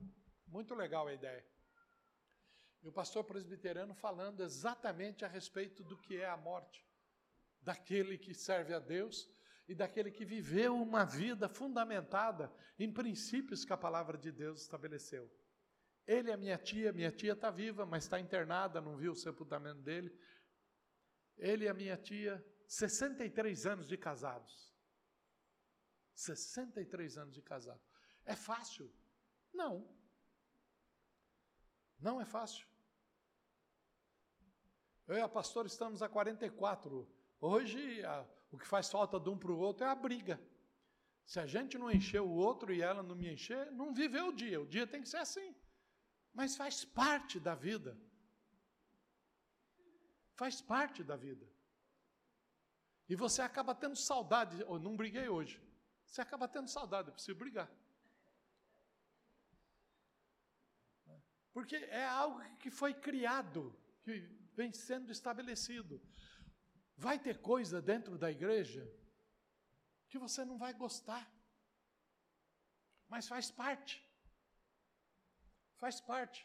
Muito 0.47 0.75
legal 0.75 1.07
a 1.07 1.15
ideia. 1.15 1.45
E 2.83 2.89
o 2.89 2.93
pastor 2.93 3.25
presbiteriano 3.25 3.95
falando 3.95 4.43
exatamente 4.43 5.25
a 5.25 5.29
respeito 5.29 5.83
do 5.83 5.97
que 5.97 6.17
é 6.17 6.29
a 6.29 6.37
morte, 6.37 6.87
daquele 7.61 8.19
que 8.19 8.35
serve 8.35 8.75
a 8.75 8.79
Deus 8.79 9.29
e 9.69 9.75
daquele 9.75 10.11
que 10.11 10.25
viveu 10.25 10.77
uma 10.77 11.05
vida 11.05 11.49
fundamentada 11.49 12.53
em 12.79 12.93
princípios 12.93 13.65
que 13.65 13.73
a 13.73 13.77
palavra 13.79 14.19
de 14.19 14.31
Deus 14.31 14.63
estabeleceu. 14.63 15.31
Ele 16.07 16.31
é 16.31 16.37
minha 16.37 16.59
tia, 16.59 16.93
minha 16.93 17.13
tia 17.13 17.33
está 17.33 17.51
viva, 17.51 17.87
mas 17.87 18.05
está 18.05 18.19
internada, 18.19 18.81
não 18.81 18.97
viu 18.97 19.13
o 19.13 19.17
sepultamento 19.17 19.81
dele. 19.81 20.13
Ele 21.37 21.65
e 21.65 21.69
a 21.69 21.75
minha 21.75 21.97
tia, 21.97 22.45
63 22.67 23.67
anos 23.67 23.87
de 23.87 23.97
casados. 23.97 24.73
63 26.15 27.19
anos 27.19 27.35
de 27.35 27.43
casado. 27.43 27.81
É 28.25 28.37
fácil? 28.37 28.93
Não. 29.53 29.89
Não 31.99 32.21
é 32.21 32.25
fácil. 32.25 32.67
Eu 35.07 35.17
e 35.17 35.21
a 35.21 35.29
pastora 35.29 35.67
estamos 35.67 36.03
há 36.03 36.09
44. 36.09 37.09
Hoje, 37.41 38.05
a, 38.05 38.27
o 38.51 38.59
que 38.59 38.67
faz 38.67 38.91
falta 38.91 39.19
de 39.19 39.29
um 39.29 39.39
para 39.39 39.53
o 39.53 39.59
outro 39.59 39.85
é 39.85 39.89
a 39.89 39.95
briga. 39.95 40.41
Se 41.25 41.41
a 41.41 41.47
gente 41.47 41.79
não 41.79 41.91
encher 41.91 42.21
o 42.21 42.31
outro 42.31 42.73
e 42.73 42.83
ela 42.83 43.03
não 43.03 43.15
me 43.15 43.33
encher, 43.33 43.71
não 43.73 43.93
viveu 43.93 44.29
o 44.29 44.33
dia. 44.33 44.61
O 44.61 44.67
dia 44.67 44.87
tem 44.87 45.03
que 45.03 45.09
ser 45.09 45.19
assim. 45.19 45.55
Mas 46.33 46.57
faz 46.57 46.85
parte 46.85 47.39
da 47.39 47.55
vida. 47.55 47.99
Faz 50.43 50.61
parte 50.61 51.05
da 51.05 51.15
vida. 51.15 51.49
E 53.09 53.15
você 53.15 53.41
acaba 53.43 53.77
tendo 53.77 53.95
saudade. 53.95 54.61
Eu 54.63 54.77
não 54.77 54.97
briguei 54.97 55.29
hoje. 55.29 55.63
Você 56.05 56.21
acaba 56.21 56.49
tendo 56.49 56.67
saudade, 56.67 57.07
eu 57.07 57.15
preciso 57.15 57.39
brigar. 57.39 57.71
Porque 61.53 61.77
é 61.77 62.05
algo 62.05 62.41
que 62.57 62.73
foi 62.73 62.93
criado, 62.93 63.73
que 64.03 64.19
vem 64.53 64.73
sendo 64.73 65.13
estabelecido. 65.13 66.03
Vai 66.97 67.21
ter 67.21 67.41
coisa 67.41 67.81
dentro 67.81 68.19
da 68.19 68.29
igreja 68.29 68.83
que 70.09 70.19
você 70.19 70.45
não 70.45 70.59
vai 70.59 70.73
gostar, 70.75 71.25
mas 73.09 73.29
faz 73.29 73.49
parte. 73.49 74.05
Faz 75.77 76.01
parte. 76.01 76.45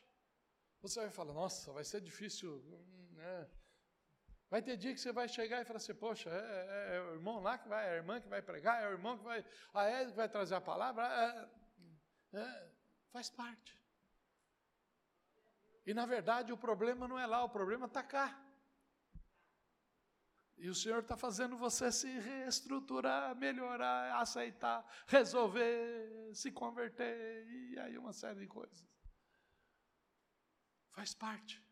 Você 0.83 0.99
vai 0.99 1.09
falar, 1.09 1.33
nossa, 1.33 1.73
vai 1.73 1.83
ser 1.83 1.99
difícil. 1.99 2.59
Né? 3.13 3.56
Vai 4.49 4.61
ter 4.61 4.77
dia 4.77 4.93
que 4.93 4.99
você 4.99 5.11
vai 5.11 5.27
chegar 5.27 5.61
e 5.61 5.65
falar 5.65 5.77
assim, 5.77 5.93
poxa, 5.93 6.29
é, 6.29 6.33
é, 6.33 6.95
é, 6.95 7.01
o 7.01 7.15
irmão 7.15 7.41
lá 7.41 7.57
que 7.57 7.67
vai, 7.67 7.85
é 7.85 7.91
a 7.91 7.95
irmã 7.95 8.21
que 8.21 8.29
vai 8.29 8.41
pregar, 8.41 8.81
é 8.81 8.87
o 8.87 8.91
irmão 8.91 9.17
que 9.17 9.23
vai, 9.23 9.45
a 9.73 10.01
Ed 10.01 10.11
que 10.11 10.17
vai 10.17 10.29
trazer 10.29 10.55
a 10.55 10.61
palavra, 10.61 11.03
é, 12.33 12.39
é, 12.39 12.71
faz 13.11 13.29
parte. 13.29 13.77
E 15.85 15.93
na 15.93 16.05
verdade 16.05 16.53
o 16.53 16.57
problema 16.57 17.07
não 17.07 17.19
é 17.19 17.25
lá, 17.25 17.43
o 17.43 17.49
problema 17.49 17.87
está 17.87 18.01
cá. 18.01 18.41
E 20.57 20.69
o 20.69 20.75
Senhor 20.75 21.01
está 21.01 21.15
fazendo 21.15 21.57
você 21.57 21.91
se 21.91 22.07
reestruturar, 22.07 23.35
melhorar, 23.35 24.19
aceitar, 24.19 24.83
resolver, 25.07 26.33
se 26.33 26.51
converter, 26.51 27.45
e 27.47 27.77
aí 27.79 27.97
uma 27.97 28.13
série 28.13 28.39
de 28.39 28.47
coisas. 28.47 28.87
Faz 30.89 31.13
parte. 31.13 31.66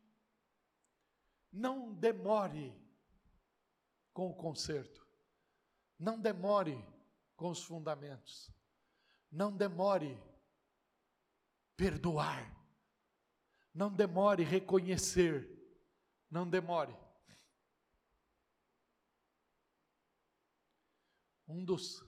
Não 1.56 1.93
demore 1.93 2.78
com 4.12 4.30
o 4.30 4.36
conserto. 4.36 5.08
Não 5.97 6.20
demore 6.20 6.78
com 7.38 7.49
os 7.49 7.64
fundamentos. 7.64 8.51
Não 9.32 9.56
demore 9.56 10.22
perdoar. 11.78 12.53
Não 13.74 13.89
demore 13.89 14.43
reconhecer. 14.43 15.49
Não 16.30 16.45
demore. 16.45 16.93
Um 21.47 21.64
dos, 21.64 22.03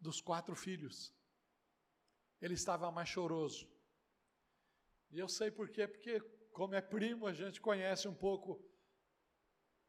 dos 0.00 0.22
quatro 0.22 0.56
filhos, 0.56 1.14
ele 2.40 2.54
estava 2.54 2.90
mais 2.90 3.10
choroso. 3.10 3.70
E 5.10 5.18
eu 5.18 5.28
sei 5.28 5.50
por 5.50 5.68
quê, 5.68 5.86
porque 5.86 6.37
como 6.58 6.74
é 6.74 6.80
primo, 6.80 7.24
a 7.24 7.32
gente 7.32 7.60
conhece 7.60 8.08
um 8.08 8.14
pouco 8.14 8.60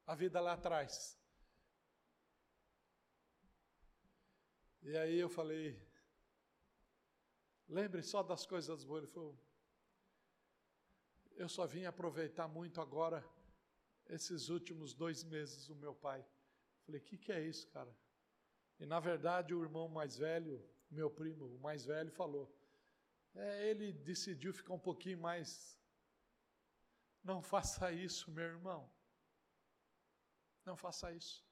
a 0.05 0.13
vida 0.13 0.39
lá 0.39 0.53
atrás. 0.53 1.19
E 4.83 4.95
aí 4.95 5.17
eu 5.17 5.27
falei, 5.27 5.81
lembre 7.67 8.03
só 8.03 8.21
das 8.21 8.45
coisas 8.45 8.83
boas. 8.83 9.01
Ele 9.01 9.11
falou, 9.11 9.35
eu 11.37 11.49
só 11.49 11.65
vim 11.65 11.85
aproveitar 11.85 12.47
muito 12.47 12.79
agora, 12.79 13.27
esses 14.07 14.49
últimos 14.49 14.93
dois 14.93 15.23
meses, 15.23 15.69
o 15.69 15.75
meu 15.75 15.95
pai. 15.95 16.23
Falei, 16.85 17.01
o 17.01 17.03
que, 17.03 17.17
que 17.17 17.31
é 17.31 17.43
isso, 17.43 17.67
cara? 17.69 17.91
E 18.79 18.85
na 18.85 18.99
verdade 18.99 19.55
o 19.55 19.63
irmão 19.63 19.87
mais 19.87 20.15
velho, 20.15 20.63
meu 20.91 21.09
primo, 21.09 21.47
o 21.47 21.59
mais 21.59 21.83
velho, 21.83 22.11
falou. 22.11 22.47
É, 23.33 23.71
ele 23.71 23.91
decidiu 23.91 24.53
ficar 24.53 24.75
um 24.75 24.79
pouquinho 24.79 25.17
mais 25.17 25.78
não 27.23 27.41
faça 27.41 27.91
isso, 27.91 28.31
meu 28.31 28.45
irmão. 28.45 28.91
Não 30.65 30.75
faça 30.75 31.11
isso. 31.11 31.45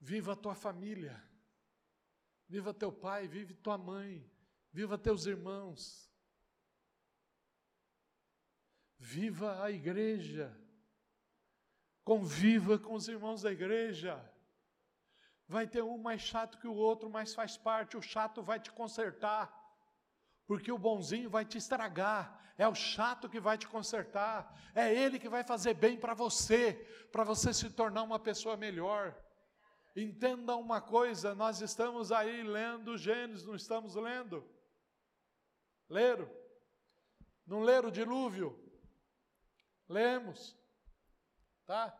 Viva 0.00 0.32
a 0.32 0.36
tua 0.36 0.54
família. 0.54 1.22
Viva 2.48 2.72
teu 2.72 2.92
pai, 2.92 3.26
vive 3.26 3.54
tua 3.54 3.76
mãe, 3.76 4.30
viva 4.72 4.96
teus 4.96 5.26
irmãos. 5.26 6.08
Viva 8.98 9.62
a 9.62 9.70
igreja. 9.70 10.56
Conviva 12.04 12.78
com 12.78 12.94
os 12.94 13.08
irmãos 13.08 13.42
da 13.42 13.50
igreja. 13.50 14.14
Vai 15.48 15.66
ter 15.66 15.82
um 15.82 15.98
mais 15.98 16.22
chato 16.22 16.58
que 16.58 16.68
o 16.68 16.74
outro, 16.74 17.10
mas 17.10 17.34
faz 17.34 17.56
parte, 17.56 17.96
o 17.96 18.02
chato 18.02 18.42
vai 18.42 18.60
te 18.60 18.70
consertar 18.70 19.65
porque 20.46 20.70
o 20.70 20.78
bonzinho 20.78 21.28
vai 21.28 21.44
te 21.44 21.58
estragar, 21.58 22.40
é 22.56 22.66
o 22.66 22.74
chato 22.74 23.28
que 23.28 23.40
vai 23.40 23.58
te 23.58 23.66
consertar, 23.66 24.54
é 24.74 24.94
ele 24.94 25.18
que 25.18 25.28
vai 25.28 25.44
fazer 25.44 25.74
bem 25.74 25.98
para 25.98 26.14
você, 26.14 26.74
para 27.12 27.24
você 27.24 27.52
se 27.52 27.68
tornar 27.70 28.02
uma 28.02 28.18
pessoa 28.18 28.56
melhor. 28.56 29.14
Entenda 29.94 30.54
uma 30.56 30.80
coisa, 30.80 31.34
nós 31.34 31.60
estamos 31.60 32.12
aí 32.12 32.42
lendo 32.42 32.96
Gênesis, 32.96 33.46
não 33.46 33.54
estamos 33.54 33.94
lendo? 33.94 34.46
Leram? 35.88 36.30
Não 37.46 37.60
leram 37.60 37.88
o 37.88 37.92
dilúvio? 37.92 38.62
Lemos. 39.88 40.56
Tá? 41.64 41.96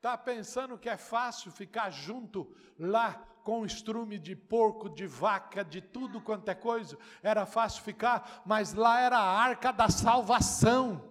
Tá 0.00 0.16
pensando 0.16 0.78
que 0.78 0.88
é 0.88 0.96
fácil 0.96 1.50
ficar 1.50 1.90
junto 1.90 2.54
lá 2.78 3.26
com 3.42 3.64
estrume 3.64 4.18
de 4.18 4.36
porco, 4.36 4.88
de 4.88 5.06
vaca, 5.06 5.64
de 5.64 5.80
tudo 5.80 6.20
quanto 6.20 6.48
é 6.48 6.54
coisa, 6.54 6.98
era 7.22 7.46
fácil 7.46 7.82
ficar, 7.82 8.42
mas 8.44 8.74
lá 8.74 9.00
era 9.00 9.18
a 9.18 9.38
arca 9.38 9.72
da 9.72 9.88
salvação. 9.88 11.08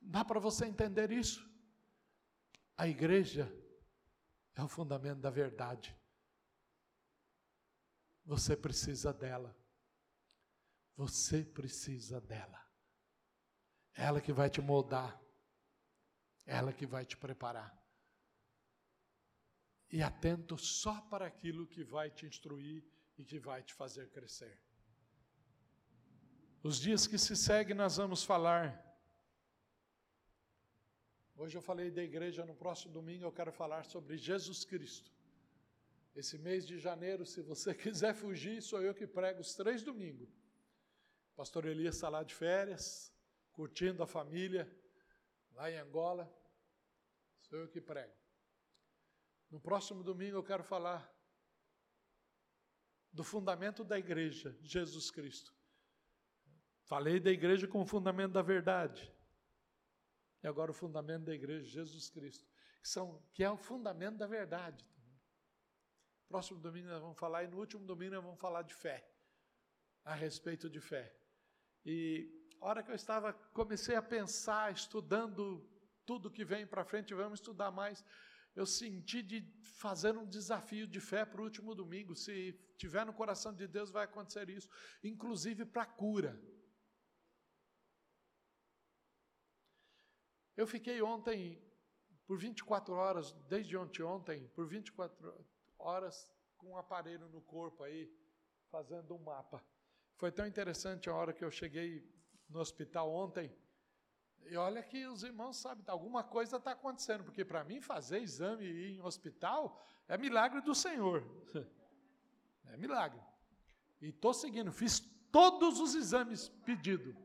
Dá 0.00 0.24
para 0.24 0.40
você 0.40 0.66
entender 0.66 1.12
isso? 1.12 1.48
A 2.76 2.88
igreja 2.88 3.52
é 4.54 4.62
o 4.62 4.68
fundamento 4.68 5.20
da 5.20 5.30
verdade. 5.30 5.96
Você 8.24 8.56
precisa 8.56 9.12
dela. 9.12 9.56
Você 10.96 11.44
precisa 11.44 12.20
dela. 12.20 12.60
Ela 13.94 14.20
que 14.20 14.32
vai 14.32 14.50
te 14.50 14.60
moldar. 14.60 15.20
Ela 16.44 16.72
que 16.72 16.86
vai 16.86 17.04
te 17.06 17.16
preparar. 17.16 17.79
E 19.90 20.02
atento 20.02 20.56
só 20.56 21.00
para 21.02 21.26
aquilo 21.26 21.66
que 21.66 21.82
vai 21.82 22.10
te 22.10 22.26
instruir 22.26 22.84
e 23.18 23.24
que 23.24 23.38
vai 23.38 23.62
te 23.62 23.74
fazer 23.74 24.08
crescer. 24.10 24.58
Os 26.62 26.78
dias 26.78 27.06
que 27.06 27.18
se 27.18 27.34
seguem, 27.34 27.74
nós 27.74 27.96
vamos 27.96 28.22
falar. 28.22 28.86
Hoje 31.34 31.56
eu 31.56 31.62
falei 31.62 31.90
da 31.90 32.02
igreja, 32.02 32.44
no 32.44 32.54
próximo 32.54 32.92
domingo 32.92 33.24
eu 33.24 33.32
quero 33.32 33.50
falar 33.50 33.84
sobre 33.84 34.16
Jesus 34.16 34.64
Cristo. 34.64 35.10
Esse 36.14 36.36
mês 36.38 36.66
de 36.66 36.78
janeiro, 36.78 37.24
se 37.24 37.40
você 37.40 37.72
quiser 37.82 38.14
fugir, 38.14 38.62
sou 38.62 38.82
eu 38.82 38.94
que 38.94 39.06
prego 39.06 39.40
os 39.40 39.54
três 39.54 39.82
domingos. 39.82 40.28
Pastor 41.34 41.64
Elias 41.64 41.94
está 41.94 42.10
lá 42.10 42.22
de 42.22 42.34
férias, 42.34 43.12
curtindo 43.52 44.02
a 44.02 44.06
família, 44.06 44.70
lá 45.52 45.70
em 45.70 45.78
Angola. 45.78 46.30
Sou 47.40 47.58
eu 47.58 47.68
que 47.68 47.80
prego. 47.80 48.19
No 49.50 49.60
próximo 49.60 50.02
domingo 50.02 50.36
eu 50.36 50.44
quero 50.44 50.62
falar 50.62 51.10
do 53.12 53.24
fundamento 53.24 53.82
da 53.82 53.98
igreja, 53.98 54.56
Jesus 54.62 55.10
Cristo. 55.10 55.52
Falei 56.84 57.18
da 57.18 57.30
igreja 57.30 57.66
como 57.66 57.84
fundamento 57.84 58.32
da 58.32 58.42
verdade. 58.42 59.12
E 60.42 60.46
agora 60.46 60.70
o 60.70 60.74
fundamento 60.74 61.24
da 61.24 61.34
igreja, 61.34 61.68
Jesus 61.68 62.08
Cristo, 62.08 62.48
que, 62.80 62.88
são, 62.88 63.22
que 63.32 63.44
é 63.44 63.50
o 63.50 63.56
fundamento 63.56 64.18
da 64.18 64.26
verdade. 64.26 64.88
Próximo 66.28 66.60
domingo 66.60 66.88
nós 66.88 67.00
vamos 67.00 67.18
falar, 67.18 67.44
e 67.44 67.48
no 67.48 67.58
último 67.58 67.84
domingo 67.84 68.14
nós 68.14 68.24
vamos 68.24 68.40
falar 68.40 68.62
de 68.62 68.72
fé, 68.72 69.06
a 70.04 70.14
respeito 70.14 70.70
de 70.70 70.80
fé. 70.80 71.14
E 71.84 72.48
a 72.60 72.66
hora 72.66 72.82
que 72.82 72.90
eu 72.90 72.94
estava, 72.94 73.32
comecei 73.32 73.96
a 73.96 74.02
pensar, 74.02 74.72
estudando 74.72 75.68
tudo 76.06 76.30
que 76.30 76.44
vem 76.44 76.66
para 76.66 76.84
frente, 76.84 77.14
vamos 77.14 77.40
estudar 77.40 77.70
mais 77.70 78.04
eu 78.54 78.66
senti 78.66 79.22
de 79.22 79.40
fazer 79.62 80.16
um 80.16 80.26
desafio 80.26 80.86
de 80.86 81.00
fé 81.00 81.24
para 81.24 81.40
o 81.40 81.44
último 81.44 81.74
domingo. 81.74 82.14
Se 82.14 82.52
tiver 82.76 83.04
no 83.06 83.12
coração 83.12 83.54
de 83.54 83.66
Deus, 83.66 83.90
vai 83.90 84.04
acontecer 84.04 84.48
isso, 84.50 84.68
inclusive 85.02 85.64
para 85.64 85.86
cura. 85.86 86.40
Eu 90.56 90.66
fiquei 90.66 91.00
ontem, 91.00 91.62
por 92.26 92.38
24 92.38 92.92
horas, 92.94 93.32
desde 93.48 93.76
ontem, 93.76 94.02
ontem, 94.02 94.48
por 94.48 94.66
24 94.66 95.46
horas, 95.78 96.30
com 96.58 96.72
um 96.72 96.76
aparelho 96.76 97.28
no 97.28 97.40
corpo 97.40 97.82
aí, 97.82 98.12
fazendo 98.70 99.14
um 99.14 99.18
mapa. 99.18 99.64
Foi 100.16 100.30
tão 100.30 100.46
interessante 100.46 101.08
a 101.08 101.14
hora 101.14 101.32
que 101.32 101.42
eu 101.42 101.50
cheguei 101.50 102.06
no 102.48 102.60
hospital 102.60 103.10
ontem 103.10 103.50
e 104.46 104.56
olha 104.56 104.82
que 104.82 105.06
os 105.06 105.22
irmãos 105.22 105.56
sabem, 105.56 105.84
alguma 105.86 106.24
coisa 106.24 106.56
está 106.56 106.72
acontecendo, 106.72 107.24
porque 107.24 107.44
para 107.44 107.62
mim 107.64 107.80
fazer 107.80 108.18
exame 108.18 108.64
e 108.64 108.68
ir 108.68 108.96
em 108.96 109.02
hospital 109.02 109.80
é 110.08 110.18
milagre 110.18 110.60
do 110.60 110.74
Senhor. 110.74 111.24
É 112.72 112.76
milagre. 112.76 113.20
E 114.00 114.10
estou 114.10 114.32
seguindo, 114.32 114.70
fiz 114.70 115.00
todos 115.32 115.80
os 115.80 115.96
exames 115.96 116.48
pedidos. 116.64 117.16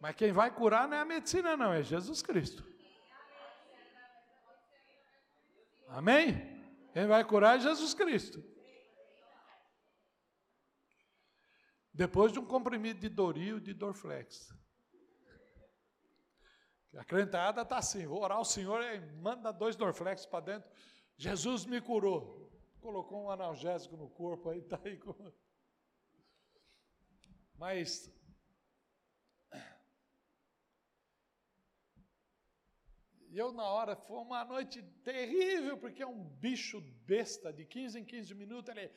Mas 0.00 0.16
quem 0.16 0.32
vai 0.32 0.50
curar 0.50 0.88
não 0.88 0.96
é 0.96 1.00
a 1.00 1.04
medicina, 1.04 1.56
não, 1.56 1.72
é 1.72 1.82
Jesus 1.84 2.22
Cristo. 2.22 2.64
Amém? 5.86 6.60
Quem 6.92 7.06
vai 7.06 7.22
curar 7.24 7.56
é 7.56 7.60
Jesus 7.60 7.94
Cristo. 7.94 8.42
Depois 11.92 12.32
de 12.32 12.38
um 12.38 12.46
comprimido 12.46 13.00
de 13.00 13.08
Doril 13.08 13.60
de 13.60 13.74
Dorflex. 13.74 14.54
A 16.96 17.04
crentada 17.04 17.62
está 17.62 17.78
assim, 17.78 18.06
vou 18.06 18.22
orar 18.22 18.38
ao 18.38 18.44
Senhor 18.44 18.82
e 18.82 19.00
manda 19.16 19.52
dois 19.52 19.76
Dorflex 19.76 20.26
para 20.26 20.44
dentro. 20.44 20.70
Jesus 21.16 21.64
me 21.64 21.80
curou. 21.80 22.50
Colocou 22.80 23.24
um 23.24 23.30
analgésico 23.30 23.96
no 23.96 24.08
corpo 24.08 24.50
aí, 24.50 24.58
está 24.58 24.80
aí 24.84 24.96
com... 24.98 25.14
Mas 27.54 28.10
E 33.30 33.38
eu, 33.38 33.52
na 33.52 33.62
hora, 33.62 33.94
foi 33.94 34.18
uma 34.18 34.44
noite 34.44 34.82
terrível, 35.04 35.78
porque 35.78 36.02
é 36.02 36.06
um 36.06 36.24
bicho 36.24 36.80
besta, 37.06 37.52
de 37.52 37.64
15 37.64 38.00
em 38.00 38.04
15 38.04 38.34
minutos, 38.34 38.74
ele. 38.74 38.90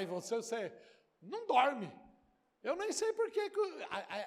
E 0.00 0.06
você, 0.06 0.36
você 0.36 0.72
não 1.20 1.46
dorme. 1.46 1.92
Eu 2.62 2.76
nem 2.76 2.92
sei 2.92 3.12
porquê. 3.12 3.50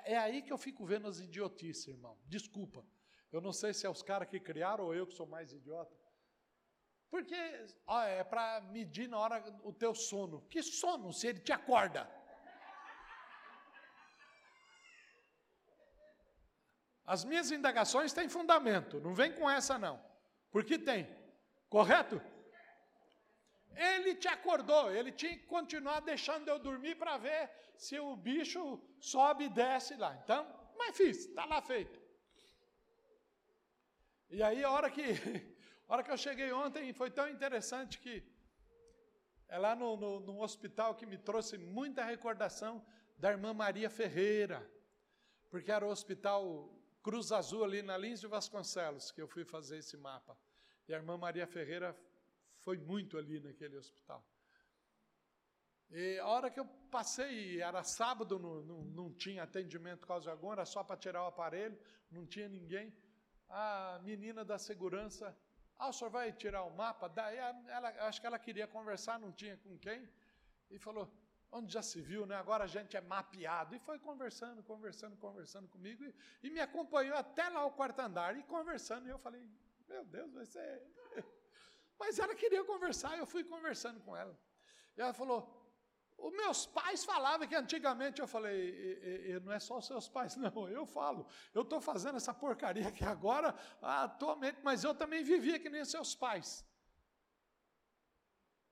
É 0.06 0.18
aí 0.18 0.42
que 0.42 0.54
eu 0.54 0.58
fico 0.58 0.86
vendo 0.86 1.08
as 1.08 1.20
idiotices, 1.20 1.88
irmão. 1.88 2.18
Desculpa. 2.26 2.86
Eu 3.32 3.42
não 3.42 3.54
sei 3.54 3.74
se 3.74 3.86
é 3.86 3.90
os 3.90 4.02
caras 4.02 4.28
que 4.28 4.40
criaram 4.40 4.86
ou 4.86 4.96
eu 4.96 5.08
que 5.08 5.14
sou 5.14 5.26
mais 5.26 5.54
idiota. 5.54 5.96
Porque 7.10 7.36
ó, 7.86 8.02
é 8.04 8.24
para 8.24 8.62
medir 8.62 9.08
na 9.08 9.18
hora 9.20 9.60
o 9.64 9.74
teu 9.74 9.94
sono. 9.94 10.42
Que 10.50 10.64
sono 10.64 11.12
se 11.12 11.28
ele 11.28 11.40
te 11.40 11.52
acorda? 11.52 12.10
As 17.06 17.26
minhas 17.26 17.52
indagações 17.52 18.14
têm 18.14 18.30
fundamento, 18.30 19.02
não 19.02 19.14
vem 19.14 19.34
com 19.34 19.50
essa 19.50 19.78
não. 19.78 20.02
Porque 20.50 20.80
tem. 20.80 21.08
Correto? 21.70 22.22
Ele 23.76 24.16
te 24.16 24.28
acordou, 24.28 24.92
ele 24.92 25.12
tinha 25.12 25.38
que 25.38 25.46
continuar 25.46 26.02
deixando 26.02 26.48
eu 26.48 26.60
dormir 26.60 26.96
para 26.96 27.18
ver 27.18 27.50
se 27.76 28.00
o 28.00 28.16
bicho 28.16 28.82
sobe 29.00 29.46
e 29.46 29.50
desce 29.50 29.96
lá. 29.96 30.16
Então, 30.24 30.46
mas 30.78 30.96
fiz, 30.96 31.26
está 31.26 31.46
lá 31.46 31.62
feito. 31.62 32.00
E 34.30 34.42
aí, 34.42 34.64
a 34.64 34.70
hora 34.70 34.90
que, 34.90 35.02
a 35.88 35.94
hora 35.94 36.04
que 36.04 36.12
eu 36.12 36.18
cheguei 36.18 36.52
ontem, 36.52 36.94
foi 36.94 37.10
tão 37.10 37.30
interessante 37.30 38.00
que 38.00 38.24
é 39.48 39.58
lá 39.58 39.76
no, 39.76 39.98
no, 39.98 40.20
no 40.20 40.42
hospital 40.42 40.96
que 40.96 41.06
me 41.06 41.18
trouxe 41.18 41.58
muita 41.58 42.04
recordação 42.04 42.86
da 43.18 43.30
irmã 43.30 43.54
Maria 43.54 43.90
Ferreira, 43.90 44.66
porque 45.50 45.72
era 45.72 45.86
o 45.86 45.90
hospital 45.90 46.74
Cruz 47.04 47.32
Azul 47.32 47.64
ali 47.64 47.82
na 47.82 47.98
Lins 47.98 48.22
de 48.22 48.28
Vasconcelos 48.28 49.12
que 49.12 49.22
eu 49.22 49.28
fui 49.28 49.44
fazer 49.44 49.80
esse 49.80 49.98
mapa. 49.98 50.38
E 50.88 50.94
a 50.94 50.98
irmã 50.98 51.18
Maria 51.18 51.46
Ferreira 51.46 51.98
foi 52.64 52.78
muito 52.78 53.18
ali 53.18 53.40
naquele 53.40 53.78
hospital. 53.78 54.24
E 55.90 56.18
a 56.20 56.28
hora 56.28 56.50
que 56.50 56.60
eu 56.60 56.66
passei, 56.90 57.62
era 57.62 57.84
sábado, 57.84 58.40
não, 58.40 58.62
não, 58.62 58.82
não 58.86 59.14
tinha 59.14 59.44
atendimento 59.44 60.08
quase 60.08 60.30
algum, 60.30 60.52
era 60.52 60.66
só 60.66 60.84
para 60.84 60.96
tirar 60.96 61.24
o 61.24 61.28
aparelho, 61.28 61.78
não 62.10 62.26
tinha 62.26 62.48
ninguém. 62.48 62.94
A 63.50 64.00
menina 64.04 64.46
da 64.46 64.58
segurança, 64.58 65.38
ah, 65.78 65.90
o 65.90 65.94
senhor 65.94 66.10
vai 66.10 66.32
tirar 66.32 66.64
o 66.64 66.74
mapa? 66.74 67.10
Daí 67.10 67.36
ela, 67.38 67.90
acho 68.08 68.22
que 68.22 68.28
ela 68.28 68.40
queria 68.40 68.68
conversar, 68.68 69.20
não 69.20 69.34
tinha 69.34 69.58
com 69.58 69.78
quem, 69.78 70.08
e 70.70 70.80
falou, 70.80 71.12
onde 71.52 71.74
já 71.74 71.82
se 71.82 72.00
viu, 72.00 72.26
né? 72.26 72.36
Agora 72.36 72.64
a 72.64 72.68
gente 72.68 72.96
é 72.96 73.02
mapeado. 73.02 73.76
E 73.76 73.80
foi 73.80 74.00
conversando, 74.00 74.64
conversando, 74.64 75.18
conversando 75.18 75.68
comigo, 75.68 76.06
e, 76.06 76.16
e 76.44 76.50
me 76.50 76.62
acompanhou 76.62 77.18
até 77.18 77.50
lá 77.50 77.66
o 77.66 77.72
quarto 77.72 78.00
andar, 78.00 78.38
e 78.38 78.44
conversando, 78.44 79.08
e 79.08 79.10
eu 79.10 79.20
falei, 79.20 79.46
meu 79.90 80.06
Deus, 80.06 80.32
vai 80.32 80.46
ser 80.46 80.82
mas 82.02 82.20
ela 82.24 82.36
queria 82.42 82.64
conversar, 82.72 83.12
eu 83.18 83.28
fui 83.34 83.44
conversando 83.44 84.00
com 84.06 84.14
ela. 84.22 84.36
E 84.96 85.02
ela 85.02 85.14
falou: 85.22 85.40
os 86.28 86.32
meus 86.42 86.66
pais 86.78 87.04
falavam 87.12 87.48
que 87.48 87.56
antigamente 87.56 88.22
eu 88.22 88.28
falei, 88.28 88.58
e, 88.70 89.32
e, 89.32 89.40
não 89.40 89.52
é 89.52 89.60
só 89.60 89.78
os 89.78 89.88
seus 89.92 90.08
pais, 90.16 90.36
não, 90.36 90.70
eu 90.70 90.86
falo, 90.86 91.28
eu 91.54 91.64
estou 91.64 91.82
fazendo 91.82 92.18
essa 92.18 92.34
porcaria 92.34 92.88
aqui 92.88 93.04
agora, 93.04 93.56
atualmente, 93.82 94.60
mas 94.64 94.84
eu 94.84 94.94
também 94.94 95.24
vivia 95.24 95.60
que 95.60 95.70
nem 95.70 95.84
seus 95.84 96.14
pais. 96.16 96.50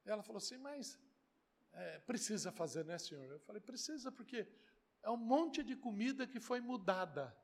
E 0.05 0.09
ela 0.09 0.23
falou 0.23 0.37
assim, 0.37 0.57
mas 0.57 0.99
é, 1.73 1.99
precisa 1.99 2.51
fazer, 2.51 2.85
né, 2.85 2.97
senhor? 2.97 3.29
Eu 3.31 3.39
falei, 3.39 3.61
precisa, 3.61 4.11
porque 4.11 4.47
é 5.01 5.09
um 5.09 5.17
monte 5.17 5.63
de 5.63 5.75
comida 5.75 6.27
que 6.27 6.39
foi 6.39 6.59
mudada. 6.59 7.35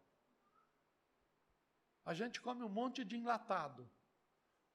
A 2.04 2.14
gente 2.14 2.42
come 2.42 2.64
um 2.64 2.70
monte 2.70 3.04
de 3.04 3.18
enlatado. 3.18 3.90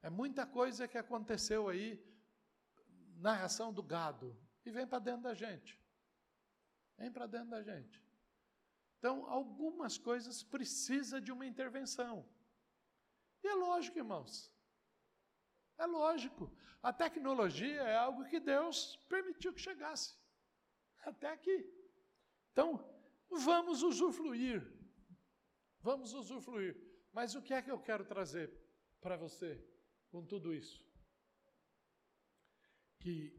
É 0.03 0.09
muita 0.09 0.47
coisa 0.47 0.89
que 0.89 0.97
aconteceu 0.97 1.69
aí 1.69 2.03
na 3.17 3.35
ração 3.35 3.73
do 3.73 3.83
gado 3.83 4.37
e 4.65 4.71
vem 4.71 4.87
para 4.87 4.99
dentro 4.99 5.23
da 5.23 5.35
gente. 5.35 5.79
Vem 6.97 7.13
para 7.13 7.27
dentro 7.27 7.51
da 7.51 7.63
gente. 7.63 8.03
Então, 8.99 9.27
algumas 9.27 9.97
coisas 9.97 10.43
precisam 10.43 11.21
de 11.21 11.33
uma 11.33 11.47
intervenção. 11.47 12.29
E 13.43 13.49
é 13.49 13.55
lógico, 13.55 13.99
irmãos. 13.99 14.53
É 15.79 15.87
lógico. 15.87 16.55
A 16.83 16.93
tecnologia 16.93 17.83
é 17.83 17.97
algo 17.97 18.27
que 18.27 18.39
Deus 18.39 18.97
permitiu 19.09 19.53
que 19.53 19.61
chegasse 19.61 20.15
até 21.01 21.31
aqui. 21.31 21.59
Então, 22.53 22.69
vamos 23.31 23.83
usufruir. 23.83 24.61
Vamos 25.81 26.13
usufruir. 26.13 26.77
Mas 27.13 27.35
o 27.35 27.43
que 27.43 27.55
é 27.55 27.63
que 27.63 27.71
eu 27.71 27.81
quero 27.81 28.05
trazer 28.05 28.53
para 29.01 29.17
você? 29.17 29.67
Com 30.11 30.25
tudo 30.25 30.53
isso? 30.53 30.85
Que 32.99 33.33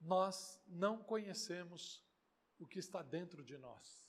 nós 0.00 0.62
não 0.66 1.02
conhecemos 1.02 2.04
o 2.58 2.66
que 2.66 2.78
está 2.78 3.02
dentro 3.02 3.44
de 3.44 3.58
nós. 3.58 4.06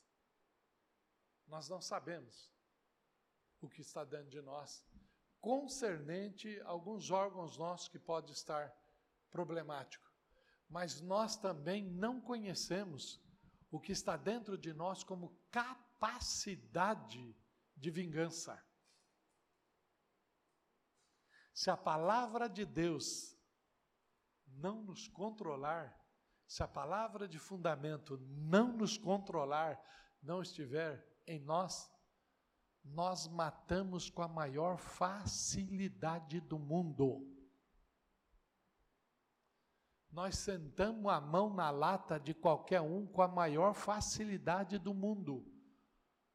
nós 1.47 1.69
não 1.69 1.81
sabemos 1.81 2.51
o 3.61 3.69
que 3.69 3.81
está 3.81 4.03
dentro 4.03 4.29
de 4.29 4.41
nós, 4.41 4.85
concernente 5.39 6.59
a 6.61 6.67
alguns 6.67 7.09
órgãos 7.09 7.57
nossos 7.57 7.87
que 7.87 7.97
pode 7.97 8.33
estar 8.33 8.75
problemático. 9.31 10.05
Mas 10.69 10.99
nós 11.01 11.37
também 11.37 11.83
não 11.83 12.19
conhecemos 12.19 13.21
o 13.71 13.79
que 13.79 13.93
está 13.93 14.17
dentro 14.17 14.57
de 14.57 14.73
nós 14.73 15.03
como 15.03 15.35
capacidade 15.49 17.35
de 17.75 17.89
vingança. 17.89 18.61
Se 21.57 21.71
a 21.71 21.75
palavra 21.75 22.47
de 22.47 22.63
Deus 22.63 23.35
não 24.45 24.83
nos 24.83 25.07
controlar, 25.07 25.91
se 26.45 26.61
a 26.61 26.67
palavra 26.67 27.27
de 27.27 27.39
fundamento 27.39 28.15
não 28.29 28.77
nos 28.77 28.95
controlar, 28.95 29.81
não 30.21 30.43
estiver 30.43 31.03
em 31.25 31.39
nós, 31.39 31.91
nós 32.83 33.27
matamos 33.27 34.07
com 34.07 34.21
a 34.21 34.27
maior 34.27 34.77
facilidade 34.77 36.39
do 36.41 36.59
mundo. 36.59 37.27
Nós 40.11 40.37
sentamos 40.37 41.11
a 41.11 41.19
mão 41.19 41.51
na 41.51 41.71
lata 41.71 42.19
de 42.19 42.35
qualquer 42.35 42.81
um 42.81 43.07
com 43.07 43.23
a 43.23 43.27
maior 43.27 43.73
facilidade 43.73 44.77
do 44.77 44.93
mundo. 44.93 45.43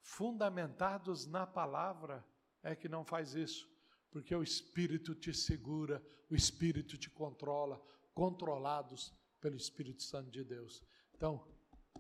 Fundamentados 0.01 1.29
na 1.29 1.47
palavra, 1.47 2.27
é 2.61 2.75
que 2.75 2.89
não 2.89 3.05
faz 3.05 3.37
isso, 3.37 3.72
porque 4.13 4.35
o 4.35 4.43
Espírito 4.43 5.15
te 5.15 5.33
segura, 5.33 6.05
o 6.31 6.37
Espírito 6.37 6.99
te 6.99 7.09
controla, 7.09 7.83
controlados 8.15 9.13
pelo 9.41 9.57
Espírito 9.57 10.03
Santo 10.03 10.31
de 10.31 10.45
Deus. 10.45 10.85
Então, 11.17 11.49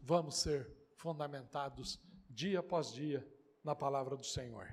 vamos 0.03 0.37
ser 0.37 0.71
fundamentados 0.95 1.99
dia 2.29 2.61
após 2.61 2.93
dia 2.93 3.27
na 3.65 3.75
palavra 3.75 4.15
do 4.15 4.25
Senhor. 4.25 4.69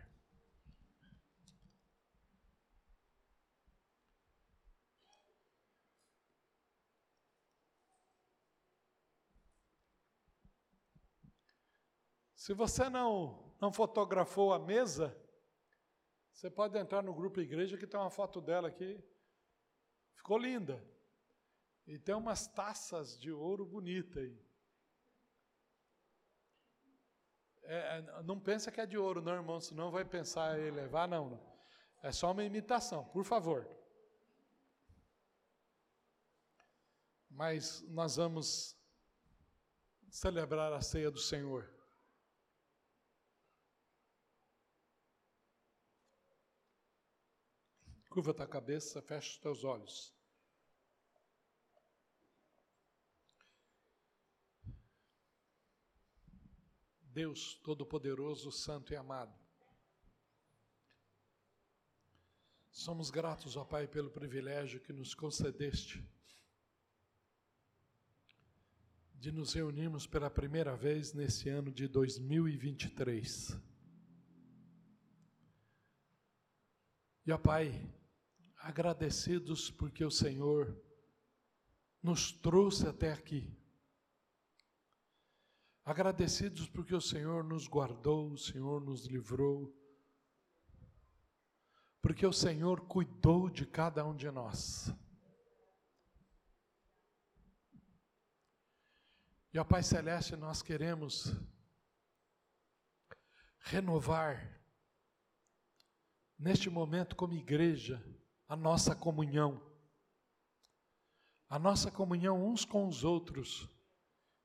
Se 12.36 12.54
você 12.54 12.90
não, 12.90 13.54
não 13.62 13.72
fotografou 13.72 14.52
a 14.52 14.60
mesa, 14.60 15.16
você 16.40 16.50
pode 16.50 16.78
entrar 16.78 17.04
no 17.04 17.14
grupo 17.14 17.42
igreja 17.42 17.78
que 17.78 17.86
tem 17.86 18.00
uma 18.00 18.10
foto 18.10 18.40
dela 18.40 18.70
aqui. 18.70 18.98
Ficou 20.16 20.38
linda. 20.38 20.82
E 21.86 22.00
tem 22.00 22.16
umas 22.16 22.48
taças 22.48 23.20
de 23.20 23.30
ouro 23.30 23.66
bonita 23.66 24.22
aí. 24.22 24.42
É, 27.64 27.98
é, 27.98 28.24
não 28.24 28.40
pensa 28.40 28.72
que 28.72 28.80
é 28.80 28.86
de 28.86 28.98
ouro, 28.98 29.22
não, 29.22 29.34
irmão, 29.34 29.60
senão 29.60 29.92
vai 29.92 30.06
pensar 30.06 30.58
em 30.58 30.72
levar, 30.72 31.10
não, 31.10 31.32
não. 31.32 31.60
É 32.02 32.10
só 32.10 32.32
uma 32.32 32.46
imitação, 32.46 33.04
por 33.10 33.26
favor. 33.26 33.70
Mas 37.30 37.82
nós 37.90 38.16
vamos 38.16 38.78
celebrar 40.10 40.72
a 40.72 40.80
ceia 40.80 41.12
do 41.12 41.20
Senhor. 41.20 41.70
Curva 48.20 48.34
tua 48.34 48.48
cabeça, 48.48 49.02
fecha 49.02 49.30
os 49.30 49.38
teus 49.38 49.64
olhos. 49.64 50.14
Deus 57.02 57.54
Todo-Poderoso, 57.64 58.52
Santo 58.52 58.92
e 58.92 58.98
Amado. 58.98 59.34
Somos 62.70 63.10
gratos, 63.10 63.56
ó 63.56 63.64
Pai, 63.64 63.88
pelo 63.88 64.12
privilégio 64.12 64.82
que 64.82 64.92
nos 64.92 65.14
concedeste 65.14 66.06
de 69.14 69.32
nos 69.32 69.54
reunirmos 69.54 70.06
pela 70.06 70.30
primeira 70.30 70.76
vez 70.76 71.14
nesse 71.14 71.48
ano 71.48 71.72
de 71.72 71.88
2023. 71.88 73.58
E, 77.26 77.32
ó 77.32 77.38
Pai, 77.38 77.98
agradecidos 78.60 79.72
porque 79.72 80.06
o 80.06 80.12
Senhor 80.12 80.80
nos 82.02 82.32
trouxe 82.32 82.88
até 82.88 83.12
aqui 83.12 83.60
agradecidos 85.90 86.70
porque 86.70 86.94
o 86.94 87.02
Senhor 87.02 87.44
nos 87.44 87.68
guardou, 87.68 88.34
o 88.34 88.38
Senhor 88.38 88.80
nos 88.80 89.08
livrou, 89.08 89.76
porque 92.00 92.24
o 92.28 92.32
Senhor 92.32 92.82
cuidou 92.82 93.50
de 93.50 93.66
cada 93.66 94.06
um 94.06 94.16
de 94.16 94.30
nós. 94.30 94.94
E 99.52 99.58
a 99.58 99.66
Pai 99.66 99.82
Celeste, 99.82 100.36
nós 100.36 100.62
queremos 100.62 101.34
renovar, 103.58 104.62
neste 106.38 106.70
momento, 106.70 107.16
como 107.16 107.34
igreja, 107.34 108.00
a 108.50 108.56
nossa 108.56 108.96
comunhão, 108.96 109.62
a 111.48 111.60
nossa 111.60 111.92
comunhão 111.92 112.44
uns 112.44 112.66
com 112.66 112.88
os 112.88 113.04
outros 113.04 113.70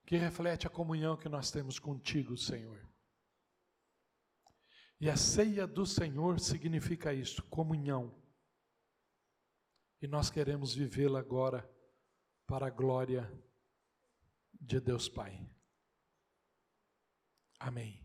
que 0.06 0.16
reflete 0.16 0.66
a 0.66 0.70
comunhão 0.70 1.16
que 1.16 1.28
nós 1.28 1.50
temos 1.50 1.78
contigo, 1.78 2.36
Senhor. 2.36 2.86
E 5.00 5.08
a 5.08 5.16
ceia 5.16 5.66
do 5.66 5.86
Senhor 5.86 6.38
significa 6.38 7.14
isso, 7.14 7.42
comunhão. 7.44 8.14
E 10.02 10.06
nós 10.06 10.28
queremos 10.28 10.74
vivê-la 10.74 11.20
agora 11.20 11.68
para 12.46 12.66
a 12.66 12.70
glória 12.70 13.32
de 14.52 14.80
Deus 14.80 15.08
Pai. 15.08 15.50
Amém. 17.58 18.03